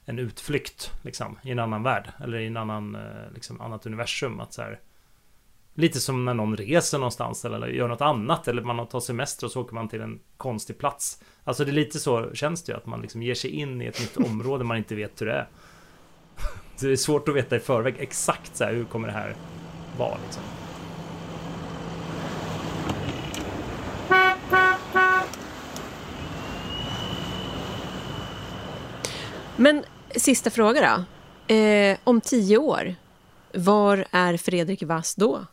en 0.10 0.20
utflykt 0.20 0.92
liksom, 1.02 1.40
i 1.44 1.52
en 1.52 1.60
annan 1.60 1.84
värld. 1.84 2.12
Eller 2.24 2.40
i 2.40 2.48
en 2.48 2.58
annan, 2.58 2.96
eh, 2.96 3.32
liksom, 3.34 3.62
annat 3.62 3.86
universum. 3.86 4.40
Att 4.40 4.54
så 4.54 4.62
här, 4.62 4.80
lite 5.74 6.00
som 6.00 6.26
när 6.26 6.34
någon 6.34 6.58
reser 6.58 6.98
någonstans 6.98 7.46
eller 7.46 7.68
gör 7.68 7.88
något 7.88 8.02
annat. 8.02 8.48
Eller 8.48 8.62
man 8.62 8.88
tar 8.88 9.00
semester 9.00 9.46
och 9.46 9.52
så 9.52 9.62
åker 9.62 9.74
man 9.74 9.88
till 9.88 10.02
en 10.02 10.20
konstig 10.38 10.78
plats. 10.78 11.24
Alltså 11.44 11.66
det 11.66 11.72
är 11.72 11.74
lite 11.74 12.00
så 12.00 12.34
känns 12.34 12.64
det 12.64 12.72
ju. 12.72 12.78
Att 12.78 12.86
man 12.86 13.02
liksom 13.02 13.24
ger 13.24 13.36
sig 13.36 13.50
in 13.50 13.82
i 13.82 13.86
ett 13.86 14.00
nytt 14.00 14.18
område 14.18 14.64
man 14.64 14.78
inte 14.78 14.96
vet 14.96 15.22
hur 15.22 15.26
det 15.26 15.34
är. 15.34 15.48
Så 16.76 16.86
det 16.86 16.92
är 16.92 16.96
svårt 16.96 17.30
att 17.30 17.36
veta 17.36 17.56
i 17.56 17.60
förväg 17.60 17.96
exakt 18.00 18.56
så 18.56 18.64
här, 18.64 18.74
hur 18.74 18.86
kommer 18.86 19.08
det 19.08 19.14
här 19.14 19.36
vara 19.98 20.18
liksom. 20.24 20.44
Men 29.60 29.84
sista 30.16 30.50
fråga 30.50 31.06
då. 31.48 31.54
Eh, 31.54 31.98
om 32.04 32.22
tio 32.22 32.58
år, 32.58 32.96
var 33.54 34.06
är 34.12 34.38
Fredrik 34.38 34.84
Wass 34.84 35.16
då? 35.16 35.46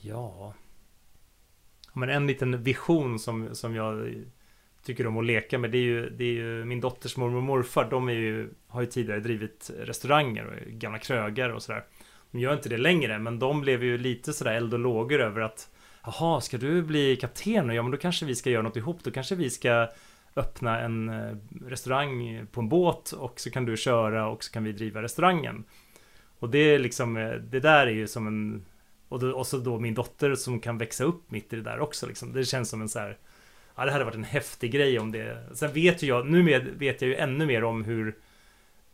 Ja... 0.00 0.54
Men 1.92 2.08
en 2.08 2.26
liten 2.26 2.62
vision 2.62 3.18
som, 3.18 3.54
som 3.54 3.74
jag 3.74 4.14
tycker 4.84 5.06
om 5.06 5.16
att 5.16 5.24
leka 5.24 5.58
med. 5.58 5.70
Det 5.70 5.78
är 5.78 5.82
ju, 5.82 6.10
det 6.10 6.24
är 6.24 6.32
ju 6.32 6.64
min 6.64 6.80
dotters 6.80 7.16
mormor 7.16 7.36
och 7.36 7.42
morfar. 7.42 7.90
De 7.90 8.08
är 8.08 8.12
ju, 8.12 8.50
har 8.68 8.80
ju 8.80 8.86
tidigare 8.86 9.20
drivit 9.20 9.70
restauranger 9.78 10.46
och 10.46 10.72
gamla 10.72 10.98
krögar 10.98 11.50
och 11.50 11.62
sådär. 11.62 11.84
De 12.30 12.38
gör 12.40 12.54
inte 12.54 12.68
det 12.68 12.78
längre, 12.78 13.18
men 13.18 13.38
de 13.38 13.60
blev 13.60 13.84
ju 13.84 13.98
lite 13.98 14.32
sådär 14.32 14.52
eld 14.52 14.74
och 14.74 14.80
lågor 14.80 15.20
över 15.20 15.40
att 15.40 15.68
Jaha, 16.04 16.40
ska 16.40 16.58
du 16.58 16.82
bli 16.82 17.16
kapten? 17.16 17.70
Ja, 17.70 17.82
men 17.82 17.90
då 17.90 17.98
kanske 17.98 18.26
vi 18.26 18.34
ska 18.34 18.50
göra 18.50 18.62
något 18.62 18.76
ihop. 18.76 19.04
Då 19.04 19.10
kanske 19.10 19.34
vi 19.34 19.50
ska 19.50 19.88
öppna 20.36 20.80
en 20.80 21.08
eh, 21.08 21.36
restaurang 21.66 22.46
på 22.52 22.60
en 22.60 22.68
båt 22.68 23.12
och 23.12 23.40
så 23.40 23.50
kan 23.50 23.64
du 23.64 23.76
köra 23.76 24.28
och 24.28 24.44
så 24.44 24.52
kan 24.52 24.64
vi 24.64 24.72
driva 24.72 25.02
restaurangen. 25.02 25.64
Och 26.38 26.50
det 26.50 26.58
är 26.58 26.78
liksom, 26.78 27.16
eh, 27.16 27.30
det 27.30 27.60
där 27.60 27.86
är 27.86 27.90
ju 27.90 28.06
som 28.06 28.26
en 28.26 28.64
och, 29.08 29.20
då, 29.20 29.30
och 29.30 29.46
så 29.46 29.58
då 29.58 29.78
min 29.78 29.94
dotter 29.94 30.34
som 30.34 30.60
kan 30.60 30.78
växa 30.78 31.04
upp 31.04 31.30
mitt 31.30 31.52
i 31.52 31.56
det 31.56 31.62
där 31.62 31.80
också 31.80 32.06
liksom. 32.06 32.32
Det 32.32 32.44
känns 32.44 32.68
som 32.68 32.82
en 32.82 32.88
så 32.88 32.98
här 32.98 33.18
Ja, 33.76 33.84
det 33.84 33.92
hade 33.92 34.04
varit 34.04 34.14
en 34.14 34.24
häftig 34.24 34.72
grej 34.72 34.98
om 34.98 35.12
det. 35.12 35.46
Sen 35.54 35.72
vet 35.72 36.02
ju 36.02 36.06
jag, 36.06 36.26
nu 36.26 36.42
med, 36.42 36.66
vet 36.66 37.02
jag 37.02 37.08
ju 37.08 37.16
ännu 37.16 37.46
mer 37.46 37.64
om 37.64 37.84
hur 37.84 38.16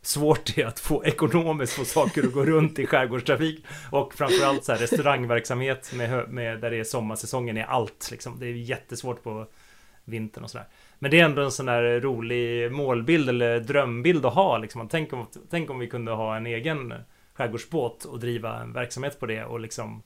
svårt 0.01 0.55
det 0.55 0.61
är 0.61 0.65
att 0.65 0.79
få 0.79 1.05
ekonomiskt 1.05 1.73
få 1.73 1.85
saker 1.85 2.23
att 2.23 2.33
gå 2.33 2.45
runt 2.45 2.79
i 2.79 2.85
skärgårdstrafik. 2.85 3.65
Och 3.91 4.13
framförallt 4.13 4.63
så 4.63 4.71
här 4.71 4.79
restaurangverksamhet 4.79 5.93
med, 5.93 6.29
med, 6.29 6.59
där 6.59 6.71
det 6.71 6.77
är 6.77 6.83
sommarsäsongen 6.83 7.57
är 7.57 7.63
allt. 7.63 8.07
Liksom. 8.11 8.39
Det 8.39 8.45
är 8.45 8.53
jättesvårt 8.53 9.23
på 9.23 9.47
vintern 10.05 10.43
och 10.43 10.49
sådär. 10.49 10.67
Men 10.99 11.11
det 11.11 11.19
är 11.19 11.25
ändå 11.25 11.41
en 11.41 11.51
sån 11.51 11.65
där 11.65 11.99
rolig 11.99 12.71
målbild 12.71 13.29
eller 13.29 13.59
drömbild 13.59 14.25
att 14.25 14.33
ha. 14.33 14.57
Liksom. 14.57 14.87
Tänk, 14.87 15.13
om, 15.13 15.27
tänk 15.49 15.69
om 15.69 15.79
vi 15.79 15.87
kunde 15.87 16.11
ha 16.11 16.37
en 16.37 16.45
egen 16.45 16.93
skärgårdsbåt 17.33 18.05
och 18.05 18.19
driva 18.19 18.61
en 18.61 18.73
verksamhet 18.73 19.19
på 19.19 19.25
det 19.25 19.43
och 19.43 19.59
liksom 19.59 20.03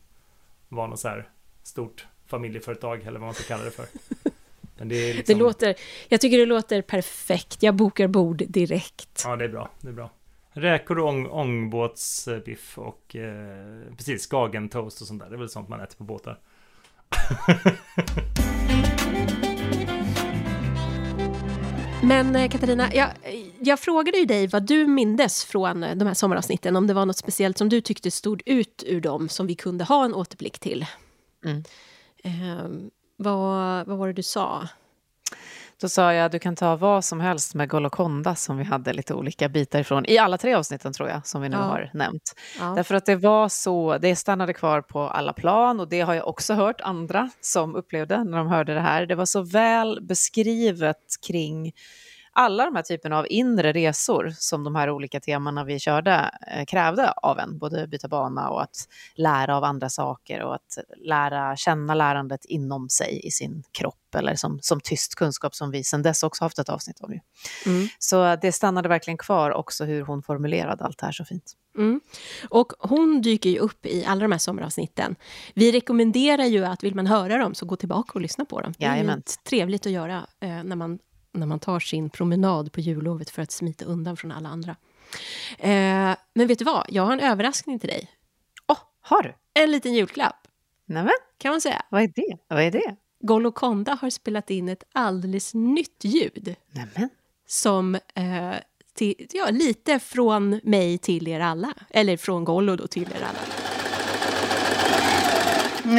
vara 0.69 0.88
något 0.88 0.99
så 0.99 1.08
här 1.08 1.29
stort 1.63 2.06
familjeföretag 2.27 3.01
eller 3.01 3.19
vad 3.19 3.27
man 3.27 3.34
ska 3.34 3.43
kalla 3.43 3.63
det 3.63 3.71
för. 3.71 3.86
Det, 4.86 5.13
liksom... 5.13 5.38
det 5.38 5.43
låter, 5.43 5.75
jag 6.10 6.21
tycker 6.21 6.38
det 6.38 6.45
låter 6.45 6.82
perfekt. 6.82 7.63
Jag 7.63 7.75
bokar 7.75 8.08
bord 8.08 8.43
direkt. 8.47 9.21
Ja, 9.25 9.36
det 9.36 9.45
är 9.45 9.49
bra. 9.49 9.69
Det 9.82 9.88
är 9.88 9.93
bra. 9.93 10.10
Räkor 10.51 10.99
och 10.99 11.08
ång, 11.08 11.27
ångbåtsbiff 11.27 12.77
och 12.77 13.15
eh, 13.15 13.95
precis 13.97 14.27
skagentoast 14.27 15.01
och 15.01 15.08
sånt 15.08 15.21
där. 15.21 15.29
Det 15.29 15.36
är 15.36 15.39
väl 15.39 15.49
sånt 15.49 15.69
man 15.69 15.82
äter 15.82 15.97
på 15.97 16.03
båtar. 16.03 16.39
Men 22.04 22.36
eh, 22.36 22.50
Katarina, 22.50 22.94
jag, 22.94 23.10
jag 23.60 23.80
frågade 23.80 24.18
ju 24.18 24.26
dig 24.26 24.48
vad 24.48 24.63
du 24.63 24.88
mindes 24.88 25.46
från 25.46 25.82
de 25.82 26.08
här 26.08 26.13
sommaravsnitten. 26.13 26.76
Om 26.76 26.88
det 26.88 26.94
var 26.94 27.06
något 27.06 27.18
speciellt 27.18 27.58
som 27.58 27.70
du 27.70 27.82
tyckte 27.82 28.12
stod 28.12 28.42
ut 28.46 28.84
ur 28.88 29.02
dem 29.02 29.30
som 29.30 29.48
vi 29.48 29.56
kunde 29.56 29.84
ha 29.84 30.06
en 30.06 30.13
återblick 30.13 30.60
till. 30.60 30.86
Mm. 31.46 31.63
Eh, 32.24 32.89
vad, 33.18 33.88
vad 33.88 33.98
var 33.98 34.08
det 34.08 34.13
du 34.13 34.24
sa? 34.24 34.68
Då 35.82 35.90
sa 35.90 36.14
jag 36.14 36.26
att 36.26 36.32
du 36.32 36.40
kan 36.40 36.56
ta 36.56 36.76
vad 36.76 37.06
som 37.06 37.20
helst 37.20 37.56
med 37.56 37.70
Golokonda 37.70 38.36
som 38.36 38.58
vi 38.58 38.64
hade 38.64 38.94
lite 38.94 39.14
olika 39.14 39.50
bitar 39.50 39.80
ifrån. 39.80 40.06
I 40.06 40.18
alla 40.18 40.38
tre 40.38 40.54
avsnitten 40.54 40.94
tror 40.94 41.10
jag, 41.10 41.28
som 41.28 41.42
vi 41.42 41.50
nu 41.50 41.56
ja. 41.56 41.62
har 41.62 41.90
nämnt. 41.94 42.34
Ja. 42.60 42.66
Därför 42.66 42.96
att 42.96 43.06
det 43.06 43.16
var 43.16 43.50
så, 43.50 43.98
det 43.98 44.16
stannade 44.16 44.54
kvar 44.54 44.82
på 44.82 45.00
alla 45.00 45.34
plan 45.34 45.80
och 45.80 45.90
det 45.90 46.02
har 46.02 46.14
jag 46.14 46.28
också 46.28 46.54
hört 46.54 46.82
andra 46.82 47.30
som 47.42 47.76
upplevde 47.76 48.24
när 48.24 48.38
de 48.38 48.48
hörde 48.48 48.74
det 48.74 48.82
här. 48.82 49.06
Det 49.06 49.16
var 49.16 49.26
så 49.26 49.42
väl 49.42 50.00
beskrivet 50.02 50.98
kring 51.28 51.72
alla 52.34 52.65
de 52.65 52.76
här 52.76 52.84
typerna 52.84 53.19
av 53.19 53.26
inre 53.30 53.72
resor 53.72 54.34
som 54.38 54.63
de 54.63 54.76
här 54.76 54.89
olika 54.89 55.19
temana 55.19 55.63
vi 55.63 55.80
körde 55.80 56.32
eh, 56.48 56.65
krävde 56.65 57.12
av 57.12 57.39
en, 57.39 57.58
både 57.58 57.88
byta 57.88 58.08
bana 58.08 58.50
och 58.50 58.62
att 58.62 58.88
lära 59.15 59.58
av 59.58 59.63
andra 59.63 59.89
saker 59.89 60.41
och 60.41 60.56
att 60.56 60.78
lära 60.98 61.56
känna 61.56 61.93
lärandet 61.93 62.46
inom 62.46 62.89
sig 62.89 63.22
i 63.24 63.32
sin 63.32 63.63
kropp 63.72 64.15
eller 64.15 64.36
som, 64.36 64.60
som 64.62 64.80
tyst 64.80 65.15
kunskap 65.15 65.56
som 65.56 65.72
vi 65.72 65.84
sedan 65.84 66.02
dess 66.02 66.24
också 66.24 66.43
haft 66.43 66.60
ett 66.60 66.69
avsnitt 66.69 67.00
om. 67.02 67.19
Mm. 67.65 67.88
Så 68.00 68.36
det 68.36 68.52
stannade 68.52 68.89
verkligen 68.89 69.17
kvar 69.17 69.52
också 69.52 69.86
hur 69.86 70.02
hon 70.02 70.24
formulerade 70.24 70.84
allt 70.84 70.98
det 70.98 71.06
här 71.06 71.13
så 71.13 71.26
fint. 71.26 71.54
Mm. 71.78 72.02
Och 72.50 72.74
hon 72.80 73.22
dyker 73.22 73.50
ju 73.50 73.60
upp 73.60 73.86
i 73.86 74.06
alla 74.06 74.22
de 74.22 74.32
här 74.32 74.39
sommaravsnitten. 74.39 75.15
Vi 75.54 75.72
rekommenderar 75.72 76.46
ju 76.46 76.65
att 76.65 76.84
vill 76.84 76.96
man 76.96 77.08
höra 77.08 77.38
dem 77.38 77.56
så 77.56 77.65
gå 77.65 77.76
tillbaka 77.76 78.12
och 78.13 78.22
lyssna 78.22 78.46
på 78.46 78.62
dem. 78.62 78.74
Det 78.78 78.86
är 78.86 79.04
trevligt 79.43 79.86
att 79.86 79.91
göra 79.91 80.28
eh, 80.39 80.63
när 80.63 80.76
man 80.76 81.00
när 81.34 81.48
man 81.48 81.60
tar 81.60 81.80
sin 81.80 82.10
promenad 82.10 82.72
på 82.72 82.80
jullovet 82.80 83.30
för 83.30 83.41
att 83.41 83.52
smita 83.52 83.86
undan 83.86 84.17
från 84.17 84.32
alla 84.32 84.50
andra. 84.50 84.76
Eh, 85.60 86.15
men 86.34 86.48
vet 86.48 86.60
du 86.60 86.65
vad? 86.65 86.86
Jag 86.89 87.04
har 87.04 87.13
en 87.13 87.19
överraskning 87.19 87.80
till 87.80 87.89
dig. 87.89 88.12
Åh, 88.67 88.78
oh, 88.78 88.82
har 89.02 89.24
du? 89.24 89.34
En 89.54 89.72
liten 89.72 89.93
julklapp. 89.93 90.48
Nämen. 90.86 91.13
Kan 91.38 91.52
man 91.52 91.62
säga. 91.62 91.86
Vad 91.89 92.04
är 92.04 92.08
det? 92.08 92.38
Vad 92.48 92.63
är 92.63 92.72
det? 92.72 92.96
Golokonda 93.19 93.98
har 94.02 94.10
spelat 94.10 94.50
in 94.50 94.69
ett 94.69 94.84
alldeles 94.91 95.54
nytt 95.54 96.04
ljud. 96.04 96.56
Nämen. 96.72 97.10
Som 97.48 97.96
eh, 97.96 98.54
till, 98.93 99.28
ja, 99.34 99.50
lite 99.50 100.00
från 100.00 100.60
mig 100.63 100.98
till 100.98 101.28
er 101.28 101.39
alla. 101.39 101.74
Eller 101.89 102.17
från 102.17 102.43
Gollo 102.43 102.76
då 102.76 102.88
till 102.88 103.04
er 103.04 103.24
alla. 103.24 103.39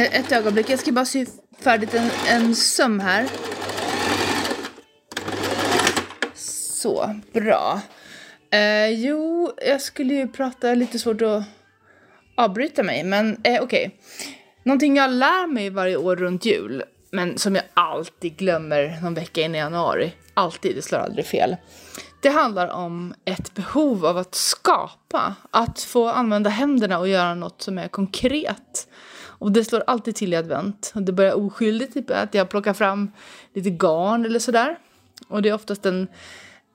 Ett 0.05 0.31
ögonblick, 0.31 0.69
jag 0.69 0.79
ska 0.79 0.91
bara 0.91 1.05
sy 1.05 1.25
färdigt 1.59 1.93
en, 1.93 2.09
en 2.27 2.55
söm 2.55 2.99
här. 2.99 3.29
Så, 6.85 7.19
bra. 7.33 7.81
Eh, 8.51 8.89
jo, 8.89 9.51
jag 9.65 9.81
skulle 9.81 10.13
ju 10.13 10.27
prata 10.27 10.73
lite 10.73 10.99
svårt 10.99 11.21
att 11.21 11.43
avbryta 12.35 12.83
mig, 12.83 13.03
men 13.03 13.31
eh, 13.31 13.37
okej. 13.37 13.61
Okay. 13.61 13.91
Någonting 14.63 14.95
jag 14.95 15.11
lär 15.11 15.47
mig 15.47 15.69
varje 15.69 15.97
år 15.97 16.15
runt 16.15 16.45
jul, 16.45 16.83
men 17.11 17.37
som 17.37 17.55
jag 17.55 17.63
alltid 17.73 18.37
glömmer 18.37 19.01
någon 19.01 19.13
vecka 19.13 19.41
in 19.41 19.55
i 19.55 19.57
januari, 19.57 20.13
alltid, 20.33 20.75
det 20.75 20.81
slår 20.81 20.99
aldrig 20.99 21.25
fel. 21.25 21.55
Det 22.21 22.29
handlar 22.29 22.67
om 22.67 23.13
ett 23.25 23.53
behov 23.53 24.05
av 24.05 24.17
att 24.17 24.35
skapa, 24.35 25.35
att 25.51 25.79
få 25.81 26.09
använda 26.09 26.49
händerna 26.49 26.99
och 26.99 27.07
göra 27.07 27.35
något 27.35 27.61
som 27.61 27.77
är 27.77 27.87
konkret. 27.87 28.87
Och 29.23 29.51
det 29.51 29.65
slår 29.65 29.83
alltid 29.87 30.15
till 30.15 30.33
i 30.33 30.35
advent. 30.35 30.91
Och 30.95 31.01
det 31.01 31.11
börjar 31.11 31.33
oskyldigt, 31.33 31.93
typ 31.93 32.11
att 32.11 32.33
jag 32.33 32.49
plockar 32.49 32.73
fram 32.73 33.11
lite 33.53 33.69
garn 33.69 34.25
eller 34.25 34.39
sådär. 34.39 34.77
Och 35.27 35.41
det 35.41 35.49
är 35.49 35.53
oftast 35.53 35.85
en 35.85 36.07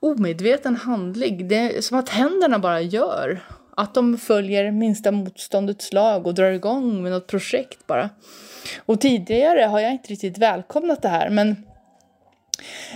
omedveten 0.01 0.75
handling. 0.75 1.47
Det 1.47 1.77
är 1.77 1.81
som 1.81 1.99
att 1.99 2.09
händerna 2.09 2.59
bara 2.59 2.81
gör. 2.81 3.43
Att 3.77 3.93
de 3.93 4.17
följer 4.17 4.71
minsta 4.71 5.11
motståndets 5.11 5.93
lag 5.93 6.27
och 6.27 6.33
drar 6.33 6.51
igång 6.51 7.03
med 7.03 7.11
något 7.11 7.27
projekt 7.27 7.87
bara. 7.87 8.09
Och 8.85 9.01
tidigare 9.01 9.61
har 9.61 9.79
jag 9.79 9.91
inte 9.91 10.11
riktigt 10.11 10.37
välkomnat 10.37 11.01
det 11.01 11.09
här 11.09 11.29
men 11.29 11.65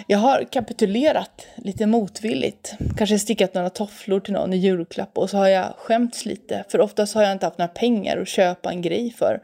jag 0.07 0.19
har 0.19 0.43
kapitulerat 0.51 1.47
lite 1.55 1.85
motvilligt. 1.85 2.73
Kanske 2.97 3.19
stickat 3.19 3.53
några 3.53 3.69
tofflor 3.69 4.19
till 4.19 4.33
någon 4.33 4.53
i 4.53 4.57
julklapp 4.57 5.17
och 5.17 5.29
så 5.29 5.37
har 5.37 5.47
jag 5.47 5.73
skämts 5.77 6.25
lite 6.25 6.63
för 6.69 6.81
oftast 6.81 7.15
har 7.15 7.23
jag 7.23 7.31
inte 7.31 7.45
haft 7.45 7.57
några 7.57 7.73
pengar 7.73 8.17
att 8.17 8.27
köpa 8.27 8.71
en 8.71 8.81
grej 8.81 9.11
för. 9.17 9.41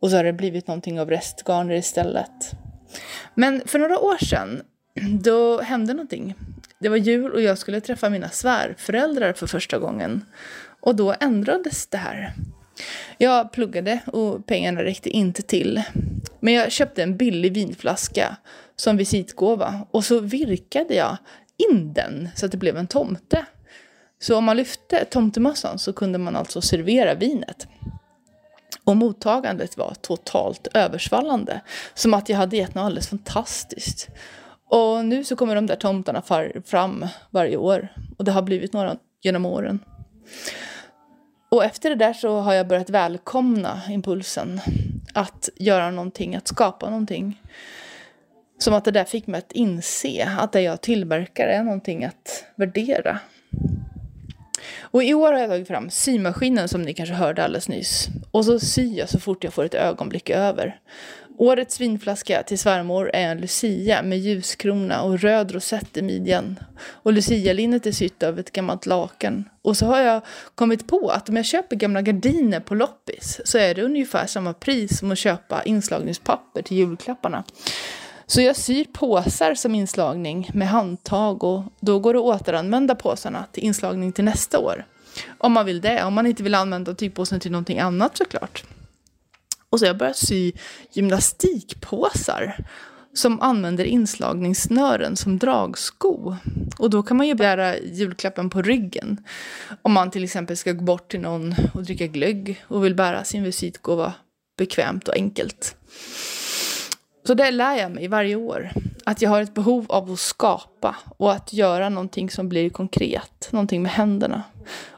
Och 0.00 0.10
så 0.10 0.16
har 0.16 0.24
det 0.24 0.32
blivit 0.32 0.66
någonting 0.66 1.00
av 1.00 1.10
restgarner 1.10 1.74
istället. 1.74 2.50
Men 3.34 3.62
för 3.66 3.78
några 3.78 3.98
år 3.98 4.24
sedan, 4.24 4.62
då 5.22 5.60
hände 5.60 5.94
någonting. 5.94 6.34
Det 6.82 6.88
var 6.88 6.96
jul 6.96 7.32
och 7.32 7.42
jag 7.42 7.58
skulle 7.58 7.80
träffa 7.80 8.10
mina 8.10 8.28
svärföräldrar 8.28 9.32
för 9.32 9.46
första 9.46 9.78
gången. 9.78 10.24
Och 10.80 10.96
då 10.96 11.14
ändrades 11.20 11.86
det 11.86 11.98
här. 11.98 12.32
Jag 13.18 13.52
pluggade 13.52 14.00
och 14.06 14.46
pengarna 14.46 14.82
räckte 14.82 15.10
inte 15.10 15.42
till. 15.42 15.82
Men 16.40 16.54
jag 16.54 16.72
köpte 16.72 17.02
en 17.02 17.16
billig 17.16 17.52
vinflaska 17.52 18.36
som 18.76 18.96
visitgåva 18.96 19.86
och 19.90 20.04
så 20.04 20.20
virkade 20.20 20.94
jag 20.94 21.16
in 21.70 21.92
den 21.92 22.28
så 22.34 22.46
att 22.46 22.52
det 22.52 22.58
blev 22.58 22.76
en 22.76 22.86
tomte. 22.86 23.44
Så 24.18 24.36
om 24.36 24.44
man 24.44 24.56
lyfte 24.56 25.04
tomtemössan 25.04 25.78
så 25.78 25.92
kunde 25.92 26.18
man 26.18 26.36
alltså 26.36 26.60
servera 26.60 27.14
vinet. 27.14 27.68
Och 28.84 28.96
mottagandet 28.96 29.76
var 29.76 29.94
totalt 30.00 30.68
översvallande. 30.74 31.60
Som 31.94 32.14
att 32.14 32.28
jag 32.28 32.36
hade 32.36 32.56
gett 32.56 32.74
något 32.74 32.82
alldeles 32.82 33.08
fantastiskt. 33.08 34.08
Och 34.70 35.04
nu 35.04 35.24
så 35.24 35.36
kommer 35.36 35.54
de 35.54 35.66
där 35.66 35.76
tomtarna 35.76 36.22
fram 36.64 37.06
varje 37.30 37.56
år. 37.56 37.88
Och 38.18 38.24
det 38.24 38.32
har 38.32 38.42
blivit 38.42 38.72
några 38.72 38.96
genom 39.22 39.46
åren. 39.46 39.78
Och 41.48 41.64
efter 41.64 41.90
det 41.90 41.96
där 41.96 42.12
så 42.12 42.38
har 42.38 42.54
jag 42.54 42.68
börjat 42.68 42.90
välkomna 42.90 43.80
impulsen 43.88 44.60
att 45.14 45.48
göra 45.56 45.90
någonting, 45.90 46.36
att 46.36 46.48
skapa 46.48 46.90
någonting. 46.90 47.42
Som 48.58 48.74
att 48.74 48.84
det 48.84 48.90
där 48.90 49.04
fick 49.04 49.26
mig 49.26 49.38
att 49.38 49.52
inse 49.52 50.36
att 50.38 50.52
det 50.52 50.60
jag 50.60 50.80
tillverkar 50.80 51.46
är 51.46 51.62
någonting 51.62 52.04
att 52.04 52.44
värdera. 52.54 53.18
Och 54.80 55.04
i 55.04 55.14
år 55.14 55.32
har 55.32 55.40
jag 55.40 55.50
tagit 55.50 55.68
fram 55.68 55.90
symaskinen 55.90 56.68
som 56.68 56.82
ni 56.82 56.94
kanske 56.94 57.14
hörde 57.14 57.44
alldeles 57.44 57.68
nyss. 57.68 58.08
Och 58.30 58.44
så 58.44 58.60
syr 58.60 58.98
jag 58.98 59.08
så 59.08 59.20
fort 59.20 59.44
jag 59.44 59.52
får 59.52 59.64
ett 59.64 59.74
ögonblick 59.74 60.30
över. 60.30 60.80
Årets 61.40 61.80
vinflaska 61.80 62.42
till 62.42 62.58
svärmor 62.58 63.10
är 63.14 63.28
en 63.28 63.40
lucia 63.40 64.02
med 64.02 64.18
ljuskrona 64.18 65.02
och 65.02 65.20
röd 65.20 65.52
rosett 65.52 65.96
i 65.96 66.02
midjan. 66.02 66.60
Och 66.80 67.12
lucialinnet 67.12 67.86
är 67.86 67.92
sytt 67.92 68.22
av 68.22 68.38
ett 68.38 68.52
gammalt 68.52 68.86
lakan. 68.86 69.44
Och 69.62 69.76
så 69.76 69.86
har 69.86 70.00
jag 70.00 70.22
kommit 70.54 70.86
på 70.86 71.08
att 71.08 71.28
om 71.28 71.36
jag 71.36 71.44
köper 71.44 71.76
gamla 71.76 72.02
gardiner 72.02 72.60
på 72.60 72.74
loppis 72.74 73.40
så 73.44 73.58
är 73.58 73.74
det 73.74 73.82
ungefär 73.82 74.26
samma 74.26 74.52
pris 74.52 74.98
som 74.98 75.10
att 75.12 75.18
köpa 75.18 75.62
inslagningspapper 75.62 76.62
till 76.62 76.76
julklapparna. 76.76 77.44
Så 78.26 78.40
jag 78.40 78.56
syr 78.56 78.84
påsar 78.92 79.54
som 79.54 79.74
inslagning 79.74 80.50
med 80.54 80.68
handtag 80.68 81.44
och 81.44 81.62
då 81.80 81.98
går 81.98 82.14
det 82.14 82.20
att 82.20 82.40
återanvända 82.40 82.94
påsarna 82.94 83.44
till 83.52 83.64
inslagning 83.64 84.12
till 84.12 84.24
nästa 84.24 84.58
år. 84.58 84.84
Om 85.38 85.52
man 85.52 85.66
vill 85.66 85.80
det, 85.80 86.04
om 86.04 86.14
man 86.14 86.26
inte 86.26 86.42
vill 86.42 86.54
använda 86.54 86.94
tygpåsen 86.94 87.40
till 87.40 87.52
någonting 87.52 87.78
annat 87.78 88.16
såklart. 88.16 88.64
Och 89.70 89.78
så 89.78 89.84
har 89.84 89.88
jag 89.88 89.98
börjat 89.98 90.16
sy 90.16 90.52
gymnastikpåsar 90.92 92.64
som 93.14 93.40
använder 93.40 93.84
inslagningssnören 93.84 95.16
som 95.16 95.38
dragsko. 95.38 96.36
Och 96.78 96.90
då 96.90 97.02
kan 97.02 97.16
man 97.16 97.26
ju 97.26 97.34
bära 97.34 97.78
julklappen 97.78 98.50
på 98.50 98.62
ryggen. 98.62 99.24
Om 99.82 99.92
man 99.92 100.10
till 100.10 100.24
exempel 100.24 100.56
ska 100.56 100.72
gå 100.72 100.84
bort 100.84 101.10
till 101.10 101.20
någon 101.20 101.54
och 101.74 101.82
dricka 101.82 102.06
glögg 102.06 102.64
och 102.68 102.84
vill 102.84 102.94
bära 102.94 103.24
sin 103.24 103.42
visitgåva 103.42 104.12
bekvämt 104.58 105.08
och 105.08 105.14
enkelt. 105.14 105.76
Så 107.26 107.34
det 107.34 107.50
lär 107.50 107.76
jag 107.76 107.92
mig 107.92 108.08
varje 108.08 108.36
år. 108.36 108.70
Att 109.04 109.22
jag 109.22 109.30
har 109.30 109.42
ett 109.42 109.54
behov 109.54 109.86
av 109.88 110.12
att 110.12 110.18
skapa 110.18 110.96
och 111.18 111.32
att 111.32 111.52
göra 111.52 111.88
någonting 111.88 112.30
som 112.30 112.48
blir 112.48 112.70
konkret, 112.70 113.48
någonting 113.50 113.82
med 113.82 113.92
händerna. 113.92 114.42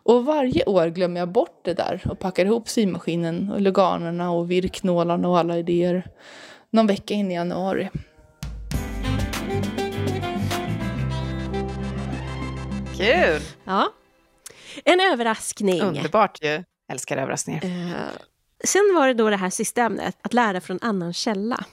Och 0.02 0.24
varje 0.24 0.64
år 0.64 0.86
glömmer 0.86 1.20
jag 1.20 1.28
bort 1.28 1.60
det 1.64 1.74
där 1.74 2.02
och 2.10 2.18
packar 2.18 2.46
ihop 2.46 2.68
symaskinen 2.68 3.50
och 3.50 3.60
luganerna 3.60 4.30
och 4.30 4.50
virknålarna 4.50 5.28
och 5.28 5.38
alla 5.38 5.58
idéer 5.58 6.06
någon 6.70 6.86
vecka 6.86 7.14
in 7.14 7.30
i 7.30 7.34
januari. 7.34 7.90
Kul! 12.96 13.40
Ja. 13.64 13.92
En 14.84 15.00
överraskning. 15.12 15.80
Underbart 15.80 16.42
ju. 16.42 16.64
Älskar 16.92 17.16
överraskningar. 17.16 17.64
Uh, 17.64 17.92
sen 18.64 18.92
var 18.94 19.06
det 19.06 19.14
då 19.14 19.30
det 19.30 19.36
här 19.36 19.50
sista 19.50 19.82
ämnet, 19.82 20.18
att 20.22 20.34
lära 20.34 20.60
från 20.60 20.78
annan 20.82 21.12
källa. 21.12 21.64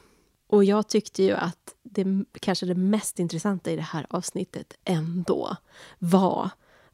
Och 0.47 0.63
jag 0.63 0.87
tyckte 0.87 1.23
ju 1.23 1.33
att 1.33 1.75
det 1.83 2.05
kanske 2.39 2.65
det 2.65 2.75
mest 2.75 3.19
intressanta 3.19 3.71
i 3.71 3.75
det 3.75 3.81
här 3.81 4.05
avsnittet 4.09 4.73
ändå 4.85 5.57
var 5.99 6.49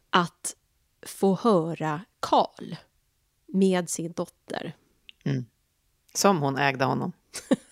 att 0.10 0.56
få 1.06 1.36
höra 1.36 2.02
Karl 2.20 2.76
med 3.48 3.90
sin 3.90 4.12
dotter. 4.12 4.76
Mm. 5.24 5.46
Som 6.14 6.42
hon 6.42 6.58
ägde 6.58 6.86
honom 6.86 7.12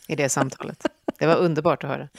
i 0.08 0.16
det 0.16 0.30
samtalet. 0.30 0.86
Det 1.20 1.28
var 1.28 1.36
underbart 1.36 1.84
att 1.84 1.90
höra. 1.90 2.10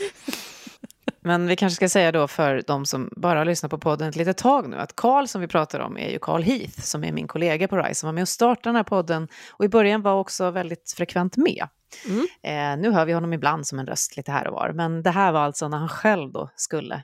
Men 1.26 1.46
vi 1.46 1.56
kanske 1.56 1.76
ska 1.76 1.88
säga 1.88 2.12
då 2.12 2.28
för 2.28 2.62
de 2.66 2.86
som 2.86 3.10
bara 3.16 3.38
har 3.38 3.44
lyssnat 3.44 3.70
på 3.70 3.78
podden 3.78 4.08
ett 4.08 4.16
litet 4.16 4.36
tag 4.36 4.68
nu 4.68 4.76
att 4.76 4.96
Karl 4.96 5.26
som 5.26 5.40
vi 5.40 5.46
pratar 5.46 5.80
om 5.80 5.98
är 5.98 6.10
ju 6.10 6.18
Karl 6.18 6.42
Heath 6.42 6.80
som 6.80 7.04
är 7.04 7.12
min 7.12 7.28
kollega 7.28 7.68
på 7.68 7.76
RISE 7.76 7.94
som 7.94 8.06
var 8.06 8.12
med 8.12 8.22
och 8.22 8.28
startade 8.28 8.68
den 8.68 8.76
här 8.76 8.82
podden 8.82 9.28
och 9.50 9.64
i 9.64 9.68
början 9.68 10.02
var 10.02 10.14
också 10.14 10.50
väldigt 10.50 10.94
frekvent 10.96 11.36
med. 11.36 11.68
Mm. 12.06 12.26
Eh, 12.42 12.82
nu 12.82 12.90
hör 12.90 13.04
vi 13.04 13.12
honom 13.12 13.32
ibland 13.32 13.66
som 13.66 13.78
en 13.78 13.86
röst 13.86 14.16
lite 14.16 14.32
här 14.32 14.46
och 14.46 14.54
var, 14.54 14.72
men 14.72 15.02
det 15.02 15.10
här 15.10 15.32
var 15.32 15.40
alltså 15.40 15.68
när 15.68 15.78
han 15.78 15.88
själv 15.88 16.32
då 16.32 16.50
skulle 16.56 17.02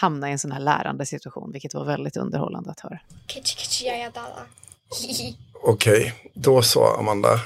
hamna 0.00 0.28
i 0.28 0.32
en 0.32 0.38
sån 0.38 0.52
här 0.52 0.60
lärande 0.60 1.06
situation, 1.06 1.52
vilket 1.52 1.74
var 1.74 1.84
väldigt 1.84 2.16
underhållande 2.16 2.70
att 2.70 2.80
höra. 2.80 2.98
Okej, 5.62 6.14
då 6.34 6.62
så 6.62 6.86
Amanda. 6.86 7.40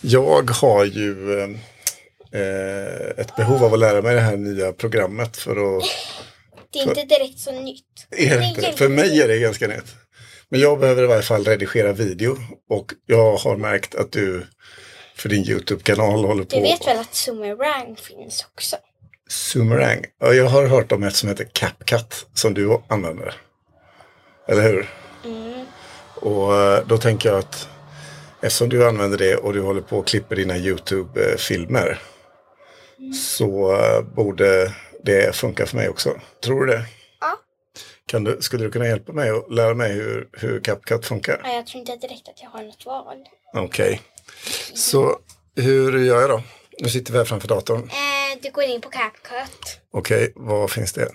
Jag 0.00 0.50
har 0.50 0.84
ju 0.84 1.42
eh, 2.32 3.20
ett 3.20 3.36
behov 3.36 3.64
av 3.64 3.72
att 3.74 3.78
lära 3.78 4.02
mig 4.02 4.14
det 4.14 4.20
här 4.20 4.36
nya 4.36 4.72
programmet 4.72 5.36
för 5.36 5.76
att... 5.76 5.84
Det 6.70 6.78
är 6.78 6.84
för, 6.84 6.90
inte 6.90 7.16
direkt 7.16 7.38
så 7.38 7.52
nytt. 7.52 8.06
Är 8.10 8.38
det 8.38 8.44
inte? 8.44 8.72
För 8.72 8.88
mig 8.88 9.22
är 9.22 9.28
det 9.28 9.38
ganska 9.38 9.68
nytt. 9.68 9.94
Men 10.48 10.60
jag 10.60 10.80
behöver 10.80 11.02
i 11.02 11.06
varje 11.06 11.22
fall 11.22 11.44
redigera 11.44 11.92
video 11.92 12.36
och 12.70 12.92
jag 13.06 13.36
har 13.36 13.56
märkt 13.56 13.94
att 13.94 14.12
du 14.12 14.46
för 15.14 15.28
din 15.28 15.48
YouTube-kanal 15.48 16.24
håller 16.24 16.44
på. 16.44 16.56
Du 16.56 16.62
vet 16.62 16.86
väl 16.86 16.98
att 16.98 17.14
Zoomerang 17.14 17.96
finns 17.96 18.46
också? 18.54 18.76
Zoomerang? 19.32 20.04
Ja, 20.18 20.32
jag 20.32 20.48
har 20.48 20.66
hört 20.66 20.92
om 20.92 21.02
ett 21.02 21.16
som 21.16 21.28
heter 21.28 21.44
CapCut 21.44 22.26
som 22.34 22.54
du 22.54 22.78
använder. 22.88 23.34
Eller 24.48 24.62
hur? 24.62 24.90
Mm. 25.24 25.66
Och 26.14 26.56
eh, 26.56 26.86
då 26.86 26.98
tänker 26.98 27.28
jag 27.28 27.38
att 27.38 27.68
eftersom 28.40 28.68
du 28.68 28.88
använder 28.88 29.18
det 29.18 29.36
och 29.36 29.52
du 29.52 29.60
håller 29.60 29.80
på 29.80 29.98
och 29.98 30.06
klipper 30.06 30.36
dina 30.36 30.56
YouTube-filmer 30.56 32.00
mm. 32.98 33.12
så 33.12 33.72
eh, 33.72 34.02
borde 34.02 34.72
det 35.02 35.36
funka 35.36 35.66
för 35.66 35.76
mig 35.76 35.88
också. 35.88 36.20
Tror 36.44 36.66
du 36.66 36.72
det? 36.72 36.84
Ja. 37.20 37.38
Kan 38.06 38.24
du, 38.24 38.36
skulle 38.40 38.64
du 38.64 38.70
kunna 38.70 38.86
hjälpa 38.86 39.12
mig 39.12 39.32
och 39.32 39.52
lära 39.52 39.74
mig 39.74 39.92
hur, 39.92 40.28
hur 40.32 40.60
CapCut 40.60 41.06
funkar? 41.06 41.40
Ja, 41.44 41.54
jag 41.54 41.66
tror 41.66 41.80
inte 41.80 41.96
direkt 41.96 42.28
att 42.28 42.42
jag 42.42 42.50
har 42.50 42.62
något 42.62 42.86
val. 42.86 43.16
Okej. 43.54 43.64
Okay. 43.64 43.98
Så 44.74 45.18
hur 45.56 45.98
gör 45.98 46.20
jag 46.20 46.30
då? 46.30 46.42
Nu 46.78 46.88
sitter 46.88 47.12
vi 47.12 47.18
här 47.18 47.24
framför 47.24 47.48
datorn. 47.48 47.82
Eh, 47.82 48.21
du 48.42 48.50
går 48.50 48.64
in 48.64 48.80
på 48.80 48.90
CapCut. 48.90 49.80
Okej, 49.90 50.22
okay, 50.22 50.32
vad 50.36 50.70
finns 50.70 50.92
det? 50.92 51.08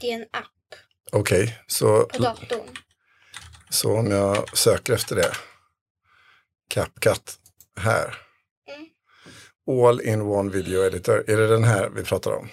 Det 0.00 0.10
är 0.10 0.14
en 0.14 0.26
app. 0.30 0.44
Okej, 1.12 1.42
okay, 1.42 1.54
så... 1.66 2.04
På 2.04 2.22
datorn. 2.22 2.76
Så 3.70 3.98
om 3.98 4.10
jag 4.10 4.58
söker 4.58 4.92
efter 4.92 5.16
det. 5.16 5.32
CapCut 6.68 7.34
här. 7.80 8.18
Mm. 8.68 9.86
All 9.86 10.00
in 10.00 10.20
one 10.22 10.50
video 10.50 10.86
editor. 10.86 11.24
Är 11.30 11.36
det 11.36 11.48
den 11.48 11.64
här 11.64 11.88
vi 11.88 12.04
pratar 12.04 12.30
om? 12.30 12.38
Mm. 12.38 12.50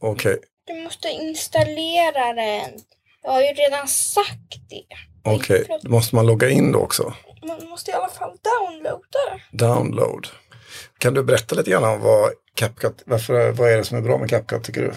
Okej. 0.00 0.34
Okay. 0.34 0.44
Du 0.64 0.82
måste 0.82 1.08
installera 1.08 2.32
den. 2.32 2.80
Jag 3.22 3.30
har 3.30 3.40
ju 3.40 3.52
redan 3.52 3.88
sagt 3.88 4.68
det. 4.68 4.86
Okej, 5.24 5.62
okay. 5.62 5.90
måste 5.90 6.14
man 6.14 6.26
logga 6.26 6.48
in 6.48 6.72
då 6.72 6.78
också? 6.78 7.14
Man 7.46 7.68
måste 7.68 7.90
i 7.90 7.94
alla 7.94 8.08
fall 8.08 8.36
downloada. 8.42 9.40
Download. 9.52 10.28
Kan 10.98 11.14
du 11.14 11.22
berätta 11.22 11.54
lite 11.54 11.70
grann 11.70 11.84
om 11.84 12.00
vad 12.00 12.32
CapCut, 12.54 13.02
varför, 13.06 13.52
vad 13.52 13.70
är 13.70 13.76
det 13.76 13.84
som 13.84 13.98
är 13.98 14.02
bra 14.02 14.18
med 14.18 14.30
CapCut 14.30 14.64
tycker 14.64 14.82
du? 14.82 14.92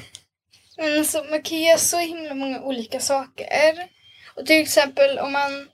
Men 0.77 0.99
alltså, 0.99 1.23
man 1.29 1.41
kan 1.41 1.57
göra 1.57 1.77
så 1.77 1.97
himla 1.97 2.33
många 2.33 2.61
olika 2.61 2.99
saker. 2.99 3.73
Och 4.35 4.45
till 4.45 4.61
exempel 4.61 5.19
om 5.19 5.31
man 5.31 5.67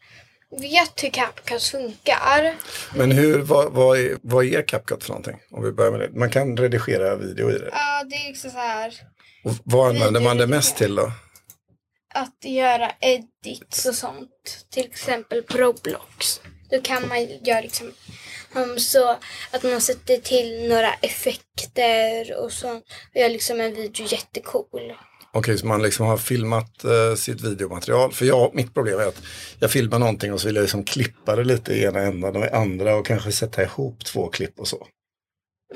vet 0.61 1.03
hur 1.03 1.09
CapCut 1.09 1.63
funkar. 1.63 2.55
Men 2.95 3.11
hur, 3.11 3.39
vad, 3.39 3.71
vad, 3.73 3.99
är, 3.99 4.17
vad 4.21 4.45
är 4.45 4.61
CapCut 4.61 5.03
för 5.03 5.09
någonting? 5.09 5.39
Om 5.51 5.63
vi 5.63 5.71
börjar 5.71 5.91
med 5.91 5.99
det. 5.99 6.19
Man 6.19 6.29
kan 6.29 6.57
redigera 6.57 7.15
video 7.15 7.49
i 7.49 7.53
det. 7.53 7.69
Ja, 7.71 8.03
det 8.09 8.15
är 8.15 8.27
liksom 8.27 8.51
så 8.51 8.57
här. 8.57 8.93
Och 9.43 9.53
vad 9.63 9.89
använder 9.89 10.21
man 10.21 10.37
det 10.37 10.47
mest 10.47 10.77
till 10.77 10.95
då? 10.95 11.11
Att 12.13 12.45
göra 12.45 12.91
edits 12.99 13.85
och 13.85 13.95
sånt. 13.95 14.65
Till 14.69 14.85
exempel 14.85 15.43
på 15.43 15.57
Roblox. 15.57 16.41
Då 16.69 16.81
kan 16.81 17.07
man 17.07 17.27
göra 17.43 17.61
liksom 17.61 17.91
så 18.77 19.17
att 19.51 19.63
man 19.63 19.81
sätter 19.81 20.17
till 20.17 20.69
några 20.69 20.93
effekter 20.93 22.37
och 22.43 22.51
så 22.51 22.75
och 22.75 22.83
gör 23.15 23.29
liksom 23.29 23.61
en 23.61 23.73
video 23.73 24.05
jättecool. 24.09 24.65
Okej, 24.73 25.39
okay, 25.39 25.57
så 25.57 25.65
man 25.67 25.81
liksom 25.81 26.05
har 26.05 26.17
filmat 26.17 26.85
uh, 26.85 27.15
sitt 27.15 27.41
videomaterial. 27.41 28.13
För 28.13 28.25
jag, 28.25 28.55
mitt 28.55 28.73
problem 28.73 28.99
är 28.99 29.05
att 29.05 29.21
jag 29.59 29.71
filmar 29.71 29.99
någonting 29.99 30.33
och 30.33 30.41
så 30.41 30.47
vill 30.47 30.55
jag 30.55 30.61
liksom 30.61 30.83
klippa 30.83 31.35
det 31.35 31.43
lite 31.43 31.73
i 31.73 31.83
ena 31.83 31.99
ändan 31.99 32.35
och 32.35 32.45
i 32.45 32.49
andra 32.49 32.95
och 32.95 33.05
kanske 33.05 33.31
sätta 33.31 33.63
ihop 33.63 34.05
två 34.05 34.27
klipp 34.27 34.59
och 34.59 34.67
så. 34.67 34.87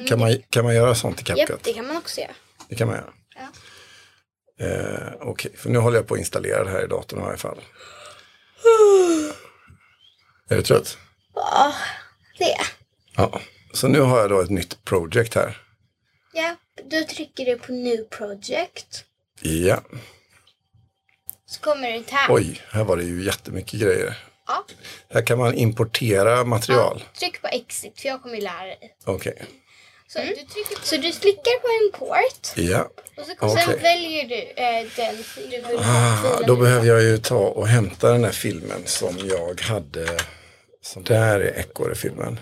Kan 0.07 0.19
man, 0.19 0.37
kan 0.49 0.65
man 0.65 0.75
göra 0.75 0.95
sånt 0.95 1.21
i 1.21 1.23
CapCut? 1.23 1.49
Japp, 1.49 1.63
det 1.63 1.73
kan 1.73 1.87
man 1.87 1.97
också 1.97 2.21
göra. 2.21 2.31
Det 2.69 2.75
kan 2.75 2.87
man 2.87 2.95
göra. 2.95 3.13
Ja. 3.35 4.65
Eh, 4.65 5.13
Okej, 5.19 5.51
för 5.57 5.69
nu 5.69 5.79
håller 5.79 5.97
jag 5.97 6.07
på 6.07 6.13
att 6.13 6.19
installera 6.19 6.63
det 6.63 6.69
här 6.69 6.83
i 6.83 6.87
datorn 6.87 7.19
i 7.19 7.23
varje 7.23 7.37
fall. 7.37 7.61
Är 10.49 10.55
du 10.55 10.61
trött? 10.61 10.97
Ja, 11.35 11.73
det. 12.37 12.57
Ja. 13.15 13.41
Så 13.73 13.87
nu 13.87 13.99
har 13.99 14.19
jag 14.19 14.29
då 14.29 14.41
ett 14.41 14.49
nytt 14.49 14.85
project 14.85 15.35
här. 15.35 15.57
Ja, 16.33 16.55
då 16.83 17.03
trycker 17.03 17.45
du 17.45 17.57
på 17.57 17.71
New 17.71 18.03
Project. 18.03 19.03
Ja. 19.41 19.79
Så 21.45 21.61
kommer 21.61 21.91
det 21.91 22.11
här. 22.11 22.33
Oj, 22.35 22.61
här 22.71 22.83
var 22.83 22.97
det 22.97 23.03
ju 23.03 23.23
jättemycket 23.23 23.79
grejer. 23.79 24.17
Ja. 24.47 24.65
Här 25.13 25.25
kan 25.25 25.37
man 25.37 25.53
importera 25.53 26.43
material. 26.43 27.03
Tryck 27.19 27.41
på 27.41 27.47
Exit, 27.47 28.01
för 28.01 28.07
jag 28.07 28.21
kommer 28.21 28.41
lära 28.41 28.65
dig. 28.65 28.95
Okej. 29.05 29.43
Så, 30.07 30.19
du, 30.19 30.25
trycker 30.25 30.77
så 30.83 30.95
du 30.95 31.11
klickar 31.11 31.59
på 31.59 31.85
Import. 31.85 32.47
Ja. 32.55 32.89
Och 33.17 33.25
så, 33.25 33.31
och 33.45 33.51
Okej. 33.51 33.63
sen 33.65 33.81
väljer 33.81 34.27
du 34.27 34.35
eh, 34.35 34.87
den 34.95 35.23
du 35.49 35.67
vill 35.67 35.79
Ah, 35.79 36.41
då 36.47 36.55
behöver 36.55 36.87
jag 36.87 37.01
ju 37.03 37.17
ta 37.17 37.37
och 37.37 37.67
hämta 37.67 38.11
den 38.11 38.23
här 38.23 38.31
filmen 38.31 38.81
som 38.85 39.17
jag 39.23 39.61
hade. 39.61 40.17
Som 40.93 41.03
där 41.03 41.39
är 41.39 41.59
Ekorre-filmen. 41.59 42.39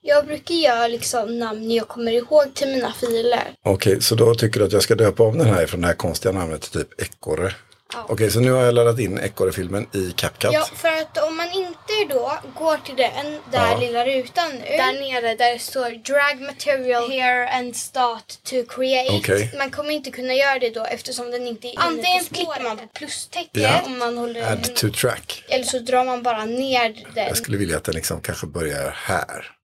Jag 0.00 0.26
brukar 0.26 0.54
göra 0.54 0.88
liksom 0.88 1.38
namn 1.38 1.70
jag 1.70 1.88
kommer 1.88 2.12
ihåg 2.12 2.54
till 2.54 2.68
mina 2.68 2.92
filer. 2.92 3.54
Okej, 3.62 4.00
så 4.00 4.14
då 4.14 4.34
tycker 4.34 4.60
du 4.60 4.66
att 4.66 4.72
jag 4.72 4.82
ska 4.82 4.94
döpa 4.94 5.22
om 5.22 5.38
den 5.38 5.46
här 5.46 5.66
från 5.66 5.80
det 5.80 5.86
här 5.86 5.94
konstiga 5.94 6.32
namnet 6.32 6.62
till 6.62 6.80
typ 6.80 7.02
Ekorre. 7.02 7.54
Okej, 7.94 8.30
så 8.30 8.40
nu 8.40 8.50
har 8.50 8.64
jag 8.64 8.74
laddat 8.74 8.98
in 8.98 9.18
Ekorre-filmen 9.18 9.86
i 9.94 10.12
CapCut. 10.16 10.50
Ja, 10.52 10.68
för 10.74 10.88
att 10.88 11.18
om 11.18 11.36
man 11.36 11.52
inte 11.52 12.14
då 12.14 12.32
går 12.58 12.76
till 12.76 12.96
den 12.96 13.26
där 13.52 13.70
Ja. 13.72 13.78
lilla 13.80 14.04
rutan 14.04 14.50
nu. 14.50 14.64
Där 14.64 14.92
nere 14.92 15.34
där 15.34 15.52
det 15.52 15.58
står 15.58 15.90
drag 15.90 16.40
material 16.40 17.10
here 17.10 17.48
and 17.48 17.76
start 17.76 18.26
to 18.44 18.56
create. 18.68 19.16
Okej. 19.16 19.54
Man 19.58 19.70
kommer 19.70 19.90
inte 19.90 20.10
kunna 20.10 20.34
göra 20.34 20.58
det 20.58 20.70
då 20.70 20.84
eftersom 20.84 21.30
den 21.30 21.46
inte 21.46 21.68
är 21.68 21.70
inne 21.70 21.80
Antingen 21.82 22.24
klickar 22.24 22.62
man 22.62 22.76
på 22.76 22.86
plustecken 22.94 23.62
Ja. 23.62 23.82
om 23.86 23.98
man 23.98 24.18
håller 24.18 24.52
Add 24.52 24.74
to 24.76 24.88
track. 24.90 25.44
Eller 25.48 25.64
så 25.64 25.78
drar 25.78 26.04
man 26.04 26.22
bara 26.22 26.44
ner 26.44 27.04
den. 27.14 27.26
Jag 27.26 27.36
skulle 27.36 27.56
vilja 27.56 27.76
att 27.76 27.84
den 27.84 27.94
liksom 27.94 28.20
kanske 28.20 28.46
börjar 28.46 28.90
här. 28.96 29.54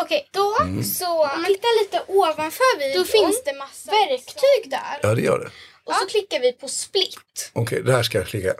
Okej, 0.00 0.28
då 0.30 0.56
Mm. 0.60 0.84
så 0.84 1.22
om 1.22 1.28
man 1.42 1.44
tittar 1.44 1.82
lite 1.84 2.02
ovanför 2.06 2.78
videon. 2.78 2.98
Då 3.02 3.04
finns 3.04 3.44
det 3.44 3.52
massa 3.58 3.90
verktyg 3.90 4.70
där. 4.70 4.98
Ja, 5.02 5.14
det 5.14 5.22
gör 5.22 5.38
det. 5.38 5.50
Och 5.84 5.94
så 5.94 6.06
klickar 6.06 6.40
vi 6.40 6.52
på 6.52 6.68
split. 6.68 7.50
Okej, 7.52 7.82
det 7.82 7.92
här 7.92 8.02
ska 8.02 8.18
jag 8.18 8.26
klicka. 8.26 8.54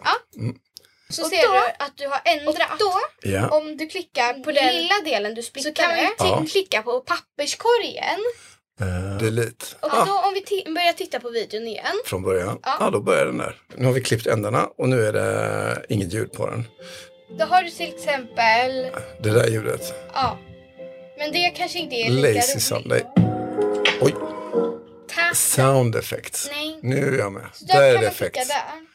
Så 1.11 1.25
ser 1.25 1.53
du 1.53 1.59
att 1.79 1.93
du 1.97 2.07
har 2.07 2.21
ändrat. 2.25 2.57
Och 2.73 2.79
då, 2.79 2.95
Ja. 3.23 3.49
om 3.49 3.77
du 3.77 3.87
klickar 3.87 4.33
på 4.45 4.53
den 4.53 4.75
lilla 4.77 4.95
delen 5.05 5.35
du 5.35 5.43
splittade, 5.43 5.75
så 5.77 5.83
kan 5.83 5.97
vi 5.97 6.05
Ja. 6.19 6.45
klicka 6.51 6.83
på 6.83 7.01
papperskorgen. 7.01 8.21
Uh, 8.83 9.19
delete. 9.19 9.67
Och 9.81 9.95
Ah, 9.95 10.05
då 10.05 10.13
om 10.13 10.35
vi 10.35 10.65
börjar 10.75 10.93
titta 10.93 11.21
på 11.21 11.31
videon 11.31 11.67
igen. 11.67 11.87
från 12.07 12.23
början. 12.23 12.59
Ja. 12.63 12.77
Ja. 12.81 12.91
då 12.91 13.01
börjar 13.01 13.27
den 13.27 13.39
där. 13.39 13.57
Nu 13.77 13.85
har 13.87 13.93
vi 13.93 14.01
klippt 14.03 14.27
ändarna 14.27 14.67
och 14.79 14.89
nu 14.89 15.07
är 15.07 15.13
det 15.13 15.87
inget 15.89 16.13
ljud 16.13 16.33
på 16.33 16.47
den. 16.51 16.65
Då 17.39 17.45
har 17.45 17.63
du 17.63 17.71
till 17.71 17.95
exempel, 17.95 18.87
Det 19.23 19.31
där 19.31 19.47
ljudet. 19.49 19.95
ja. 20.15 20.39
Men 21.19 21.33
det 21.33 21.51
kanske 21.57 21.79
inte 21.79 21.95
är 21.97 22.11
lika 22.11 22.29
Lazy 22.29 22.53
roligt. 22.53 22.63
sound. 22.63 22.87
Nej. 22.87 23.05
Oj, 24.01 24.15
Sound 25.35 25.97
effects. 25.97 26.49
Nej. 26.53 26.79
Nu 26.83 27.14
är 27.14 27.19
jag 27.19 27.33
med. 27.33 27.47
Så 27.53 27.64
Där 27.64 27.75
där 27.75 27.83
är 27.88 27.93
kan 27.93 28.01
det 28.03 28.07
man 28.07 28.14
klicka 28.14 28.40
effects. 28.40 28.49
där. 28.49 28.87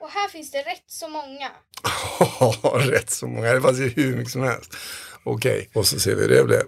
Och 0.00 0.10
här 0.10 0.28
finns 0.28 0.50
det 0.50 0.58
rätt 0.58 0.84
så 0.86 1.08
många. 1.08 1.50
Rätt 2.90 3.10
så 3.10 3.26
många. 3.26 3.52
Det 3.52 3.60
fanns 3.60 3.78
ju 3.78 3.88
hur 3.88 4.16
mycket 4.16 4.32
som 4.32 4.42
helst. 4.42 4.76
Okej, 5.24 5.70
och 5.74 5.86
så 5.86 6.00
ser 6.00 6.14
vi 6.14 6.22
hur 6.22 6.28
det 6.28 6.44
blev. 6.44 6.62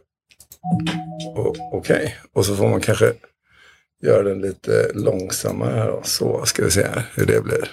Okej, 1.73 2.17
och 2.33 2.47
så 2.47 2.57
får 2.57 2.69
man 2.69 2.81
kanske 2.81 3.13
göra 4.03 4.23
den 4.23 4.41
lite 4.41 4.91
långsammare 4.95 5.75
här 5.79 5.87
då. 5.89 6.03
Så 6.05 6.45
ska 6.47 6.65
vi 6.65 6.71
se 6.71 6.83
här 6.83 7.03
hur 7.15 7.27
det 7.27 7.41
blir. 7.41 7.71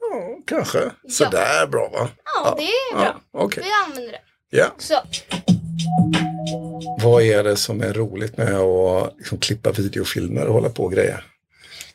Ja, 0.00 0.38
kanske. 0.46 0.90
Sådär 1.08 1.66
bra 1.66 1.88
va? 1.88 2.08
Ja, 2.24 2.54
det 2.58 2.62
är 2.62 2.94
bra. 2.94 3.20
Ja, 3.32 3.40
Okej. 3.40 3.62
Vi 3.66 3.70
använder 3.86 4.12
det. 4.12 4.20
Ja. 4.50 4.74
Så, 4.78 4.94
Vad 7.02 7.22
är 7.22 7.44
det 7.44 7.56
som 7.56 7.80
är 7.80 7.92
roligt 7.92 8.36
med 8.36 8.54
att 8.54 9.14
liksom, 9.18 9.38
klippa 9.38 9.72
videofilmer 9.72 10.46
och 10.46 10.54
hålla 10.54 10.68
på 10.68 10.84
och 10.84 10.92
grejer? 10.92 11.24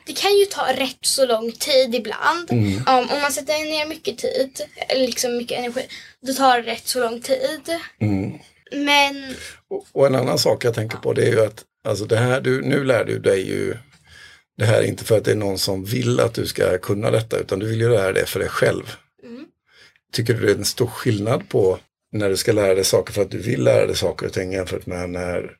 det 0.08 0.14
kan 0.14 0.38
ju 0.38 0.44
ta 0.44 0.72
rätt 0.72 0.98
så 1.00 1.26
lång 1.26 1.52
tid 1.52 1.94
ibland. 1.94 2.50
Mm. 2.50 2.76
Um, 2.76 3.10
om 3.10 3.20
man 3.22 3.32
sätter 3.32 3.52
ner 3.52 3.86
mycket 3.86 4.18
tid, 4.18 4.60
eller 4.88 5.06
liksom 5.06 5.36
mycket 5.36 5.58
energi, 5.58 5.86
då 6.26 6.32
tar 6.32 6.62
det 6.62 6.72
rätt 6.72 6.88
så 6.88 7.00
lång 7.00 7.20
tid. 7.20 7.60
Mm. 8.00 8.38
Men 8.72 9.34
Och, 9.70 9.86
och 9.92 10.06
en 10.06 10.14
annan 10.14 10.38
sak 10.38 10.64
jag 10.64 10.74
tänker 10.74 10.98
på 10.98 11.12
det 11.12 11.22
är 11.22 11.32
ju 11.32 11.44
att 11.44 11.64
alltså 11.84 12.04
det 12.04 12.16
här, 12.16 12.40
du, 12.40 12.62
nu 12.62 12.84
lär 12.84 13.04
du 13.04 13.18
dig 13.18 13.48
ju 13.48 13.76
det 14.58 14.64
här 14.64 14.82
är 14.82 14.86
inte 14.86 15.04
för 15.04 15.18
att 15.18 15.24
det 15.24 15.30
är 15.30 15.36
någon 15.36 15.58
som 15.58 15.84
vill 15.84 16.20
att 16.20 16.34
du 16.34 16.46
ska 16.46 16.78
kunna 16.78 17.10
detta 17.10 17.38
utan 17.38 17.58
du 17.58 17.66
vill 17.66 17.80
ju 17.80 17.88
lära 17.88 18.12
dig 18.12 18.26
för 18.26 18.40
dig 18.40 18.48
själv. 18.48 18.92
Mm. 19.24 19.44
Tycker 20.12 20.34
du 20.34 20.46
det 20.46 20.52
är 20.52 20.56
en 20.56 20.64
stor 20.64 20.86
skillnad 20.86 21.48
på 21.48 21.78
när 22.12 22.28
du 22.28 22.36
ska 22.36 22.52
lära 22.52 22.74
dig 22.74 22.84
saker 22.84 23.12
för 23.12 23.22
att 23.22 23.30
du 23.30 23.38
vill 23.38 23.64
lära 23.64 23.86
dig 23.86 23.96
saker 23.96 24.26
och 24.26 24.32
ting 24.32 24.52
jämfört 24.52 24.86
med 24.86 25.10
när 25.10 25.50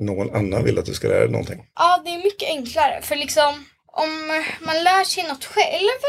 någon 0.00 0.36
annan 0.36 0.64
vill 0.64 0.78
att 0.78 0.86
du 0.86 0.94
ska 0.94 1.08
lära 1.08 1.20
dig 1.20 1.30
någonting? 1.30 1.66
ja, 1.74 2.02
det 2.04 2.10
är 2.10 2.18
mycket 2.18 2.48
enklare. 2.48 3.02
För 3.02 3.16
liksom, 3.16 3.64
om 3.86 4.26
man 4.60 4.84
lär 4.84 5.04
sig 5.04 5.28
något 5.28 5.44
själv, 5.44 6.00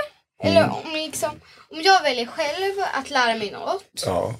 eller 0.43 0.69
om, 0.69 0.91
liksom, 0.93 1.29
om 1.69 1.81
jag 1.81 2.03
väljer 2.03 2.25
själv 2.25 2.73
att 2.93 3.09
lära 3.09 3.35
mig 3.35 3.51
något, 3.51 4.03
Ja, 4.05 4.35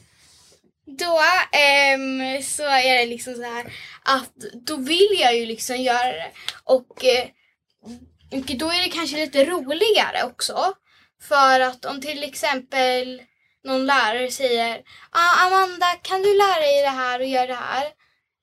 då 0.85 1.19
ehm, 1.51 2.43
så 2.43 2.63
är 2.63 2.97
det 2.97 3.05
liksom 3.05 3.35
så 3.35 3.43
här 3.43 3.65
att 4.03 4.35
då 4.53 4.75
vill 4.75 5.17
jag 5.19 5.35
ju 5.35 5.45
liksom 5.45 5.75
göra 5.75 6.11
det. 6.11 6.31
Och, 6.63 7.05
eh, 7.05 7.27
och 8.31 8.57
då 8.57 8.69
är 8.69 8.83
det 8.83 8.89
kanske 8.89 9.17
lite 9.17 9.45
roligare 9.45 10.23
också. 10.23 10.73
För 11.21 11.59
att 11.59 11.85
om 11.85 12.01
till 12.01 12.23
exempel 12.23 13.21
någon 13.63 13.85
lärare 13.85 14.31
säger 14.31 14.81
ah, 15.11 15.45
Amanda, 15.47 15.85
kan 16.01 16.21
du 16.21 16.37
lära 16.37 16.59
dig 16.59 16.81
det 16.81 16.89
här 16.89 17.19
och 17.19 17.25
göra 17.25 17.47
det 17.47 17.53
här? 17.53 17.87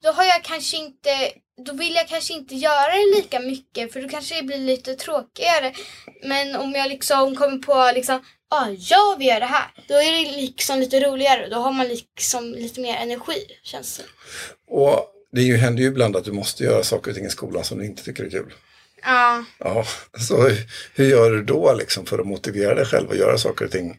Då 0.02 0.10
har 0.12 0.24
jag 0.24 0.44
kanske 0.44 0.76
inte 0.76 1.10
då 1.66 1.72
vill 1.72 1.94
jag 1.94 2.08
kanske 2.08 2.32
inte 2.32 2.54
göra 2.54 2.92
det 2.92 3.16
lika 3.16 3.40
mycket 3.40 3.92
för 3.92 4.02
då 4.02 4.08
kanske 4.08 4.34
det 4.34 4.42
blir 4.42 4.58
lite 4.58 4.94
tråkigare. 4.94 5.72
Men 6.24 6.56
om 6.56 6.72
jag 6.72 6.88
liksom 6.88 7.36
kommer 7.36 7.58
på 7.58 7.92
liksom, 7.94 8.24
ah, 8.50 8.68
jag 8.78 9.18
vill 9.18 9.26
göra 9.28 9.40
det 9.40 9.46
här. 9.46 9.70
Då 9.88 9.94
är 9.94 10.12
det 10.12 10.32
liksom 10.36 10.78
lite 10.78 11.00
roligare. 11.00 11.48
Då 11.48 11.56
har 11.56 11.72
man 11.72 11.88
liksom 11.88 12.52
lite 12.52 12.80
mer 12.80 12.96
energi, 12.96 13.46
känns 13.62 13.96
det. 13.96 14.04
och 14.74 15.06
det 15.32 15.42
ju, 15.42 15.56
händer 15.56 15.82
ju 15.82 15.88
ibland 15.88 16.16
att 16.16 16.24
du 16.24 16.32
måste 16.32 16.64
göra 16.64 16.82
saker 16.82 17.10
och 17.10 17.16
ting 17.16 17.26
i 17.26 17.30
skolan 17.30 17.64
som 17.64 17.78
du 17.78 17.84
inte 17.86 18.04
tycker 18.04 18.24
är 18.24 18.30
kul. 18.30 18.52
Ja. 19.02 19.44
Ja, 19.58 19.84
så 20.28 20.42
hur- 20.42 20.66
hur 20.94 21.04
gör 21.10 21.30
du 21.30 21.42
då 21.44 21.74
liksom 21.74 22.06
för 22.06 22.18
att 22.18 22.26
motivera 22.26 22.74
dig 22.74 22.86
själv 22.86 23.10
att 23.10 23.18
göra 23.18 23.38
saker 23.38 23.64
och 23.64 23.70
ting 23.70 23.98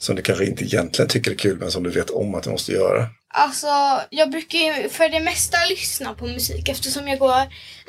som 0.00 0.16
du 0.16 0.22
kanske 0.22 0.44
inte 0.44 0.64
egentligen 0.64 1.08
tycker 1.08 1.30
är 1.30 1.34
kul 1.34 1.58
men 1.58 1.70
som 1.70 1.82
du 1.82 1.90
vet 1.90 2.10
om 2.10 2.34
att 2.34 2.42
du 2.42 2.50
måste 2.50 2.72
göra? 2.72 3.08
Alltså, 3.28 3.66
jag 4.10 4.30
brukar 4.30 4.58
ju 4.58 4.88
för 4.88 5.08
det 5.08 5.20
mesta 5.20 5.56
lyssna 5.68 6.14
på 6.14 6.26
musik 6.26 6.68
eftersom 6.68 7.08
jag 7.08 7.18
går 7.18 7.42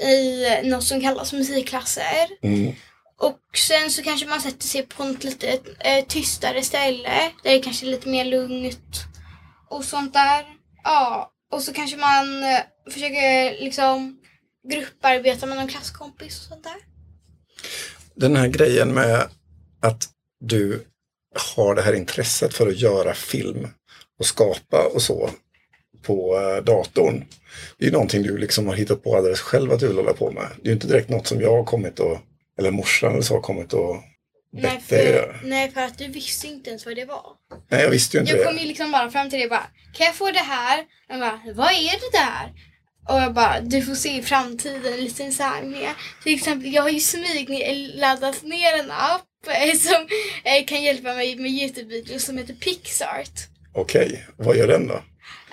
i 0.08 0.46
något 0.64 0.84
som 0.84 1.02
kallas 1.02 1.34
musikklasser. 1.34 2.28
Mm. 2.44 2.74
Och 3.20 3.40
sen 3.58 3.90
så 3.90 4.04
kanske 4.04 4.28
man 4.28 4.42
sätter 4.42 4.68
sig 4.68 4.84
på 4.84 5.04
något 5.04 5.24
lite 5.24 5.60
eh, 5.80 6.06
tystare 6.08 6.64
ställe 6.64 7.32
där 7.44 7.52
det 7.52 7.60
kanske 7.60 7.86
är 7.86 7.92
lite 7.92 8.10
mer 8.10 8.26
lugnt 8.26 9.06
och 9.70 9.86
sånt 9.86 10.14
där. 10.14 10.46
Ja, 10.84 11.32
och 11.52 11.62
så 11.62 11.74
kanske 11.74 11.98
man 11.98 12.44
eh, 12.44 12.60
försöker 12.94 13.64
liksom 13.64 14.18
grupparbeta 14.72 15.46
med 15.46 15.58
någon 15.58 15.68
klasskompis 15.68 16.40
och 16.40 16.46
sånt 16.46 16.64
där. 16.64 16.78
Den 18.16 18.36
här 18.36 18.48
grejen 18.48 18.94
med 18.94 19.28
att 19.82 20.10
du 20.40 20.86
har 21.56 21.76
det 21.76 21.82
här 21.82 21.94
intresset 21.94 22.54
för 22.54 22.68
att 22.68 22.78
göra 22.80 23.14
film 23.14 23.68
och 24.20 24.26
skapa 24.26 24.88
och 24.94 25.02
så 25.02 25.30
på 26.02 26.38
eh, 26.40 26.64
datorn. 26.64 27.26
Det 27.78 27.86
är 27.86 27.88
ju 27.88 27.92
någonting 27.94 28.24
du 28.24 28.38
liksom 28.38 28.68
har 28.68 28.76
hittat 28.76 29.04
på 29.04 29.16
alldeles 29.18 29.40
själv 29.40 29.72
att 29.72 29.80
du 29.80 29.88
vill 29.88 29.98
hålla 29.98 30.14
på 30.14 30.32
med. 30.32 30.48
Det 30.56 30.62
är 30.62 30.68
ju 30.68 30.74
inte 30.74 30.88
direkt 30.88 31.10
något 31.10 31.28
som 31.28 31.42
jag 31.42 31.52
har 31.58 31.64
kommit 31.64 32.00
och, 32.00 32.20
eller 32.60 32.72
morsan 32.72 33.12
eller 33.12 33.22
så 33.22 33.34
har 33.34 33.42
kommit 33.42 33.74
och 33.74 33.96
Nej 34.54 34.80
för, 34.88 35.40
nej, 35.44 35.72
för 35.72 35.82
att 35.82 35.98
du 35.98 36.08
visste 36.08 36.48
inte 36.48 36.70
ens 36.70 36.86
vad 36.86 36.96
det 36.96 37.06
var. 37.06 37.26
Nej, 37.70 37.82
jag 37.84 37.90
visste 37.90 38.18
ju 38.18 38.22
inte 38.22 38.34
Jag 38.34 38.46
kom 38.46 38.56
det. 38.56 38.62
ju 38.62 38.68
liksom 38.68 38.92
bara 38.92 39.12
fram 39.12 39.30
till 39.30 39.40
dig 39.40 39.46
och 39.46 39.50
bara, 39.50 39.68
kan 39.94 40.06
jag 40.06 40.16
få 40.16 40.32
det 40.32 40.40
här? 40.40 40.86
Jag 41.08 41.20
bara, 41.20 41.40
vad 41.56 41.72
är 41.72 41.92
det 42.00 42.18
där? 42.18 42.54
Och 43.10 43.22
jag 43.22 43.34
bara, 43.34 43.62
du 43.62 43.82
får 43.82 43.96
se 43.96 44.18
i 44.18 44.22
framtiden 44.22 44.98
lite 45.00 45.32
så 45.32 45.44
här 45.44 45.64
med. 45.64 45.90
Till 46.24 46.36
exempel, 46.36 46.74
jag 46.74 46.82
har 46.82 46.90
ju 46.90 47.00
smyg 47.00 47.50
laddat 47.96 48.44
ner 48.44 48.80
en 48.80 48.92
app 48.92 49.26
som 49.82 50.08
eh, 50.44 50.66
kan 50.66 50.84
hjälpa 50.84 51.14
mig 51.14 51.36
med 51.36 51.52
Youtube-videos 51.52 52.26
som 52.26 52.38
heter 52.38 52.54
Pixart. 52.54 53.48
Okej, 53.74 54.28
vad 54.38 54.58
gör 54.58 54.68
den 54.68 54.88
då? 54.88 55.04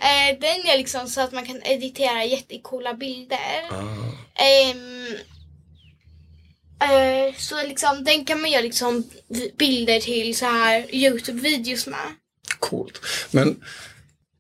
Eh, 0.01 0.39
den 0.41 0.67
är 0.67 0.79
liksom 0.79 1.09
så 1.09 1.21
att 1.21 1.33
man 1.33 1.47
kan 1.47 1.63
editera 1.63 2.25
jättecoola 2.25 2.95
bilder. 2.95 3.65
Ah. 3.71 4.43
Ehm, 4.43 5.15
eh, 6.83 7.35
så 7.37 7.63
liksom, 7.63 8.05
den 8.05 8.25
kan 8.25 8.41
man 8.41 8.51
göra 8.51 8.63
liksom 8.63 9.05
bilder 9.59 10.01
till 10.01 10.37
så 10.37 10.47
här 10.47 10.87
Youtube-videos 10.95 11.91
med. 11.91 12.15
Coolt. 12.59 13.01
Men 13.31 13.65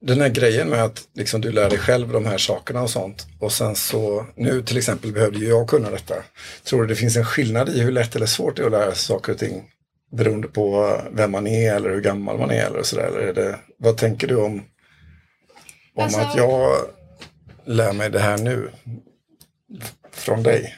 den 0.01 0.21
här 0.21 0.29
grejen 0.29 0.69
med 0.69 0.85
att 0.85 1.03
liksom, 1.15 1.41
du 1.41 1.53
lär 1.53 1.71
dig 1.71 1.79
själv 1.79 2.13
de 2.13 2.27
här 2.27 2.39
sakerna 2.39 2.83
och 2.83 2.91
sånt. 2.91 3.27
Och 3.41 3.53
sen 3.53 3.77
så, 3.77 4.27
nu 4.37 4.63
till 4.63 4.77
exempel 4.79 5.13
behövde 5.13 5.39
ju 5.39 5.49
jag 5.49 5.69
kunna 5.69 5.91
detta. 5.91 6.15
Tror 6.65 6.81
du 6.83 6.87
det 6.89 6.97
finns 6.97 7.17
en 7.17 7.25
skillnad 7.25 7.69
i 7.69 7.81
hur 7.81 7.93
lätt 7.93 8.17
eller 8.17 8.27
svårt 8.27 8.57
det 8.57 8.63
är 8.63 8.67
att 8.67 8.73
lära 8.73 8.95
sig 8.95 9.05
saker 9.05 9.33
och 9.33 9.39
ting? 9.39 9.65
Beroende 10.13 10.49
på 10.49 11.01
vem 11.13 11.33
man 11.33 11.47
är 11.47 11.75
eller 11.75 11.91
hur 11.91 12.01
gammal 12.01 12.39
man 12.39 12.51
är 12.51 12.67
eller 12.67 12.83
sådär. 12.83 13.05
Eller 13.07 13.19
är 13.21 13.35
det, 13.35 13.59
vad 13.79 13.97
tänker 13.97 14.27
du 14.27 14.37
om, 14.37 14.63
om 15.95 16.05
Alltså- 16.05 16.21
att 16.21 16.37
jag 16.37 16.77
lär 17.67 17.93
mig 17.93 18.11
det 18.11 18.21
här 18.21 18.39
nu? 18.39 18.71
Från 20.13 20.43
dig? 20.43 20.77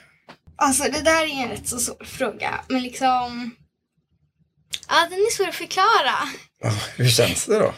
Alltså 0.57 0.83
det 0.83 1.01
där 1.01 1.23
är 1.25 1.43
en 1.43 1.49
rätt 1.49 1.69
så 1.69 1.79
svår 1.79 2.05
fråga. 2.05 2.65
Men 2.69 2.83
liksom... 2.83 3.51
Ja, 4.89 5.07
den 5.11 5.19
är 5.19 5.37
svår 5.37 5.49
att 5.49 5.55
förklara. 5.55 6.15
Hur 6.97 7.09
känns 7.09 7.47
det 7.47 7.59
då? 7.59 7.75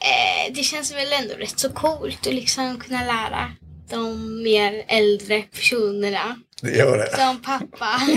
Eh, 0.00 0.52
det 0.54 0.62
känns 0.62 0.94
väl 0.94 1.12
ändå 1.12 1.34
rätt 1.34 1.58
så 1.58 1.70
coolt 1.72 2.26
att 2.26 2.34
liksom 2.34 2.80
kunna 2.80 3.04
lära 3.04 3.52
de 3.90 4.42
mer 4.42 4.84
äldre 4.88 5.42
personerna. 5.42 6.36
Det 6.62 6.70
gör 6.70 6.98
det. 6.98 7.16
Som 7.16 7.42
pappa. 7.42 8.00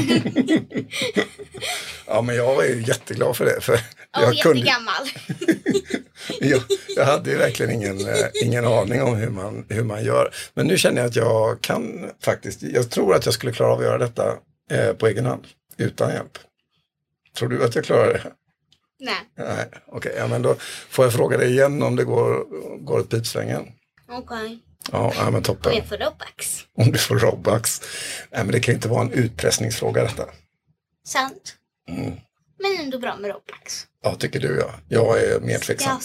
Ja, 2.08 2.22
men 2.22 2.36
jag 2.36 2.56
var 2.56 2.64
ju 2.64 2.84
jätteglad 2.88 3.38
för 3.38 3.46
det. 3.46 3.62
För 3.62 3.74
Och 3.74 3.80
jag, 4.12 4.38
kunde, 4.38 4.60
jättegammal. 4.60 5.08
jag, 6.42 6.62
jag 6.96 7.06
hade 7.06 7.30
ju 7.30 7.38
verkligen 7.38 7.72
ingen, 7.72 8.08
eh, 8.08 8.26
ingen 8.44 8.66
aning 8.66 9.02
om 9.02 9.16
hur 9.16 9.30
man, 9.30 9.66
hur 9.70 9.84
man 9.84 10.04
gör. 10.04 10.34
Men 10.54 10.68
nu 10.68 10.78
känner 10.78 11.02
jag 11.02 11.10
att 11.10 11.16
jag 11.16 11.62
kan 11.62 12.10
faktiskt, 12.22 12.62
jag 12.62 12.92
tror 12.92 13.16
att 13.16 13.26
jag 13.26 13.34
skulle 13.34 13.54
klara 13.54 13.72
av 13.72 13.80
att 13.80 13.86
göra 13.86 13.98
detta 13.98 14.34
eh, 14.72 14.94
på 14.94 15.08
egen 15.08 15.26
hand, 15.26 15.48
utan 15.78 16.10
hjälp. 16.10 16.38
Tror 17.38 17.50
du 17.50 17.64
att 17.64 17.76
jag 17.76 17.86
klarar 17.86 18.14
det? 18.14 18.24
Nej, 19.04 19.30
Nej, 19.38 19.66
okej, 19.88 20.14
ja, 20.18 20.28
men 20.28 20.42
då 20.42 20.56
får 20.90 21.06
jag 21.06 21.14
fråga 21.14 21.38
dig 21.38 21.52
igen 21.52 21.84
om 21.84 21.96
det 21.96 22.04
går, 22.04 22.46
går 22.86 23.00
åt 23.00 23.10
pipsvängen. 23.10 23.68
okej. 24.10 24.60
Ja, 24.92 25.14
ja, 25.18 25.32
men 25.32 25.44
toppen. 25.44 25.76
jag 25.76 25.88
får 25.88 25.98
Robux. 25.98 26.66
Om 26.78 26.92
du 26.92 26.98
får 26.98 27.20
Robux. 27.20 27.82
Nej, 28.32 28.44
men 28.44 28.52
det 28.52 28.60
kan 28.60 28.74
inte 28.74 28.88
vara 28.88 29.02
en 29.02 29.12
utpressningsfråga 29.12 30.04
detta. 30.04 30.26
Sant. 31.06 31.56
Mm. 31.90 32.14
Men 32.60 32.86
ändå 32.86 33.00
bra 33.00 33.16
med 33.16 33.32
Robux. 33.32 33.88
Ja, 34.04 34.16
tycker 34.16 34.40
du 34.40 34.58
ja. 34.60 34.74
Jag 34.88 35.24
är 35.24 35.40
mer 35.40 35.58
tveksam. 35.60 36.00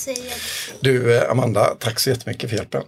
Du, 0.80 1.16
eh, 1.16 1.30
Amanda, 1.30 1.76
tack 1.80 2.00
så 2.00 2.10
jättemycket 2.10 2.50
för 2.50 2.56
hjälpen. 2.56 2.84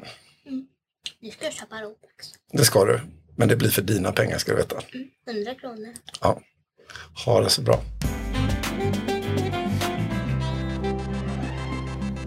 Nu 1.20 1.30
ska 1.30 1.44
jag 1.44 1.54
köpa 1.54 1.76
Robux. 1.82 2.26
Det 2.52 2.64
ska 2.64 2.84
du. 2.84 3.00
Men 3.36 3.48
det 3.48 3.56
blir 3.56 3.70
för 3.70 3.82
dina 3.82 4.12
pengar 4.12 4.38
ska 4.38 4.52
du 4.52 4.56
veta. 4.56 4.82
100 5.26 5.54
kronor. 5.54 5.94
Ja. 6.20 6.40
Ha 7.24 7.40
det 7.40 7.50
så 7.50 7.62
bra. 7.62 7.80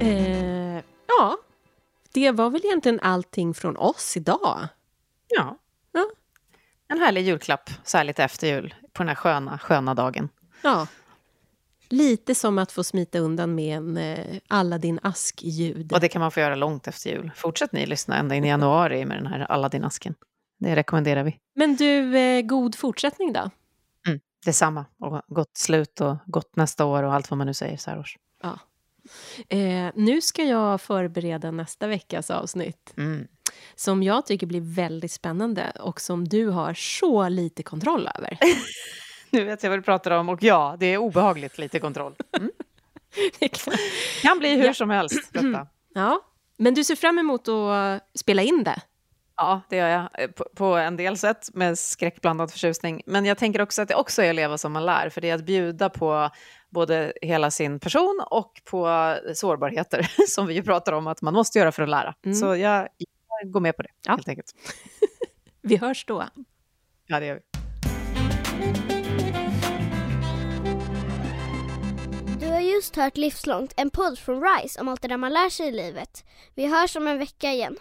Eh, 0.03 0.83
ja, 1.07 1.37
det 2.11 2.31
var 2.31 2.49
väl 2.49 2.61
egentligen 2.65 2.99
allting 2.99 3.53
från 3.53 3.77
oss 3.77 4.17
idag. 4.17 4.67
Ja. 5.27 5.57
Ja. 5.91 6.05
En 6.87 6.99
härlig 6.99 7.21
julklapp, 7.21 7.69
så 7.83 7.97
här 7.97 8.03
lite 8.03 8.23
efter 8.23 8.47
jul, 8.47 8.75
på 8.93 9.03
den 9.03 9.07
här 9.07 9.15
sköna, 9.15 9.59
sköna 9.59 9.93
dagen. 9.93 10.29
Ja. 10.63 10.87
Lite 11.89 12.35
som 12.35 12.57
att 12.57 12.71
få 12.71 12.83
smita 12.83 13.19
undan 13.19 13.55
med 13.55 13.77
en 13.77 13.97
eh, 13.97 14.39
Aladdin 14.47 14.99
ask-ljud. 15.03 15.93
Och 15.93 15.99
det 15.99 16.07
kan 16.09 16.19
man 16.19 16.31
få 16.31 16.39
göra 16.39 16.55
långt 16.55 16.87
efter 16.87 17.09
jul. 17.09 17.31
Fortsätt 17.35 17.71
ni 17.71 17.85
lyssna 17.85 18.17
ända 18.17 18.35
in 18.35 18.45
i 18.45 18.47
januari 18.47 19.05
med 19.05 19.17
den 19.17 19.27
här 19.27 19.39
Aladdin-asken. 19.51 20.15
Det 20.59 20.75
rekommenderar 20.75 21.23
vi. 21.23 21.39
Men 21.55 21.75
du, 21.75 22.17
eh, 22.17 22.41
god 22.41 22.75
fortsättning 22.75 23.33
då. 23.33 23.49
Detsamma. 24.45 24.85
Och 24.99 25.21
gott 25.27 25.57
slut 25.57 26.01
och 26.01 26.15
gott 26.25 26.55
nästa 26.55 26.85
år 26.85 27.03
och 27.03 27.13
allt 27.13 27.31
vad 27.31 27.37
man 27.37 27.47
nu 27.47 27.53
säger 27.53 27.77
så 27.77 27.91
här 27.91 27.99
års. 27.99 28.17
Ja. 28.41 28.59
Eh, 29.49 29.89
nu 29.95 30.21
ska 30.21 30.43
jag 30.43 30.81
förbereda 30.81 31.51
nästa 31.51 31.87
veckas 31.87 32.29
avsnitt 32.29 32.93
Mm. 32.97 33.27
som 33.75 34.03
jag 34.03 34.25
tycker 34.25 34.47
blir 34.47 34.75
väldigt 34.75 35.11
spännande 35.11 35.71
och 35.79 36.01
som 36.01 36.27
du 36.27 36.47
har 36.47 36.73
så 36.73 37.29
lite 37.29 37.63
kontroll 37.63 38.09
över. 38.17 38.37
Nu 39.29 39.43
vet 39.43 39.63
jag 39.63 39.69
vad 39.69 39.79
du 39.79 39.83
pratar 39.83 40.11
om 40.11 40.29
och 40.29 40.43
ja, 40.43 40.75
det 40.79 40.85
är 40.85 40.97
obehagligt 40.97 41.57
lite 41.57 41.79
kontroll. 41.79 42.15
Mm. 42.37 42.51
Det 43.39 43.47
kan- 44.21 44.39
bli 44.39 44.55
hur 44.55 44.65
Ja. 44.65 44.73
som 44.73 44.89
helst 44.89 45.33
detta. 45.33 45.67
ja, 45.93 46.19
men 46.57 46.73
du 46.73 46.83
ser 46.83 46.95
fram 46.95 47.19
emot 47.19 47.47
att 47.47 48.01
spela 48.19 48.41
in 48.41 48.63
det. 48.63 48.81
Ja, 49.35 49.61
det 49.69 49.75
gör 49.75 49.87
jag 49.87 50.09
eh, 50.23 50.27
på, 50.31 50.45
på 50.55 50.65
en 50.65 50.97
del 50.97 51.17
sätt 51.17 51.49
med 51.53 51.79
skräckblandad 51.79 52.51
förtjusning. 52.51 53.01
Men 53.05 53.25
jag 53.25 53.37
tänker 53.37 53.61
också 53.61 53.81
att 53.81 53.87
det 53.87 53.95
också 53.95 54.21
är 54.23 54.29
att 54.29 54.35
leva 54.35 54.57
som 54.57 54.71
man 54.73 54.85
lär, 54.85 55.09
för 55.09 55.21
det 55.21 55.29
är 55.29 55.35
att 55.35 55.45
bjuda 55.45 55.89
på 55.89 56.29
både 56.69 57.13
hela 57.21 57.51
sin 57.51 57.79
person 57.79 58.23
och 58.29 58.61
på 58.65 59.15
sårbarheter 59.35 60.11
som 60.27 60.47
vi 60.47 60.53
ju 60.53 60.63
pratar 60.63 60.93
om 60.93 61.07
att 61.07 61.21
man 61.21 61.33
måste 61.33 61.59
göra 61.59 61.71
för 61.71 61.83
att 61.83 61.89
lära. 61.89 62.15
Mm. 62.25 62.35
Så 62.35 62.45
jag, 62.55 62.87
jag 63.41 63.51
går 63.51 63.59
med 63.59 63.75
på 63.77 63.81
det, 63.81 63.89
Ja. 64.05 64.11
helt 64.11 64.27
enkelt. 64.27 64.53
Vi 65.61 65.77
hörs 65.77 66.05
då. 66.05 66.23
Ja, 67.07 67.19
det 67.19 67.25
gör 67.25 67.35
vi. 67.35 67.41
Du 72.39 72.47
har 72.51 72.59
just 72.59 72.95
hört 72.95 73.17
Livslångt, 73.17 73.73
en 73.77 73.89
podd 73.89 74.19
från 74.19 74.43
RISE 74.43 74.81
om 74.81 74.87
allt 74.87 75.01
det 75.01 75.07
där 75.07 75.17
man 75.17 75.33
lär 75.33 75.49
sig 75.49 75.67
i 75.67 75.71
livet. 75.71 76.25
Vi 76.55 76.67
hörs 76.67 76.95
om 76.95 77.07
en 77.07 77.17
vecka 77.19 77.51
igen. 77.51 77.77